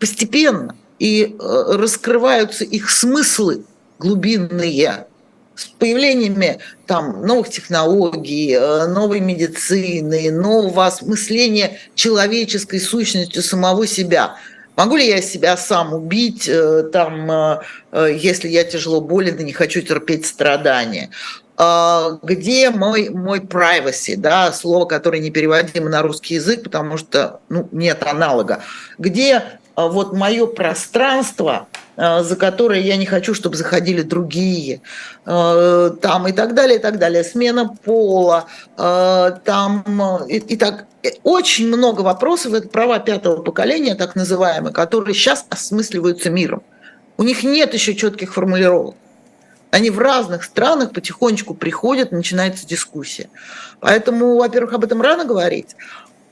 постепенно 0.00 0.74
и 0.98 1.36
э, 1.38 1.76
раскрываются 1.76 2.64
их 2.64 2.90
смыслы 2.90 3.64
глубинные 4.00 5.06
с 5.54 5.66
появлениями 5.66 6.58
там, 6.86 7.26
новых 7.26 7.50
технологий, 7.50 8.52
э, 8.52 8.86
новой 8.86 9.20
медицины, 9.20 10.30
нового 10.30 10.86
осмысления 10.86 11.78
человеческой 11.94 12.80
сущностью 12.80 13.42
самого 13.42 13.86
себя. 13.86 14.36
Могу 14.76 14.96
ли 14.96 15.06
я 15.06 15.20
себя 15.20 15.56
сам 15.56 15.92
убить, 15.92 16.48
э, 16.48 16.84
там, 16.92 17.30
э, 17.30 18.16
если 18.16 18.48
я 18.48 18.64
тяжело 18.64 19.00
болен 19.00 19.36
и 19.36 19.44
не 19.44 19.52
хочу 19.52 19.82
терпеть 19.82 20.26
страдания? 20.26 21.10
А, 21.64 22.18
где 22.22 22.70
мой, 22.70 23.10
мой 23.10 23.40
privacy, 23.40 24.16
да, 24.16 24.52
слово, 24.52 24.86
которое 24.86 25.20
не 25.20 25.30
переводимо 25.30 25.90
на 25.90 26.02
русский 26.02 26.34
язык, 26.34 26.64
потому 26.64 26.96
что 26.96 27.40
ну, 27.48 27.68
нет 27.70 28.02
аналога. 28.04 28.62
Где 28.98 29.44
а, 29.74 29.88
вот 29.88 30.12
мое 30.12 30.46
пространство, 30.46 31.68
за 31.96 32.36
которое 32.36 32.80
я 32.80 32.96
не 32.96 33.06
хочу, 33.06 33.34
чтобы 33.34 33.56
заходили 33.56 34.02
другие, 34.02 34.80
а, 35.24 35.90
там 35.90 36.26
и 36.28 36.32
так 36.32 36.54
далее, 36.54 36.78
и 36.78 36.82
так 36.82 36.98
далее, 36.98 37.24
смена 37.24 37.68
пола, 37.84 38.46
там 38.76 39.84
и, 40.28 40.36
и 40.36 40.56
так. 40.56 40.86
Очень 41.22 41.68
много 41.68 42.02
вопросов, 42.02 42.54
это 42.54 42.68
права 42.68 42.98
пятого 42.98 43.42
поколения, 43.42 43.94
так 43.94 44.14
называемые, 44.14 44.72
которые 44.72 45.14
сейчас 45.14 45.44
осмысливаются 45.50 46.30
миром. 46.30 46.62
У 47.16 47.24
них 47.24 47.42
нет 47.42 47.74
еще 47.74 47.94
четких 47.94 48.32
формулировок. 48.34 48.94
Они 49.72 49.88
в 49.88 49.98
разных 49.98 50.44
странах 50.44 50.92
потихонечку 50.92 51.54
приходят, 51.54 52.12
начинается 52.12 52.66
дискуссия. 52.66 53.30
Поэтому, 53.80 54.36
во-первых, 54.36 54.74
об 54.74 54.84
этом 54.84 55.00
рано 55.00 55.24
говорить, 55.24 55.76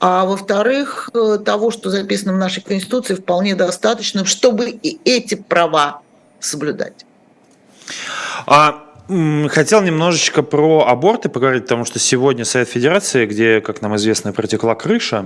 а 0.01 0.25
во-вторых, 0.25 1.11
э, 1.13 1.37
того, 1.45 1.69
что 1.69 1.91
записано 1.91 2.33
в 2.33 2.37
нашей 2.37 2.61
Конституции, 2.63 3.13
вполне 3.13 3.53
достаточно, 3.53 4.25
чтобы 4.25 4.71
и 4.71 4.99
эти 5.05 5.35
права 5.35 6.01
соблюдать. 6.39 7.05
А 8.47 8.87
Хотел 9.49 9.81
немножечко 9.81 10.41
про 10.41 10.85
аборты 10.87 11.27
поговорить, 11.27 11.63
потому 11.63 11.83
что 11.83 11.99
сегодня 11.99 12.45
Совет 12.45 12.69
Федерации, 12.69 13.25
где, 13.25 13.59
как 13.59 13.81
нам 13.81 13.97
известно, 13.97 14.31
протекла 14.31 14.73
крыша 14.73 15.25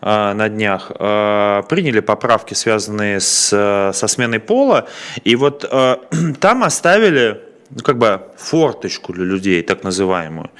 э, 0.00 0.32
на 0.32 0.48
днях, 0.48 0.92
э, 0.96 1.62
приняли 1.68 1.98
поправки, 1.98 2.54
связанные 2.54 3.18
с, 3.18 3.48
со 3.92 4.06
сменой 4.06 4.38
пола, 4.38 4.86
и 5.24 5.34
вот 5.34 5.66
э, 5.68 5.96
там 6.40 6.62
оставили 6.62 7.40
ну, 7.70 7.82
как 7.82 7.98
бы 7.98 8.20
форточку 8.36 9.12
для 9.12 9.24
людей, 9.24 9.62
так 9.62 9.82
называемую, 9.82 10.50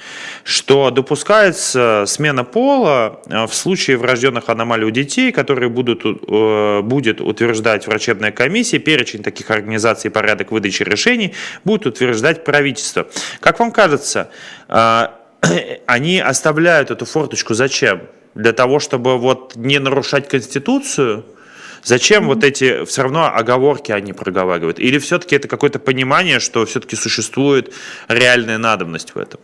что 0.43 0.89
допускается 0.91 2.03
смена 2.07 2.43
пола 2.43 3.21
э, 3.27 3.45
в 3.45 3.53
случае 3.53 3.97
врожденных 3.97 4.49
аномалий 4.49 4.85
у 4.85 4.89
детей, 4.89 5.31
которые 5.31 5.69
будут, 5.69 6.03
э, 6.05 6.81
будет 6.81 7.21
утверждать 7.21 7.87
врачебная 7.87 8.31
комиссия, 8.31 8.79
перечень 8.79 9.23
таких 9.23 9.49
организаций 9.51 10.09
и 10.09 10.11
порядок 10.11 10.51
выдачи 10.51 10.83
решений 10.83 11.33
будет 11.63 11.85
утверждать 11.85 12.43
правительство. 12.43 13.07
Как 13.39 13.59
вам 13.59 13.71
кажется, 13.71 14.29
э, 14.67 15.07
они 15.85 16.19
оставляют 16.19 16.91
эту 16.91 17.05
форточку 17.05 17.53
зачем? 17.53 18.01
Для 18.35 18.53
того, 18.53 18.79
чтобы 18.79 19.17
вот 19.17 19.55
не 19.55 19.79
нарушать 19.79 20.27
Конституцию– 20.27 21.25
Зачем 21.83 22.23
mm-hmm. 22.23 22.27
вот 22.27 22.43
эти 22.43 22.85
все 22.85 23.03
равно 23.03 23.25
оговорки 23.33 23.91
они 23.91 24.13
проговаривают? 24.13 24.79
Или 24.79 24.99
все-таки 24.99 25.35
это 25.35 25.47
какое-то 25.47 25.79
понимание, 25.79 26.39
что 26.39 26.65
все-таки 26.65 26.95
существует 26.95 27.73
реальная 28.07 28.57
надобность 28.57 29.15
в 29.15 29.17
этом? 29.17 29.39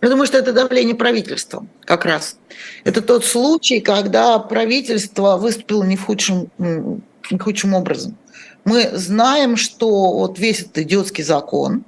Я 0.00 0.10
думаю, 0.10 0.26
что 0.26 0.36
это 0.36 0.52
давление 0.52 0.94
правительства 0.94 1.66
как 1.84 2.04
раз. 2.04 2.36
Это 2.84 3.00
тот 3.00 3.24
случай, 3.24 3.80
когда 3.80 4.38
правительство 4.38 5.38
выступило 5.38 5.82
не 5.82 5.96
в 5.96 6.04
худшем, 6.04 6.50
не 6.58 7.38
худшим 7.38 7.72
образом. 7.72 8.16
Мы 8.64 8.90
знаем, 8.92 9.56
что 9.56 9.88
вот 10.12 10.38
весь 10.38 10.60
этот 10.60 10.78
идиотский 10.78 11.24
закон, 11.24 11.84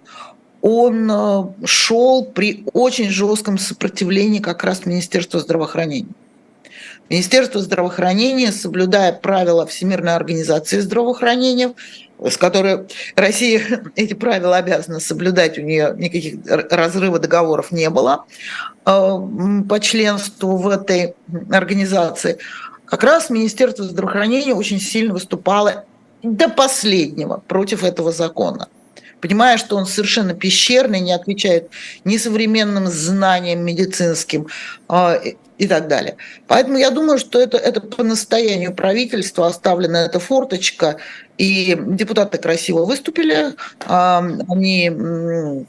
он 0.63 1.11
э, 1.11 1.67
шел 1.67 2.25
при 2.25 2.65
очень 2.73 3.11
жестком 3.11 3.59
сопротивлении 3.59 4.41
как 4.41 4.65
раз 4.65 4.85
Министерства 4.85 5.39
здравоохранения. 5.41 6.13
Министерство 7.09 7.61
здравоохранения, 7.61 8.51
соблюдая 8.51 9.13
правила 9.13 9.67
Всемирной 9.67 10.15
организации 10.15 10.81
здравоохранения, 10.81 11.75
с 12.19 12.37
которой 12.37 12.89
Россия 13.15 13.85
эти 13.97 14.15
правила 14.15 14.57
обязана 14.57 15.01
соблюдать, 15.01 15.59
у 15.59 15.63
нее 15.63 15.95
никаких 15.97 16.41
разрыва 16.71 17.19
договоров 17.19 17.71
не 17.71 17.91
было 17.91 18.25
э, 18.85 18.91
по 19.69 19.81
членству 19.81 20.57
в 20.57 20.69
этой 20.69 21.15
организации, 21.51 22.39
как 22.87 23.03
раз 23.03 23.31
Министерство 23.31 23.85
здравоохранения 23.85 24.55
очень 24.55 24.81
сильно 24.81 25.13
выступало 25.13 25.85
до 26.23 26.49
последнего 26.49 27.43
против 27.47 27.85
этого 27.85 28.13
закона. 28.13 28.69
Понимая, 29.21 29.57
что 29.59 29.77
он 29.77 29.87
совершенно 29.87 30.35
пещерный, 30.35 31.01
не 31.01 31.13
отвечает 31.13 31.71
ни 32.05 32.17
современным 32.17 32.87
знаниям 32.87 33.65
медицинским 33.65 34.47
а, 34.89 35.19
и 35.59 35.67
так 35.67 35.89
далее. 35.89 36.17
Поэтому 36.47 36.77
я 36.79 36.91
думаю, 36.91 37.19
что 37.19 37.41
это, 37.41 37.57
это 37.57 37.81
по 37.81 38.03
настоянию 38.03 38.75
правительства 38.75 39.47
оставлена 39.47 40.05
эта 40.05 40.21
форточка, 40.21 40.99
и 41.39 41.77
депутаты 41.87 42.39
красиво 42.39 42.85
выступили, 42.85 43.55
они 43.87 45.67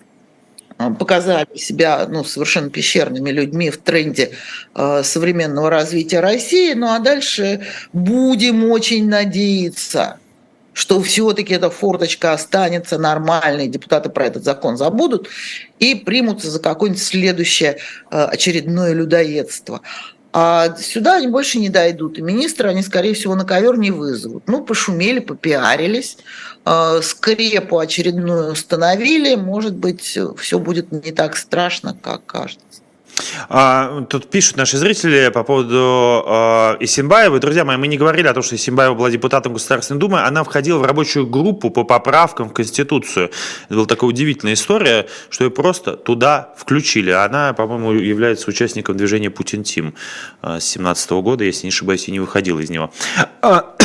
показали 0.99 1.57
себя 1.57 2.05
ну, 2.07 2.23
совершенно 2.23 2.69
пещерными 2.69 3.31
людьми 3.31 3.69
в 3.69 3.77
тренде 3.77 4.31
э, 4.75 5.01
современного 5.03 5.69
развития 5.69 6.19
России. 6.19 6.73
Ну 6.73 6.87
а 6.87 6.99
дальше 6.99 7.61
будем 7.93 8.69
очень 8.69 9.09
надеяться, 9.09 10.19
что 10.77 11.01
все-таки 11.01 11.55
эта 11.55 11.71
форточка 11.71 12.33
останется 12.33 12.99
нормальной, 12.99 13.67
депутаты 13.67 14.09
про 14.09 14.27
этот 14.27 14.43
закон 14.43 14.77
забудут 14.77 15.27
и 15.79 15.95
примутся 15.95 16.51
за 16.51 16.59
какое-нибудь 16.59 17.01
следующее 17.01 17.79
э, 18.11 18.23
очередное 18.25 18.93
людоедство. 18.93 19.81
А 20.33 20.75
сюда 20.75 21.15
они 21.15 21.29
больше 21.29 21.57
не 21.57 21.69
дойдут. 21.69 22.19
И 22.19 22.21
министры 22.21 22.69
они, 22.69 22.83
скорее 22.83 23.15
всего, 23.15 23.33
на 23.33 23.43
ковер 23.43 23.75
не 23.75 23.89
вызовут. 23.89 24.43
Ну, 24.45 24.63
пошумели, 24.63 25.17
попиарились, 25.17 26.19
э, 26.63 26.99
скрепу 27.01 27.79
очередную 27.79 28.51
установили. 28.51 29.33
Может 29.33 29.73
быть, 29.73 30.19
все 30.37 30.59
будет 30.59 30.91
не 30.91 31.11
так 31.11 31.37
страшно, 31.37 31.97
как 31.99 32.27
кажется. 32.27 32.81
А, 33.49 34.03
тут 34.09 34.29
пишут 34.29 34.57
наши 34.57 34.77
зрители 34.77 35.29
по 35.33 35.43
поводу 35.43 36.23
а, 36.25 36.77
Исимбаевой. 36.79 37.39
Друзья 37.39 37.65
мои, 37.65 37.77
мы 37.77 37.87
не 37.87 37.97
говорили 37.97 38.27
о 38.27 38.33
том, 38.33 38.43
что 38.43 38.55
Исимбаева 38.55 38.93
была 38.93 39.09
депутатом 39.09 39.53
Государственной 39.53 39.99
Думы. 39.99 40.21
Она 40.21 40.43
входила 40.43 40.79
в 40.79 40.83
рабочую 40.83 41.27
группу 41.27 41.69
по 41.69 41.83
поправкам 41.83 42.49
в 42.49 42.53
Конституцию. 42.53 43.31
Это 43.65 43.75
была 43.75 43.85
такая 43.85 44.09
удивительная 44.09 44.53
история, 44.53 45.07
что 45.29 45.45
ее 45.45 45.51
просто 45.51 45.93
туда 45.93 46.53
включили. 46.57 47.11
Она, 47.11 47.53
по-моему, 47.53 47.93
является 47.93 48.49
участником 48.49 48.97
движения 48.97 49.29
Путин 49.29 49.63
Тим 49.63 49.95
а, 50.41 50.59
с 50.59 50.65
17 50.65 51.11
года, 51.11 51.43
если 51.43 51.63
не 51.63 51.69
ошибаюсь, 51.69 52.07
и 52.07 52.11
не 52.11 52.19
выходила 52.19 52.59
из 52.59 52.69
него. 52.69 52.91
А, 53.41 53.75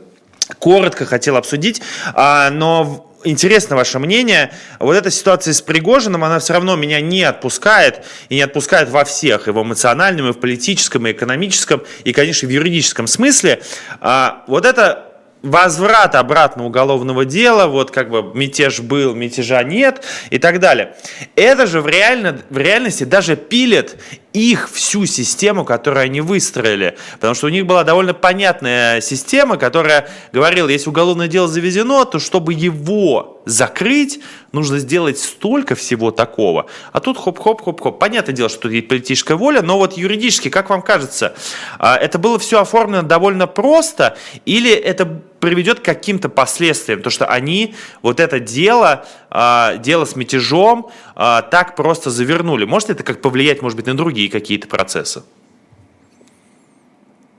коротко 0.58 1.06
хотел 1.06 1.36
обсудить, 1.36 1.82
а, 2.14 2.50
но 2.50 3.11
интересно 3.24 3.76
ваше 3.76 3.98
мнение. 3.98 4.52
Вот 4.78 4.96
эта 4.96 5.10
ситуация 5.10 5.52
с 5.52 5.62
Пригожиным, 5.62 6.24
она 6.24 6.38
все 6.38 6.52
равно 6.52 6.76
меня 6.76 7.00
не 7.00 7.22
отпускает, 7.22 8.04
и 8.28 8.36
не 8.36 8.42
отпускает 8.42 8.88
во 8.88 9.04
всех, 9.04 9.48
и 9.48 9.50
в 9.50 9.62
эмоциональном, 9.62 10.28
и 10.28 10.32
в 10.32 10.38
политическом, 10.38 11.06
и 11.06 11.12
экономическом, 11.12 11.82
и, 12.04 12.12
конечно, 12.12 12.48
в 12.48 12.50
юридическом 12.50 13.06
смысле. 13.06 13.62
А, 14.00 14.44
вот 14.46 14.66
это 14.66 15.12
возврат 15.42 16.14
обратно 16.14 16.64
уголовного 16.64 17.24
дела, 17.24 17.66
вот 17.66 17.90
как 17.90 18.10
бы 18.10 18.30
мятеж 18.34 18.80
был, 18.80 19.14
мятежа 19.14 19.62
нет 19.62 20.04
и 20.30 20.38
так 20.38 20.60
далее. 20.60 20.94
Это 21.36 21.66
же 21.66 21.80
в, 21.80 21.88
реально, 21.88 22.38
в 22.48 22.56
реальности 22.56 23.04
даже 23.04 23.36
пилит 23.36 23.96
их 24.32 24.70
всю 24.70 25.06
систему, 25.06 25.64
которую 25.64 26.04
они 26.04 26.20
выстроили. 26.20 26.96
Потому 27.14 27.34
что 27.34 27.46
у 27.46 27.50
них 27.50 27.66
была 27.66 27.84
довольно 27.84 28.14
понятная 28.14 29.00
система, 29.00 29.56
которая 29.56 30.08
говорила, 30.32 30.68
если 30.68 30.88
уголовное 30.88 31.28
дело 31.28 31.48
завезено, 31.48 32.04
то 32.04 32.18
чтобы 32.18 32.54
его 32.54 33.42
закрыть, 33.44 34.20
нужно 34.52 34.78
сделать 34.78 35.18
столько 35.18 35.74
всего 35.74 36.10
такого. 36.10 36.66
А 36.92 37.00
тут 37.00 37.18
хоп-хоп-хоп-хоп. 37.18 37.98
Понятное 37.98 38.34
дело, 38.34 38.48
что 38.48 38.62
тут 38.62 38.72
есть 38.72 38.88
политическая 38.88 39.34
воля, 39.34 39.62
но 39.62 39.78
вот 39.78 39.96
юридически, 39.96 40.48
как 40.48 40.70
вам 40.70 40.82
кажется, 40.82 41.34
а, 41.78 41.96
это 41.96 42.18
было 42.18 42.38
все 42.38 42.60
оформлено 42.60 43.02
довольно 43.02 43.46
просто 43.46 44.16
или 44.44 44.70
это 44.70 45.22
приведет 45.42 45.80
к 45.80 45.84
каким-то 45.84 46.28
последствиям? 46.28 47.02
То, 47.02 47.10
что 47.10 47.26
они 47.26 47.74
вот 48.00 48.20
это 48.20 48.38
дело, 48.38 49.04
а, 49.28 49.76
дело 49.76 50.04
с 50.04 50.14
мятежом 50.14 50.90
а, 51.16 51.42
так 51.42 51.74
просто 51.74 52.10
завернули. 52.10 52.64
Может 52.64 52.90
это 52.90 53.02
как 53.02 53.20
повлиять, 53.20 53.60
может 53.60 53.76
быть, 53.76 53.86
на 53.86 53.96
другие 53.96 54.30
какие-то 54.30 54.68
процессы? 54.68 55.24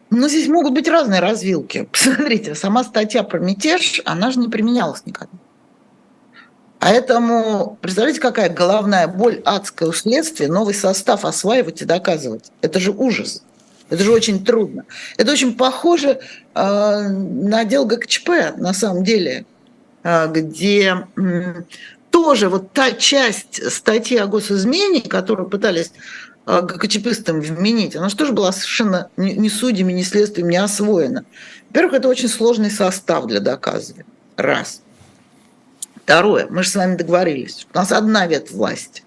Ну, 0.09 0.27
здесь 0.27 0.47
могут 0.49 0.73
быть 0.73 0.87
разные 0.87 1.21
развилки. 1.21 1.87
Посмотрите, 1.91 2.55
сама 2.55 2.83
статья 2.83 3.23
про 3.23 3.39
мятеж, 3.39 4.01
она 4.05 4.31
же 4.31 4.39
не 4.39 4.49
применялась 4.49 5.03
никогда. 5.05 5.37
Поэтому, 6.79 7.77
представляете, 7.81 8.19
какая 8.19 8.49
головная 8.49 9.07
боль, 9.07 9.41
адское 9.45 9.87
у 9.87 9.93
следствия, 9.93 10.49
новый 10.49 10.73
состав 10.73 11.23
осваивать 11.23 11.81
и 11.81 11.85
доказывать. 11.85 12.51
Это 12.61 12.81
же 12.81 12.91
ужас. 12.91 13.43
Это 13.93 14.03
же 14.03 14.11
очень 14.11 14.43
трудно. 14.43 14.85
Это 15.17 15.31
очень 15.31 15.53
похоже 15.53 16.19
э, 16.55 17.09
на 17.09 17.63
дело 17.63 17.85
ГКЧП, 17.85 18.57
на 18.57 18.73
самом 18.73 19.03
деле, 19.03 19.45
э, 20.01 20.31
где 20.31 21.05
э, 21.15 21.61
тоже 22.09 22.49
вот 22.49 22.71
та 22.71 22.93
часть 22.93 23.71
статьи 23.71 24.17
о 24.17 24.25
госизмене, 24.25 25.01
которую 25.01 25.47
пытались 25.47 25.91
э, 26.47 26.61
ГКЧПистам 26.61 27.39
вменить, 27.39 27.95
она 27.95 28.09
же 28.09 28.15
тоже 28.15 28.33
была 28.33 28.51
совершенно 28.51 29.11
ни 29.15 29.47
судьями, 29.47 29.93
ни 29.93 30.01
следствием 30.01 30.49
не 30.49 30.57
освоена. 30.57 31.23
Во-первых, 31.69 31.93
это 31.93 32.07
очень 32.07 32.29
сложный 32.29 32.71
состав 32.71 33.27
для 33.27 33.41
доказывания. 33.41 34.07
Раз. 34.37 34.81
Второе, 35.97 36.47
мы 36.49 36.63
же 36.63 36.69
с 36.69 36.75
вами 36.75 36.95
договорились, 36.95 37.67
у 37.71 37.77
нас 37.77 37.91
одна 37.91 38.25
ветвь 38.25 38.53
власти, 38.53 39.03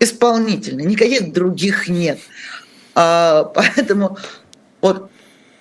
исполнительная, 0.00 0.86
никаких 0.86 1.32
других 1.32 1.88
нет. 1.88 2.18
А, 2.94 3.44
поэтому 3.54 4.18
вот 4.80 5.10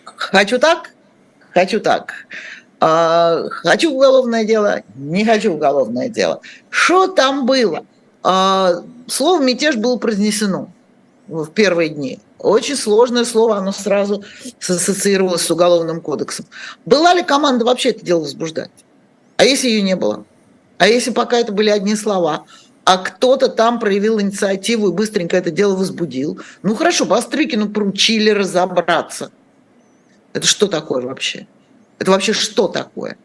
хочу 0.04 0.60
так, 0.60 0.92
хочу 1.54 1.80
так. 1.80 2.14
А, 2.80 3.48
хочу 3.50 3.92
уголовное 3.94 4.44
дело, 4.44 4.82
не 4.96 5.24
хочу 5.26 5.54
уголовное 5.54 6.10
дело. 6.10 6.42
Что 6.70 7.08
там 7.08 7.46
было? 7.46 7.86
А, 8.24 8.84
слово 9.08 9.42
«мятеж» 9.42 9.76
было 9.76 9.98
произнесено 9.98 10.70
в 11.28 11.48
первые 11.48 11.90
дни. 11.90 12.20
Очень 12.40 12.76
сложное 12.76 13.24
слово, 13.24 13.58
оно 13.58 13.72
сразу 13.72 14.24
ассоциировалось 14.60 15.44
с 15.44 15.52
Уголовным 15.52 16.02
кодексом. 16.02 16.48
Была 16.86 17.14
ли 17.14 17.24
команда 17.24 17.66
вообще 17.66 17.90
это 17.90 18.04
дело 18.04 18.22
возбуждать? 18.22 18.72
А 19.38 19.46
если 19.46 19.70
ее 19.70 19.84
не 19.84 19.96
было? 19.96 20.26
А 20.80 20.88
если 20.88 21.12
пока 21.12 21.38
это 21.38 21.52
были 21.52 21.70
одни 21.70 21.96
слова, 21.96 22.46
а 22.84 22.98
кто-то 22.98 23.48
там 23.48 23.80
проявил 23.80 24.20
инициативу 24.20 24.90
и 24.90 24.94
быстренько 24.94 25.38
это 25.38 25.52
дело 25.52 25.76
возбудил, 25.76 26.40
ну 26.64 26.76
хорошо, 26.76 27.06
Бастрыкину 27.06 27.70
поручили 27.70 28.30
разобраться. 28.32 29.32
Это 30.34 30.48
что 30.48 30.68
такое 30.68 31.04
вообще? 31.04 31.48
Это 32.00 32.12
вообще 32.12 32.34
что 32.34 32.68
такое? 32.68 33.18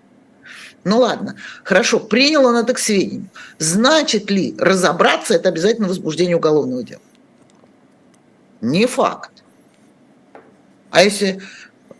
Ну 0.84 0.98
ладно, 0.98 1.36
хорошо, 1.64 1.98
принял 1.98 2.44
он 2.44 2.56
это 2.56 2.74
к 2.74 2.78
сведению. 2.78 3.28
Значит 3.58 4.30
ли 4.30 4.54
разобраться 4.58 5.34
это 5.34 5.48
обязательно 5.48 5.88
возбуждение 5.88 6.36
уголовного 6.36 6.82
дела? 6.82 7.00
Не 8.60 8.86
факт. 8.86 9.32
А 10.90 11.02
если 11.02 11.40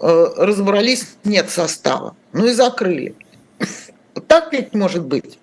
э, 0.01 0.27
разобрались, 0.37 1.17
нет 1.25 1.51
состава, 1.51 2.17
ну 2.33 2.47
и 2.47 2.53
закрыли. 2.53 3.17
Так 4.29 4.53
ведь 4.53 4.75
может 4.75 5.05
быть. 5.05 5.39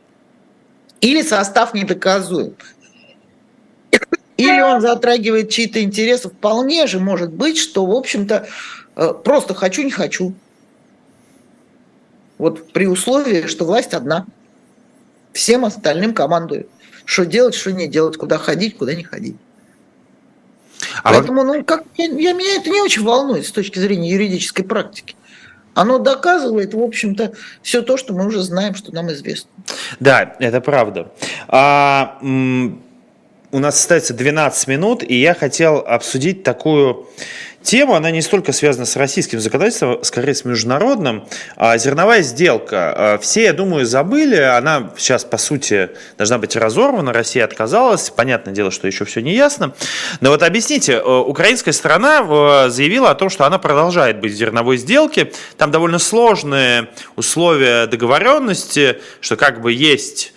Или 1.03 1.21
состав 1.21 1.73
недоказуем. 1.73 2.55
Или 4.37 4.61
он 4.61 4.79
затрагивает 4.79 5.49
чьи-то 5.49 5.83
интересы. 5.83 6.29
Вполне 6.29 6.87
же 6.87 7.01
может 7.01 7.33
быть, 7.33 7.57
что, 7.57 7.85
в 7.85 7.91
общем-то, 7.91 8.47
э, 8.95 9.13
просто 9.21 9.53
хочу, 9.53 9.83
не 9.83 9.91
хочу. 9.91 10.33
Вот 12.37 12.71
при 12.71 12.87
условии, 12.87 13.47
что 13.47 13.65
власть 13.65 13.93
одна. 13.93 14.25
Всем 15.33 15.65
остальным 15.65 16.13
командует. 16.13 16.69
Что 17.03 17.25
делать, 17.25 17.53
что 17.53 17.73
не 17.73 17.87
делать, 17.87 18.15
куда 18.15 18.37
ходить, 18.37 18.77
куда 18.77 18.95
не 18.95 19.03
ходить. 19.03 19.35
А 21.03 21.11
Поэтому, 21.11 21.43
ну, 21.43 21.65
как, 21.65 21.83
я, 21.97 22.05
я, 22.05 22.31
меня 22.31 22.55
это 22.55 22.69
не 22.69 22.79
очень 22.79 23.03
волнует 23.03 23.45
с 23.45 23.51
точки 23.51 23.77
зрения 23.77 24.09
юридической 24.09 24.63
практики 24.63 25.17
оно 25.73 25.97
доказывает, 25.97 26.73
в 26.73 26.81
общем-то, 26.81 27.33
все 27.61 27.81
то, 27.81 27.97
что 27.97 28.13
мы 28.13 28.25
уже 28.25 28.41
знаем, 28.41 28.75
что 28.75 28.93
нам 28.93 29.11
известно. 29.11 29.49
Да, 29.99 30.35
это 30.39 30.61
правда. 30.61 31.11
А, 31.47 32.19
у 32.21 33.59
нас 33.59 33.79
остается 33.79 34.13
12 34.13 34.67
минут, 34.67 35.03
и 35.03 35.15
я 35.19 35.33
хотел 35.33 35.77
обсудить 35.77 36.43
такую 36.43 37.07
тему, 37.63 37.95
она 37.95 38.11
не 38.11 38.21
столько 38.21 38.51
связана 38.51 38.85
с 38.85 38.95
российским 38.95 39.39
законодательством, 39.39 40.03
скорее 40.03 40.35
с 40.35 40.45
международным. 40.45 41.25
А, 41.55 41.77
зерновая 41.77 42.21
сделка. 42.21 42.93
А, 42.95 43.17
все, 43.17 43.43
я 43.43 43.53
думаю, 43.53 43.85
забыли. 43.85 44.35
Она 44.35 44.91
сейчас, 44.97 45.23
по 45.23 45.37
сути, 45.37 45.89
должна 46.17 46.37
быть 46.37 46.55
разорвана. 46.55 47.13
Россия 47.13 47.45
отказалась. 47.45 48.09
Понятное 48.09 48.53
дело, 48.53 48.69
что 48.69 48.87
еще 48.87 49.05
все 49.05 49.21
не 49.21 49.33
ясно. 49.33 49.73
Но 50.21 50.29
вот 50.29 50.43
объясните, 50.43 50.93
э, 50.93 51.01
украинская 51.01 51.73
сторона 51.73 52.21
э, 52.21 52.69
заявила 52.69 53.09
о 53.09 53.15
том, 53.15 53.29
что 53.29 53.45
она 53.45 53.57
продолжает 53.57 54.19
быть 54.19 54.33
в 54.33 54.35
зерновой 54.35 54.77
сделке. 54.77 55.31
Там 55.57 55.71
довольно 55.71 55.99
сложные 55.99 56.89
условия 57.15 57.87
договоренности, 57.87 58.99
что 59.21 59.37
как 59.37 59.61
бы 59.61 59.71
есть 59.71 60.32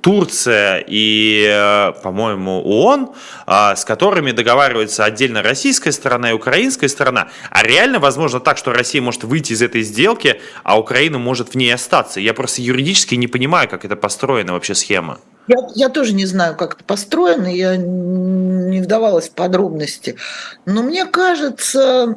Турция 0.00 0.84
и, 0.86 1.44
э, 1.48 1.92
по-моему, 2.02 2.62
ООН, 2.62 3.10
а, 3.46 3.74
с 3.74 3.84
которыми 3.84 4.30
договаривается 4.30 5.04
отдельно 5.04 5.42
российская 5.42 5.92
сторона 5.92 6.30
и 6.30 6.32
украинская 6.32 6.88
сторона. 6.88 7.28
А 7.50 7.62
реально 7.64 7.98
возможно 7.98 8.38
так, 8.38 8.58
что 8.58 8.72
Россия 8.72 9.02
может 9.02 9.24
выйти 9.24 9.52
из 9.52 9.62
этой 9.62 9.82
сделки, 9.82 10.40
а 10.62 10.78
Украина 10.78 11.18
может 11.18 11.50
в 11.50 11.54
ней 11.56 11.72
остаться. 11.74 12.20
Я 12.20 12.32
просто 12.32 12.62
юридически 12.62 13.16
не 13.16 13.26
понимаю, 13.26 13.68
как 13.68 13.84
это 13.84 13.96
построена 13.96 14.52
вообще 14.52 14.74
схема. 14.74 15.18
Я, 15.48 15.56
я 15.74 15.88
тоже 15.88 16.12
не 16.12 16.26
знаю, 16.26 16.56
как 16.56 16.74
это 16.74 16.84
построено, 16.84 17.46
я 17.46 17.76
не 17.76 18.80
вдавалась 18.80 19.28
в 19.28 19.32
подробности. 19.32 20.16
Но 20.64 20.82
мне 20.82 21.06
кажется, 21.06 22.14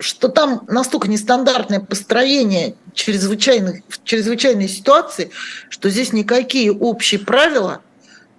что 0.00 0.28
там 0.28 0.64
настолько 0.66 1.08
нестандартное 1.08 1.78
построение 1.78 2.74
чрезвычайных, 2.94 3.82
чрезвычайной 4.02 4.66
ситуации, 4.66 5.30
что 5.68 5.90
здесь 5.90 6.12
никакие 6.12 6.72
общие 6.72 7.20
правила 7.20 7.82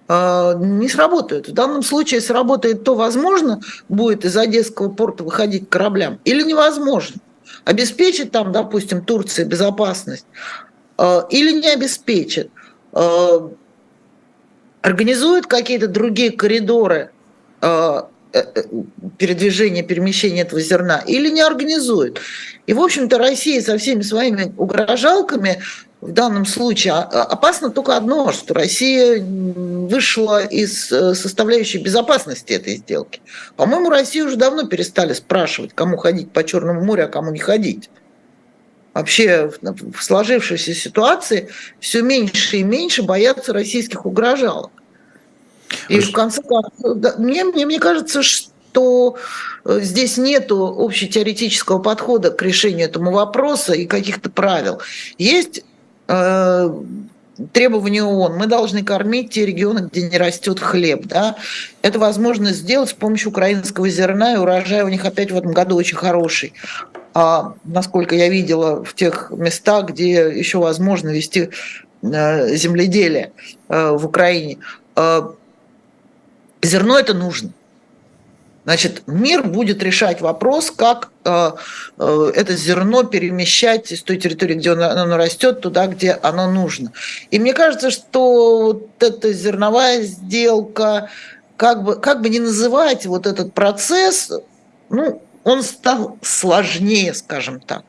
э, 0.08 0.54
не 0.58 0.88
сработают. 0.88 1.48
В 1.48 1.52
данном 1.52 1.82
случае 1.84 2.20
сработает 2.20 2.82
то, 2.82 2.96
возможно, 2.96 3.60
будет 3.88 4.24
из 4.24 4.36
Одесского 4.36 4.90
порта 4.90 5.22
выходить 5.22 5.70
кораблям, 5.70 6.18
или 6.24 6.42
невозможно. 6.42 7.16
Обеспечит 7.64 8.32
там, 8.32 8.50
допустим, 8.50 9.04
Турция 9.04 9.44
безопасность, 9.44 10.26
э, 10.98 11.20
или 11.30 11.52
не 11.52 11.68
обеспечит. 11.68 12.50
Э, 12.92 13.48
организует 14.82 15.46
какие-то 15.46 15.86
другие 15.86 16.32
коридоры 16.32 17.12
э, 18.32 18.42
Э, 18.54 18.62
передвижения, 19.18 19.82
перемещения 19.82 20.42
этого 20.42 20.60
зерна, 20.60 21.02
или 21.06 21.28
не 21.28 21.40
организует. 21.42 22.20
И, 22.66 22.72
в 22.72 22.80
общем-то, 22.80 23.18
Россия 23.18 23.60
со 23.60 23.76
всеми 23.78 24.02
своими 24.02 24.52
угрожалками 24.56 25.60
в 26.00 26.12
данном 26.12 26.46
случае 26.46 26.94
а, 26.94 27.02
а, 27.02 27.22
опасно 27.24 27.70
только 27.70 27.96
одно, 27.96 28.32
что 28.32 28.54
Россия 28.54 29.22
вышла 29.22 30.44
из 30.44 30.90
э, 30.90 31.14
составляющей 31.14 31.78
безопасности 31.78 32.52
этой 32.52 32.76
сделки. 32.76 33.20
По-моему, 33.56 33.90
Россию 33.90 34.26
уже 34.26 34.36
давно 34.36 34.66
перестали 34.66 35.12
спрашивать, 35.12 35.72
кому 35.74 35.96
ходить 35.96 36.32
по 36.32 36.42
Черному 36.42 36.82
морю, 36.82 37.04
а 37.04 37.08
кому 37.08 37.30
не 37.30 37.38
ходить. 37.38 37.90
Вообще 38.94 39.50
в 39.60 40.02
сложившейся 40.02 40.74
ситуации 40.74 41.48
все 41.80 42.02
меньше 42.02 42.56
и 42.56 42.62
меньше 42.62 43.02
боятся 43.02 43.52
российских 43.52 44.04
угрожалок. 44.04 44.70
И 45.88 46.00
в 46.00 46.12
конце 46.12 46.42
концов, 46.42 47.18
мне, 47.18 47.44
мне, 47.44 47.66
мне 47.66 47.78
кажется, 47.78 48.22
что 48.22 49.16
э, 49.64 49.80
здесь 49.82 50.16
нет 50.16 50.50
общетеоретического 50.50 51.78
подхода 51.78 52.30
к 52.30 52.42
решению 52.42 52.86
этому 52.86 53.12
вопроса 53.12 53.72
и 53.74 53.86
каких-то 53.86 54.30
правил. 54.30 54.80
Есть 55.18 55.64
э, 56.08 56.70
требования 57.52 58.04
ООН. 58.04 58.36
Мы 58.36 58.46
должны 58.46 58.84
кормить 58.84 59.30
те 59.30 59.46
регионы, 59.46 59.88
где 59.90 60.08
не 60.08 60.18
растет 60.18 60.60
хлеб. 60.60 61.06
Да? 61.06 61.36
Это 61.82 61.98
возможно 61.98 62.52
сделать 62.52 62.90
с 62.90 62.94
помощью 62.94 63.30
украинского 63.30 63.88
зерна, 63.88 64.34
и 64.34 64.36
урожай 64.36 64.82
у 64.82 64.88
них 64.88 65.04
опять 65.04 65.30
в 65.30 65.36
этом 65.36 65.52
году 65.52 65.76
очень 65.76 65.96
хороший. 65.96 66.52
А 67.14 67.54
насколько 67.64 68.14
я 68.14 68.28
видела 68.28 68.84
в 68.84 68.94
тех 68.94 69.30
местах, 69.30 69.90
где 69.90 70.30
еще 70.30 70.58
возможно 70.58 71.10
вести 71.10 71.50
э, 72.02 72.56
земледелие 72.56 73.32
э, 73.68 73.90
в 73.90 74.06
Украине. 74.06 74.58
Зерно 76.62 76.98
это 76.98 77.12
нужно. 77.12 77.50
Значит, 78.64 79.02
мир 79.08 79.42
будет 79.42 79.82
решать 79.82 80.20
вопрос, 80.20 80.70
как 80.70 81.10
э, 81.24 81.50
э, 81.98 82.32
это 82.36 82.54
зерно 82.54 83.02
перемещать 83.02 83.90
из 83.90 84.02
той 84.02 84.18
территории, 84.18 84.54
где 84.54 84.70
оно, 84.70 84.88
оно 84.88 85.16
растет, 85.16 85.60
туда, 85.60 85.88
где 85.88 86.12
оно 86.12 86.48
нужно. 86.48 86.92
И 87.32 87.40
мне 87.40 87.54
кажется, 87.54 87.90
что 87.90 88.62
вот 88.62 89.02
эта 89.02 89.32
зерновая 89.32 90.02
сделка, 90.02 91.10
как 91.56 91.82
бы, 91.82 91.96
как 91.96 92.22
бы 92.22 92.28
не 92.28 92.38
называть 92.38 93.04
вот 93.04 93.26
этот 93.26 93.52
процесс, 93.52 94.30
ну, 94.90 95.20
он 95.42 95.64
стал 95.64 96.18
сложнее, 96.22 97.14
скажем 97.14 97.58
так 97.58 97.82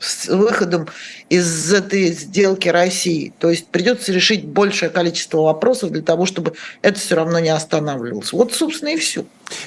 с 0.00 0.28
выходом 0.28 0.88
из 1.28 1.72
этой 1.72 2.08
сделки 2.12 2.68
России. 2.68 3.32
То 3.38 3.50
есть 3.50 3.68
придется 3.68 4.12
решить 4.12 4.44
большее 4.44 4.88
количество 4.90 5.42
вопросов 5.42 5.90
для 5.90 6.02
того, 6.02 6.26
чтобы 6.26 6.54
это 6.82 6.98
все 6.98 7.14
равно 7.14 7.38
не 7.38 7.50
останавливалось. 7.50 8.32
Вот, 8.32 8.54
собственно, 8.54 8.88
и 8.88 8.96
все. 8.96 9.24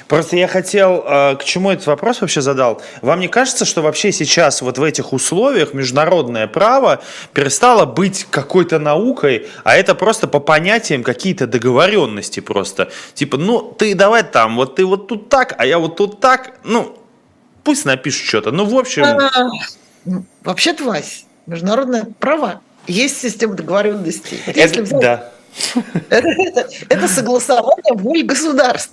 Просто 0.08 0.36
я 0.36 0.48
хотел, 0.48 1.04
э, 1.06 1.36
к 1.36 1.44
чему 1.44 1.70
этот 1.70 1.86
вопрос 1.86 2.20
вообще 2.20 2.40
задал. 2.40 2.82
Вам 3.02 3.20
не 3.20 3.28
кажется, 3.28 3.64
что 3.64 3.82
вообще 3.82 4.12
сейчас 4.12 4.62
вот 4.62 4.78
в 4.78 4.82
этих 4.82 5.12
условиях 5.12 5.72
международное 5.74 6.46
право 6.46 7.02
перестало 7.32 7.84
быть 7.84 8.26
какой-то 8.30 8.78
наукой, 8.78 9.46
а 9.62 9.76
это 9.76 9.94
просто 9.94 10.26
по 10.26 10.40
понятиям 10.40 11.02
какие-то 11.02 11.46
договоренности 11.46 12.40
просто. 12.40 12.90
Типа, 13.14 13.36
ну, 13.36 13.60
ты 13.60 13.94
давай 13.94 14.24
там, 14.24 14.56
вот 14.56 14.76
ты 14.76 14.84
вот 14.84 15.06
тут 15.06 15.28
так, 15.28 15.54
а 15.58 15.66
я 15.66 15.78
вот 15.78 15.96
тут 15.96 16.18
так, 16.20 16.58
ну, 16.64 16.98
пусть 17.62 17.84
напишут 17.84 18.26
что-то. 18.26 18.50
Ну, 18.50 18.64
в 18.64 18.76
общем... 18.76 19.04
А, 20.06 20.22
Вообще-то, 20.42 20.84
Вась, 20.84 21.26
международное 21.46 22.06
право 22.18 22.60
есть 22.86 23.20
система 23.20 23.54
договоренностей. 23.54 24.40
Это, 24.46 24.82
взять, 24.82 25.00
да. 25.00 25.30
Это, 26.10 26.28
это, 26.28 26.68
это 26.88 27.08
согласование 27.08 27.94
воль 27.94 28.24
государств. 28.24 28.92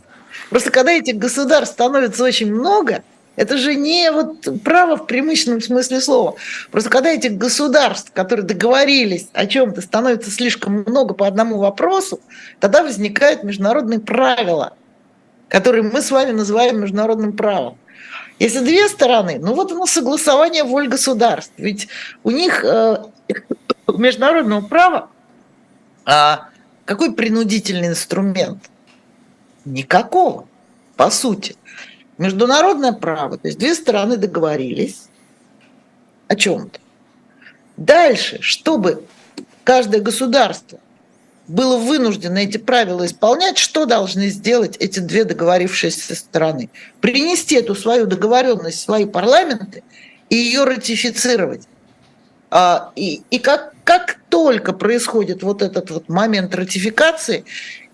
Просто 0.49 0.69
когда 0.69 0.91
этих 0.91 1.17
государств 1.17 1.73
становится 1.73 2.23
очень 2.23 2.53
много, 2.53 3.03
это 3.35 3.57
же 3.57 3.75
не 3.75 4.11
вот 4.11 4.61
право 4.63 4.97
в 4.97 5.07
преимущественном 5.07 5.61
смысле 5.61 6.01
слова. 6.01 6.35
Просто 6.69 6.89
когда 6.89 7.09
этих 7.11 7.37
государств, 7.37 8.11
которые 8.13 8.45
договорились 8.45 9.27
о 9.33 9.47
чем-то, 9.47 9.81
становится 9.81 10.29
слишком 10.29 10.83
много 10.85 11.13
по 11.13 11.25
одному 11.25 11.57
вопросу, 11.57 12.19
тогда 12.59 12.83
возникают 12.83 13.43
международные 13.43 13.99
правила, 13.99 14.73
которые 15.47 15.83
мы 15.83 16.01
с 16.01 16.11
вами 16.11 16.31
называем 16.31 16.81
международным 16.81 17.33
правом. 17.33 17.77
Если 18.41 18.57
две 18.61 18.89
стороны, 18.89 19.37
ну 19.39 19.53
вот 19.53 19.71
оно 19.71 19.85
согласование 19.85 20.63
воль 20.63 20.87
государств. 20.87 21.53
Ведь 21.57 21.89
у 22.23 22.31
них 22.31 22.65
э, 22.65 23.03
международного 23.87 24.61
права 24.65 25.09
а 26.05 26.49
какой 26.85 27.13
принудительный 27.13 27.89
инструмент? 27.89 28.71
Никакого, 29.63 30.47
по 30.95 31.11
сути. 31.11 31.55
Международное 32.17 32.93
право, 32.93 33.37
то 33.37 33.47
есть 33.47 33.59
две 33.59 33.75
стороны 33.75 34.17
договорились 34.17 35.03
о 36.27 36.35
чем-то. 36.35 36.79
Дальше, 37.77 38.39
чтобы 38.41 39.05
каждое 39.63 40.01
государство 40.01 40.79
было 41.51 41.77
вынуждено 41.77 42.39
эти 42.39 42.57
правила 42.57 43.05
исполнять, 43.05 43.57
что 43.57 43.85
должны 43.85 44.29
сделать 44.29 44.77
эти 44.77 44.99
две 44.99 45.25
договорившиеся 45.25 46.15
стороны? 46.15 46.69
Принести 47.01 47.55
эту 47.55 47.75
свою 47.75 48.05
договоренность 48.05 48.79
в 48.79 48.83
свои 48.83 49.05
парламенты 49.05 49.83
и 50.29 50.35
ее 50.35 50.63
ратифицировать. 50.63 51.63
А, 52.49 52.91
и 52.95 53.21
и 53.29 53.39
как, 53.39 53.73
как 53.83 54.17
только 54.29 54.71
происходит 54.71 55.43
вот 55.43 55.61
этот 55.61 55.91
вот 55.91 56.09
момент 56.09 56.55
ратификации, 56.55 57.43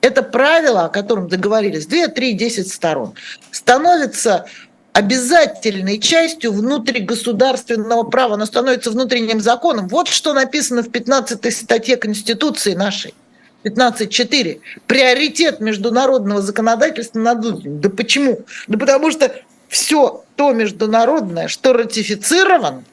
это 0.01 0.22
правило, 0.22 0.86
о 0.86 0.89
котором 0.89 1.28
договорились 1.28 1.88
2, 1.88 2.08
3, 2.10 2.34
10 2.34 2.72
сторон, 2.72 3.16
становится 3.51 4.45
обязательной 4.93 5.99
частью 5.99 6.53
внутригосударственного 6.53 8.03
права, 8.03 8.36
оно 8.36 8.45
становится 8.45 8.91
внутренним 8.91 9.41
законом. 9.41 9.88
Вот 9.88 10.08
что 10.08 10.34
написано 10.34 10.84
в 10.84 10.91
15 10.91 11.55
статье 11.55 11.97
Конституции 11.97 12.76
нашей– 12.76 13.16
15.4. 13.68 14.59
Приоритет 14.88 15.59
международного 15.59 16.41
законодательства 16.41 17.20
над 17.20 17.43
внутренним. 17.43 17.82
Да 17.82 17.89
почему? 17.89 18.39
Да 18.68 18.78
потому 18.78 19.11
что 19.11 19.32
все 19.68 20.24
то 20.36 20.53
международное, 20.53 21.47
что 21.47 21.74
ратифицировано, 21.74 22.84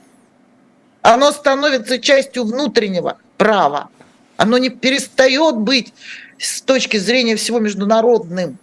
оно 1.02 1.32
становится 1.32 1.98
частью 1.98 2.44
внутреннего 2.44 3.18
права. 3.36 3.88
Оно 4.36 4.58
не 4.58 4.70
перестает 4.70 5.56
быть 5.56 5.92
с 6.38 6.62
точки 6.62 6.96
зрения 6.96 7.36
всего 7.36 7.60
международным. 7.60 8.58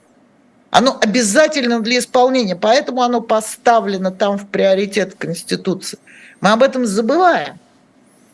Оно 0.69 0.97
обязательно 1.01 1.81
для 1.81 1.99
исполнения, 1.99 2.55
поэтому 2.55 3.01
оно 3.01 3.21
поставлено 3.21 4.11
там 4.11 4.37
в 4.37 4.47
приоритет 4.47 5.15
Конституции. 5.17 5.99
Мы 6.39 6.51
об 6.51 6.63
этом 6.63 6.85
забываем, 6.85 7.59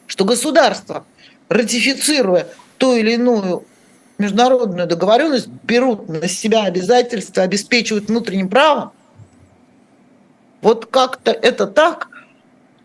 что 0.06 0.24
государство, 0.24 1.06
ратифицируя 1.50 2.48
ту 2.78 2.96
или 2.96 3.14
иную 3.14 3.66
международную 4.18 4.88
договоренность, 4.88 5.48
берут 5.48 6.10
на 6.10 6.28
себя 6.28 6.64
обязательства, 6.64 7.44
обеспечивают 7.44 8.08
внутренним 8.08 8.50
правом. 8.50 8.92
Вот 10.62 10.88
как-то 10.88 11.32
это 11.32 11.68
так. 11.68 12.10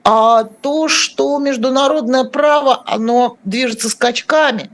А 0.05 0.45
то, 0.45 0.88
что 0.88 1.38
международное 1.38 2.24
право, 2.24 2.82
оно 2.86 3.38
движется 3.45 3.88
скачками, 3.88 4.70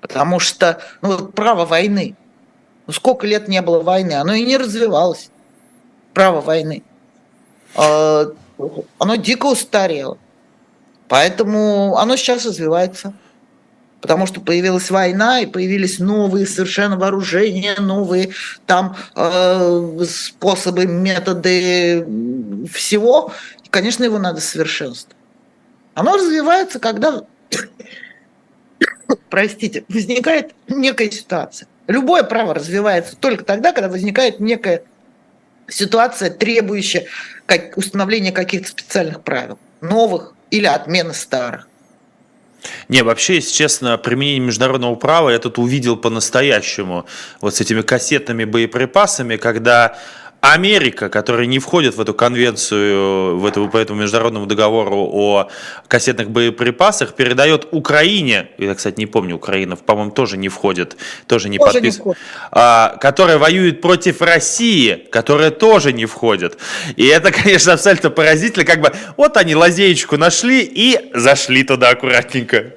потому 0.00 0.40
что 0.40 0.80
ну, 1.02 1.28
право 1.28 1.66
войны, 1.66 2.16
ну, 2.86 2.92
сколько 2.92 3.26
лет 3.26 3.48
не 3.48 3.60
было 3.60 3.80
войны, 3.80 4.14
оно 4.14 4.32
и 4.32 4.46
не 4.46 4.56
развивалось, 4.56 5.30
право 6.14 6.40
войны. 6.40 6.82
А, 7.74 8.32
оно 8.98 9.16
дико 9.16 9.46
устарело. 9.46 10.18
Поэтому 11.08 11.96
оно 11.98 12.16
сейчас 12.16 12.44
развивается 12.46 13.12
потому 14.00 14.26
что 14.26 14.40
появилась 14.40 14.90
война 14.90 15.40
и 15.40 15.46
появились 15.46 15.98
новые 15.98 16.46
совершенно 16.46 16.96
вооружения, 16.96 17.76
новые 17.78 18.30
там 18.66 18.96
э, 19.14 20.04
способы, 20.08 20.86
методы 20.86 22.06
всего. 22.70 23.32
И, 23.64 23.68
конечно, 23.68 24.04
его 24.04 24.18
надо 24.18 24.40
совершенствовать. 24.40 25.16
Оно 25.94 26.16
развивается, 26.16 26.78
когда, 26.78 27.24
простите, 29.30 29.84
возникает 29.88 30.54
некая 30.68 31.10
ситуация. 31.10 31.68
Любое 31.88 32.22
право 32.22 32.54
развивается 32.54 33.16
только 33.16 33.44
тогда, 33.44 33.72
когда 33.72 33.88
возникает 33.88 34.40
некая 34.40 34.84
ситуация, 35.68 36.30
требующая 36.30 37.06
установления 37.76 38.32
каких-то 38.32 38.68
специальных 38.68 39.22
правил, 39.22 39.58
новых 39.80 40.34
или 40.50 40.66
отмены 40.66 41.14
старых. 41.14 41.67
Не, 42.88 43.02
вообще, 43.02 43.36
если 43.36 43.54
честно, 43.54 43.96
применение 43.98 44.40
международного 44.40 44.94
права 44.94 45.30
я 45.30 45.38
тут 45.38 45.58
увидел 45.58 45.96
по-настоящему. 45.96 47.06
Вот 47.40 47.54
с 47.54 47.60
этими 47.60 47.82
кассетными 47.82 48.44
боеприпасами, 48.44 49.36
когда 49.36 49.98
Америка, 50.40 51.08
которая 51.08 51.46
не 51.46 51.58
входит 51.58 51.96
в 51.96 52.00
эту 52.00 52.14
конвенцию, 52.14 53.38
в 53.38 53.46
эту, 53.46 53.68
по 53.68 53.76
этому 53.76 54.02
международному 54.02 54.46
договору 54.46 55.08
о 55.12 55.48
кассетных 55.88 56.30
боеприпасах, 56.30 57.14
передает 57.14 57.66
Украине, 57.72 58.50
я, 58.56 58.74
кстати, 58.76 59.00
не 59.00 59.06
помню, 59.06 59.34
Украина, 59.34 59.74
по-моему, 59.74 60.12
тоже 60.12 60.36
не 60.36 60.48
входит, 60.48 60.96
тоже 61.26 61.48
не 61.48 61.58
подписана, 61.58 62.14
а, 62.52 62.96
которая 63.00 63.38
воюет 63.38 63.80
против 63.80 64.22
России, 64.22 65.08
которая 65.10 65.50
тоже 65.50 65.92
не 65.92 66.06
входит. 66.06 66.56
И 66.94 67.04
это, 67.06 67.32
конечно, 67.42 67.72
абсолютно 67.72 68.10
поразительно, 68.10 68.64
как 68.64 68.80
бы 68.80 68.92
вот 69.16 69.36
они 69.36 69.56
лазеечку 69.56 70.16
нашли 70.18 70.62
и 70.62 71.10
зашли 71.14 71.64
туда 71.64 71.90
аккуратненько. 71.90 72.74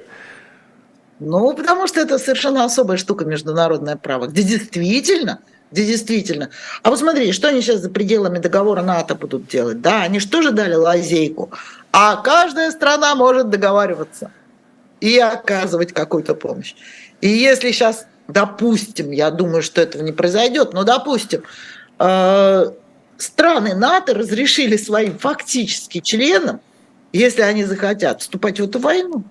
Ну, 1.20 1.54
потому 1.54 1.86
что 1.86 2.00
это 2.00 2.18
совершенно 2.18 2.64
особая 2.64 2.96
штука 2.96 3.24
международное 3.24 3.94
право, 3.94 4.26
где 4.26 4.42
действительно– 4.42 5.38
где 5.72 5.86
действительно. 5.86 6.50
А 6.82 6.90
посмотри, 6.90 7.32
что 7.32 7.48
они 7.48 7.62
сейчас 7.62 7.80
за 7.80 7.90
пределами 7.90 8.38
договора 8.38 8.82
НАТО 8.82 9.14
будут 9.14 9.48
делать? 9.48 9.80
Да, 9.80 10.02
они 10.02 10.20
же 10.20 10.28
тоже 10.28 10.52
дали 10.52 10.74
лазейку. 10.74 11.50
А 11.92 12.16
каждая 12.16 12.70
страна 12.70 13.14
может 13.14 13.48
договариваться 13.48 14.30
и 15.00 15.18
оказывать 15.18 15.92
какую-то 15.92 16.34
помощь. 16.34 16.74
И 17.22 17.28
если 17.28 17.72
сейчас, 17.72 18.06
допустим, 18.28 19.10
я 19.10 19.30
думаю, 19.30 19.62
что 19.62 19.80
этого 19.80 20.02
не 20.02 20.12
произойдет, 20.12 20.74
но 20.74 20.84
допустим, 20.84 21.42
э, 21.98 22.70
страны 23.16 23.74
НАТО 23.74 24.14
разрешили 24.14 24.76
своим 24.76 25.18
фактически 25.18 26.00
членам, 26.00 26.60
если 27.14 27.42
они 27.42 27.64
захотят, 27.64 28.20
вступать 28.20 28.60
в 28.60 28.64
эту 28.64 28.78
войну, 28.78 29.24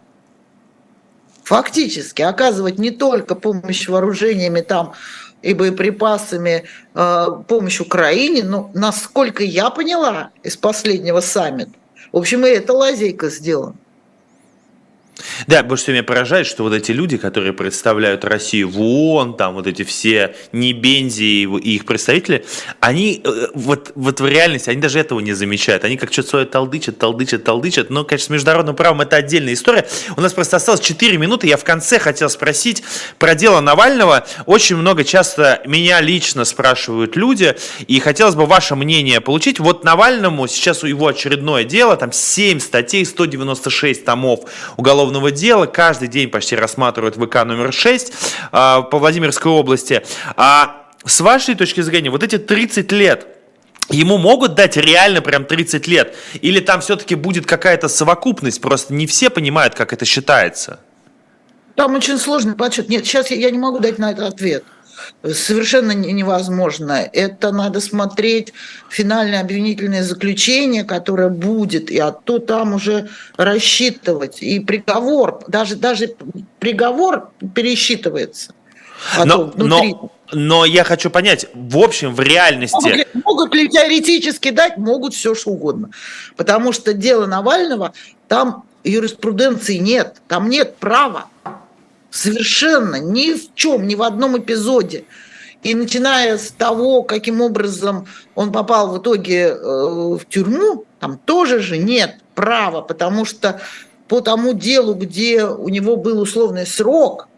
фактически 1.44 2.22
оказывать 2.24 2.80
не 2.80 2.92
только 2.92 3.36
помощь 3.36 3.88
вооружениями 3.88 4.62
там 4.62 4.94
и 5.42 5.54
боеприпасами 5.54 6.64
э, 6.94 7.28
помощь 7.48 7.80
Украине, 7.80 8.44
но 8.44 8.70
насколько 8.74 9.44
я 9.44 9.70
поняла 9.70 10.32
из 10.44 10.58
последнего 10.58 11.20
саммита, 11.20 11.72
в 12.12 12.18
общем, 12.18 12.46
и 12.46 12.50
эта 12.50 12.74
лазейка 12.74 13.30
сделана. 13.30 13.76
Да, 15.48 15.64
больше 15.64 15.84
всего 15.84 15.94
меня 15.94 16.04
поражает, 16.04 16.48
что 16.48 16.64
вот 16.64 16.74
эти 16.74 16.92
люди, 16.92 17.18
которые 17.18 17.54
представляют 17.54 18.26
Россию 18.26 18.70
в 18.70 18.82
ООН, 18.82 19.38
там 19.38 19.54
вот 19.56 19.68
эти 19.68 19.84
все 19.84 20.36
Небензи 20.52 21.24
и 21.24 21.76
их 21.76 21.86
представители, 21.86 22.46
они 22.80 23.22
э, 23.24 23.48
вот, 23.54 23.92
вот 23.96 24.20
в 24.20 24.28
реальности, 24.28 24.70
они 24.70 24.82
даже 24.82 25.00
этого 25.00 25.20
не 25.20 25.34
замечают. 25.34 25.84
Они 25.84 25.98
как 25.98 26.12
что-то 26.12 26.30
свое 26.30 26.46
толдычат, 26.46 26.98
толдычат, 26.98 27.44
толдычат. 27.44 27.90
Но, 27.90 28.04
конечно, 28.04 28.28
с 28.28 28.30
международным 28.30 28.76
правом 28.76 29.02
это 29.02 29.18
отдельная 29.18 29.54
история. 29.54 29.88
У 30.16 30.22
нас 30.22 30.34
просто 30.34 30.58
осталось 30.58 30.82
4 30.82 31.18
минуты. 31.18 31.48
Я 31.48 31.58
в 31.58 31.64
конце 31.64 32.00
хотел 32.00 32.30
спросить 32.30 32.84
про 33.20 33.36
дело 33.36 33.60
Навального. 33.62 34.26
Очень 34.46 34.78
много 34.78 35.04
часто 35.04 35.62
меня 35.66 36.02
лично 36.02 36.46
спрашивают 36.46 37.16
люди, 37.16 37.56
и 37.88 38.00
хотелось 38.00 38.36
бы 38.36 38.46
ваше 38.46 38.76
мнение 38.76 39.22
получить. 39.22 39.60
Вот 39.60 39.84
Навальному 39.84 40.48
сейчас 40.48 40.84
у 40.84 40.88
его 40.88 41.08
очередное 41.08 41.64
дело, 41.64 41.96
там 41.98 42.12
7 42.12 42.60
статей, 42.60 43.06
196 43.06 44.06
томов 44.06 44.42
уголовного 44.78 45.11
уголовного 45.12 45.32
дела. 45.32 45.66
Каждый 45.66 46.08
день 46.08 46.30
почти 46.30 46.56
рассматривают 46.56 47.16
ВК 47.16 47.44
номер 47.46 47.74
6 47.74 48.14
а, 48.52 48.82
по 48.82 49.00
Владимирской 49.00 49.52
области. 49.52 50.04
А 50.36 50.88
с 51.06 51.20
вашей 51.22 51.56
точки 51.56 51.82
зрения, 51.82 52.10
вот 52.10 52.24
эти 52.24 52.38
30 52.38 52.92
лет, 52.92 53.28
Ему 53.90 54.18
могут 54.18 54.54
дать 54.54 54.78
реально 54.78 55.22
прям 55.22 55.44
30 55.44 55.86
лет? 55.88 56.16
Или 56.42 56.62
там 56.62 56.80
все-таки 56.80 57.16
будет 57.16 57.46
какая-то 57.46 57.90
совокупность? 57.90 58.62
Просто 58.62 58.94
не 58.94 59.06
все 59.06 59.30
понимают, 59.30 59.76
как 59.76 59.92
это 59.92 60.06
считается. 60.06 60.80
Там 61.76 61.96
очень 61.96 62.18
сложный 62.18 62.56
подсчет. 62.56 62.88
Нет, 62.88 63.06
сейчас 63.06 63.32
я 63.32 63.52
не 63.52 63.58
могу 63.58 63.80
дать 63.80 64.00
на 64.00 64.12
этот 64.12 64.34
ответ 64.34 64.64
совершенно 65.24 65.92
невозможно. 65.92 67.10
Это 67.14 67.52
надо 67.52 67.80
смотреть 67.82 68.54
финальное 68.90 69.42
обвинительное 69.42 70.04
заключение, 70.04 70.84
которое 70.84 71.30
будет, 71.30 71.90
и 71.92 71.98
а 72.00 72.12
то 72.12 72.40
там 72.40 72.74
уже 72.74 73.10
рассчитывать. 73.38 74.42
И 74.42 74.60
приговор, 74.60 75.44
даже, 75.48 75.76
даже 75.76 76.16
приговор 76.60 77.32
пересчитывается. 77.56 78.54
Но, 79.26 79.52
но, 79.56 80.12
но 80.32 80.66
я 80.66 80.84
хочу 80.84 81.10
понять, 81.10 81.48
в 81.54 81.78
общем, 81.78 82.14
в 82.14 82.20
реальности... 82.20 82.76
Могут, 82.76 83.26
могут 83.26 83.56
ли 83.56 83.68
теоретически 83.68 84.52
дать? 84.52 84.78
Могут 84.78 85.14
все 85.14 85.36
что 85.36 85.52
угодно. 85.52 85.90
Потому 86.36 86.72
что 86.72 86.94
дело 86.94 87.26
Навального, 87.26 87.94
там 88.28 88.64
юриспруденции 88.84 89.78
нет, 89.78 90.22
там 90.28 90.50
нет 90.50 90.78
права. 90.78 91.28
Совершенно 92.12 92.98
ни 92.98 93.34
в 93.34 93.56
чем, 93.56 93.88
ни 93.88 93.96
в 93.96 94.04
одном 94.04 94.38
эпизоде. 94.38 95.06
И 95.64 95.74
начиная 95.74 96.38
с 96.38 96.52
того, 96.52 97.04
каким 97.04 97.40
образом 97.40 98.06
он 98.36 98.52
попал 98.52 98.92
в 98.92 99.02
итоге 99.02 99.48
э, 99.48 99.56
в 99.56 100.22
тюрьму, 100.30 100.86
там 101.00 101.18
тоже 101.18 101.60
же 101.60 101.78
нет 101.78 102.16
права, 102.36 102.82
потому 102.82 103.26
что 103.26 103.62
по 104.08 104.20
тому 104.20 104.54
делу, 104.54 104.94
где 104.94 105.46
у 105.46 105.70
него 105.70 105.96
был 105.96 106.20
условный 106.20 106.66
срок, 106.66 107.30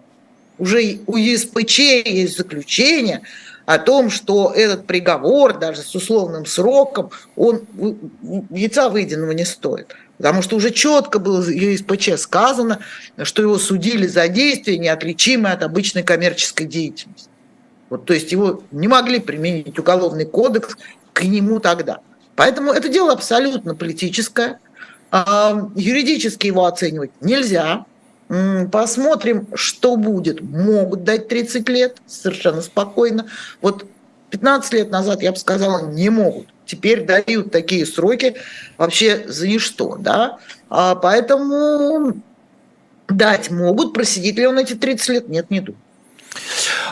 уже 0.57 0.99
у 1.05 1.17
ЕСПЧ 1.17 1.79
есть 1.79 2.37
заключение 2.37 3.21
о 3.65 3.77
том, 3.77 4.09
что 4.09 4.51
этот 4.55 4.87
приговор, 4.87 5.57
даже 5.57 5.81
с 5.81 5.93
условным 5.93 6.45
сроком, 6.45 7.11
он 7.35 7.61
яйца 8.49 8.89
выеденного 8.89 9.31
не 9.31 9.45
стоит. 9.45 9.95
Потому 10.17 10.41
что 10.41 10.55
уже 10.55 10.71
четко 10.71 11.19
было 11.19 11.43
ЕСПЧ 11.43 12.17
сказано, 12.17 12.79
что 13.23 13.41
его 13.41 13.57
судили 13.57 14.07
за 14.07 14.27
действия, 14.27 14.77
неотличимые 14.77 15.53
от 15.53 15.63
обычной 15.63 16.03
коммерческой 16.03 16.65
деятельности. 16.65 17.29
Вот, 17.89 18.05
то 18.05 18.13
есть 18.13 18.31
его 18.31 18.63
не 18.71 18.87
могли 18.87 19.19
применить 19.19 19.77
уголовный 19.77 20.25
кодекс 20.25 20.77
к 21.13 21.23
нему 21.23 21.59
тогда. 21.59 21.99
Поэтому 22.35 22.71
это 22.71 22.89
дело 22.89 23.13
абсолютно 23.13 23.75
политическое. 23.75 24.59
А, 25.11 25.69
юридически 25.75 26.47
его 26.47 26.65
оценивать 26.65 27.11
нельзя. 27.21 27.85
Посмотрим, 28.71 29.47
что 29.53 29.95
будет. 29.95 30.41
Могут 30.41 31.03
дать 31.03 31.27
30 31.27 31.69
лет 31.69 31.97
совершенно 32.07 32.61
спокойно. 32.61 33.27
Вот 33.61 33.85
15 34.33 34.73
лет 34.73 34.89
назад 34.89 35.21
я 35.21 35.31
бы 35.31 35.37
сказала, 35.37 35.91
не 35.91 36.09
могут. 36.09 36.47
Теперь 36.65 37.05
дают 37.05 37.51
такие 37.51 37.85
сроки 37.85 38.35
вообще 38.79 39.25
за 39.27 39.47
ничто, 39.47 39.95
да, 39.99 40.39
а 40.71 40.95
поэтому 40.95 42.19
дать 43.07 43.51
могут, 43.51 43.93
просидит 43.93 44.37
ли 44.37 44.47
он 44.47 44.57
эти 44.57 44.73
30 44.73 45.09
лет, 45.09 45.29
нет, 45.29 45.51
не 45.51 45.59
думаю. 45.59 45.82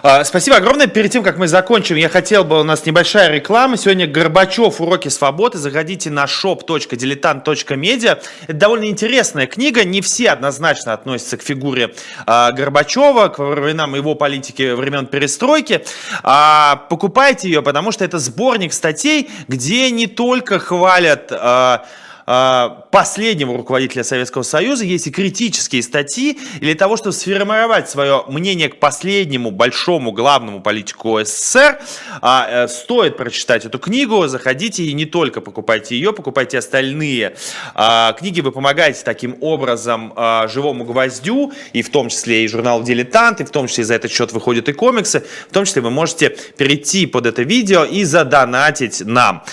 А, 0.03 0.23
спасибо 0.23 0.57
огромное. 0.57 0.87
Перед 0.87 1.11
тем, 1.11 1.23
как 1.23 1.37
мы 1.37 1.47
закончим, 1.47 1.95
я 1.95 2.09
хотел 2.09 2.43
бы, 2.43 2.59
у 2.59 2.63
нас 2.63 2.85
небольшая 2.85 3.29
реклама. 3.31 3.77
Сегодня 3.77 4.07
Горбачев 4.07 4.81
«Уроки 4.81 5.09
свободы». 5.09 5.57
Заходите 5.57 6.09
на 6.09 6.25
shop.diletant.media. 6.25 8.21
Это 8.47 8.53
довольно 8.53 8.85
интересная 8.85 9.45
книга. 9.47 9.83
Не 9.83 10.01
все 10.01 10.31
однозначно 10.31 10.93
относятся 10.93 11.37
к 11.37 11.43
фигуре 11.43 11.93
а, 12.25 12.51
Горбачева, 12.51 13.27
к 13.29 13.39
временам 13.39 13.95
его 13.95 14.15
политики 14.15 14.71
времен 14.73 15.05
перестройки. 15.05 15.85
А, 16.23 16.87
покупайте 16.89 17.47
ее, 17.47 17.61
потому 17.61 17.91
что 17.91 18.03
это 18.03 18.17
сборник 18.19 18.73
статей, 18.73 19.29
где 19.47 19.91
не 19.91 20.07
только 20.07 20.59
хвалят... 20.59 21.31
А, 21.31 21.85
а, 22.25 22.80
последнего 22.91 23.57
руководителя 23.57 24.03
Советского 24.03 24.43
Союза, 24.43 24.83
есть 24.83 25.07
и 25.07 25.11
критические 25.11 25.81
статьи, 25.81 26.37
и 26.57 26.59
для 26.59 26.75
того, 26.75 26.97
чтобы 26.97 27.13
сформировать 27.13 27.89
свое 27.89 28.23
мнение 28.27 28.69
к 28.69 28.79
последнему 28.79 29.49
большому 29.51 30.11
главному 30.11 30.61
политику 30.61 31.19
СССР, 31.23 31.79
а, 32.21 32.47
э, 32.49 32.67
стоит 32.67 33.17
прочитать 33.17 33.65
эту 33.65 33.79
книгу, 33.79 34.27
заходите 34.27 34.83
и 34.83 34.93
не 34.93 35.05
только 35.05 35.41
покупайте 35.41 35.95
ее, 35.95 36.11
покупайте 36.11 36.57
остальные. 36.57 37.35
А, 37.73 38.13
книги, 38.13 38.41
вы 38.41 38.51
помогаете 38.51 39.01
таким 39.03 39.37
образом 39.41 40.13
живому 40.47 40.83
гвоздю, 40.83 41.53
и 41.73 41.81
в 41.81 41.89
том 41.89 42.09
числе 42.09 42.43
и 42.43 42.47
журнал 42.47 42.83
«Дилетант», 42.83 43.39
и 43.39 43.43
в 43.45 43.49
том 43.49 43.67
числе 43.67 43.85
за 43.85 43.93
этот 43.93 44.11
счет 44.11 44.33
выходят 44.33 44.67
и 44.67 44.73
комиксы, 44.73 45.23
в 45.49 45.53
том 45.53 45.65
числе 45.65 45.81
вы 45.81 45.89
можете 45.89 46.29
перейти 46.57 47.05
под 47.05 47.25
это 47.25 47.43
видео 47.43 47.85
и 47.85 48.03
задонатить 48.03 49.01
нам. 49.05 49.43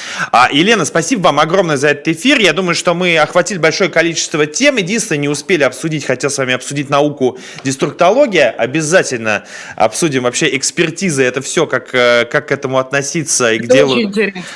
Елена, 0.50 0.84
спасибо 0.84 1.22
вам 1.22 1.40
огромное 1.40 1.76
за 1.76 1.88
этот 1.88 2.08
эфир, 2.08 2.40
я 2.40 2.52
думаю, 2.52 2.74
что 2.74 2.94
мы 2.94 3.16
охватили 3.28 3.58
большое 3.58 3.90
количество 3.90 4.46
тем. 4.46 4.76
Единственное, 4.76 5.18
не 5.18 5.28
успели 5.28 5.62
обсудить, 5.62 6.04
хотел 6.04 6.30
с 6.30 6.38
вами 6.38 6.54
обсудить 6.54 6.90
науку 6.90 7.38
деструктология. 7.64 8.50
Обязательно 8.50 9.44
обсудим 9.76 10.24
вообще 10.24 10.56
экспертизы, 10.56 11.22
это 11.22 11.40
все, 11.42 11.66
как, 11.66 11.94
э, 11.94 12.24
как 12.24 12.48
к 12.48 12.52
этому 12.52 12.78
относиться 12.78 13.52
и 13.52 13.58
к 13.58 13.66
делу, 13.66 13.96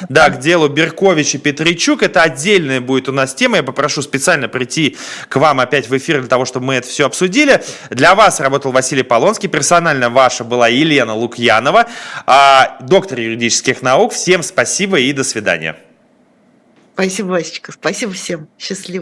да, 0.09 0.31
к 0.31 0.41
делу 0.41 0.69
Беркович 0.69 1.35
и 1.37 1.39
Петричук. 1.39 2.03
Это 2.03 2.23
отдельная 2.23 2.81
будет 2.81 3.09
у 3.09 3.13
нас 3.13 3.35
тема. 3.35 3.59
Я 3.59 3.63
попрошу 3.63 4.03
специально 4.03 4.49
прийти 4.49 4.97
к 5.29 5.37
вам 5.37 5.61
опять 5.61 5.89
в 5.89 5.97
эфир 5.97 6.21
для 6.21 6.29
того, 6.29 6.45
чтобы 6.45 6.67
мы 6.67 6.75
это 6.75 6.89
все 6.89 7.07
обсудили. 7.07 7.63
Для 7.91 8.15
вас 8.15 8.41
работал 8.41 8.73
Василий 8.73 9.03
Полонский, 9.03 9.49
персонально 9.49 10.11
ваша 10.11 10.45
была 10.45 10.69
Елена 10.69 11.15
Лукьянова, 11.15 11.87
а, 12.27 12.79
доктор 12.81 13.21
юридических 13.21 13.83
наук. 13.83 14.13
Всем 14.13 14.43
спасибо 14.43 14.99
и 14.99 15.13
до 15.13 15.25
свидания. 15.25 15.77
Спасибо, 16.95 17.29
Васечка. 17.29 17.73
Спасибо 17.73 18.13
всем. 18.13 18.49
Счастливо. 18.59 19.02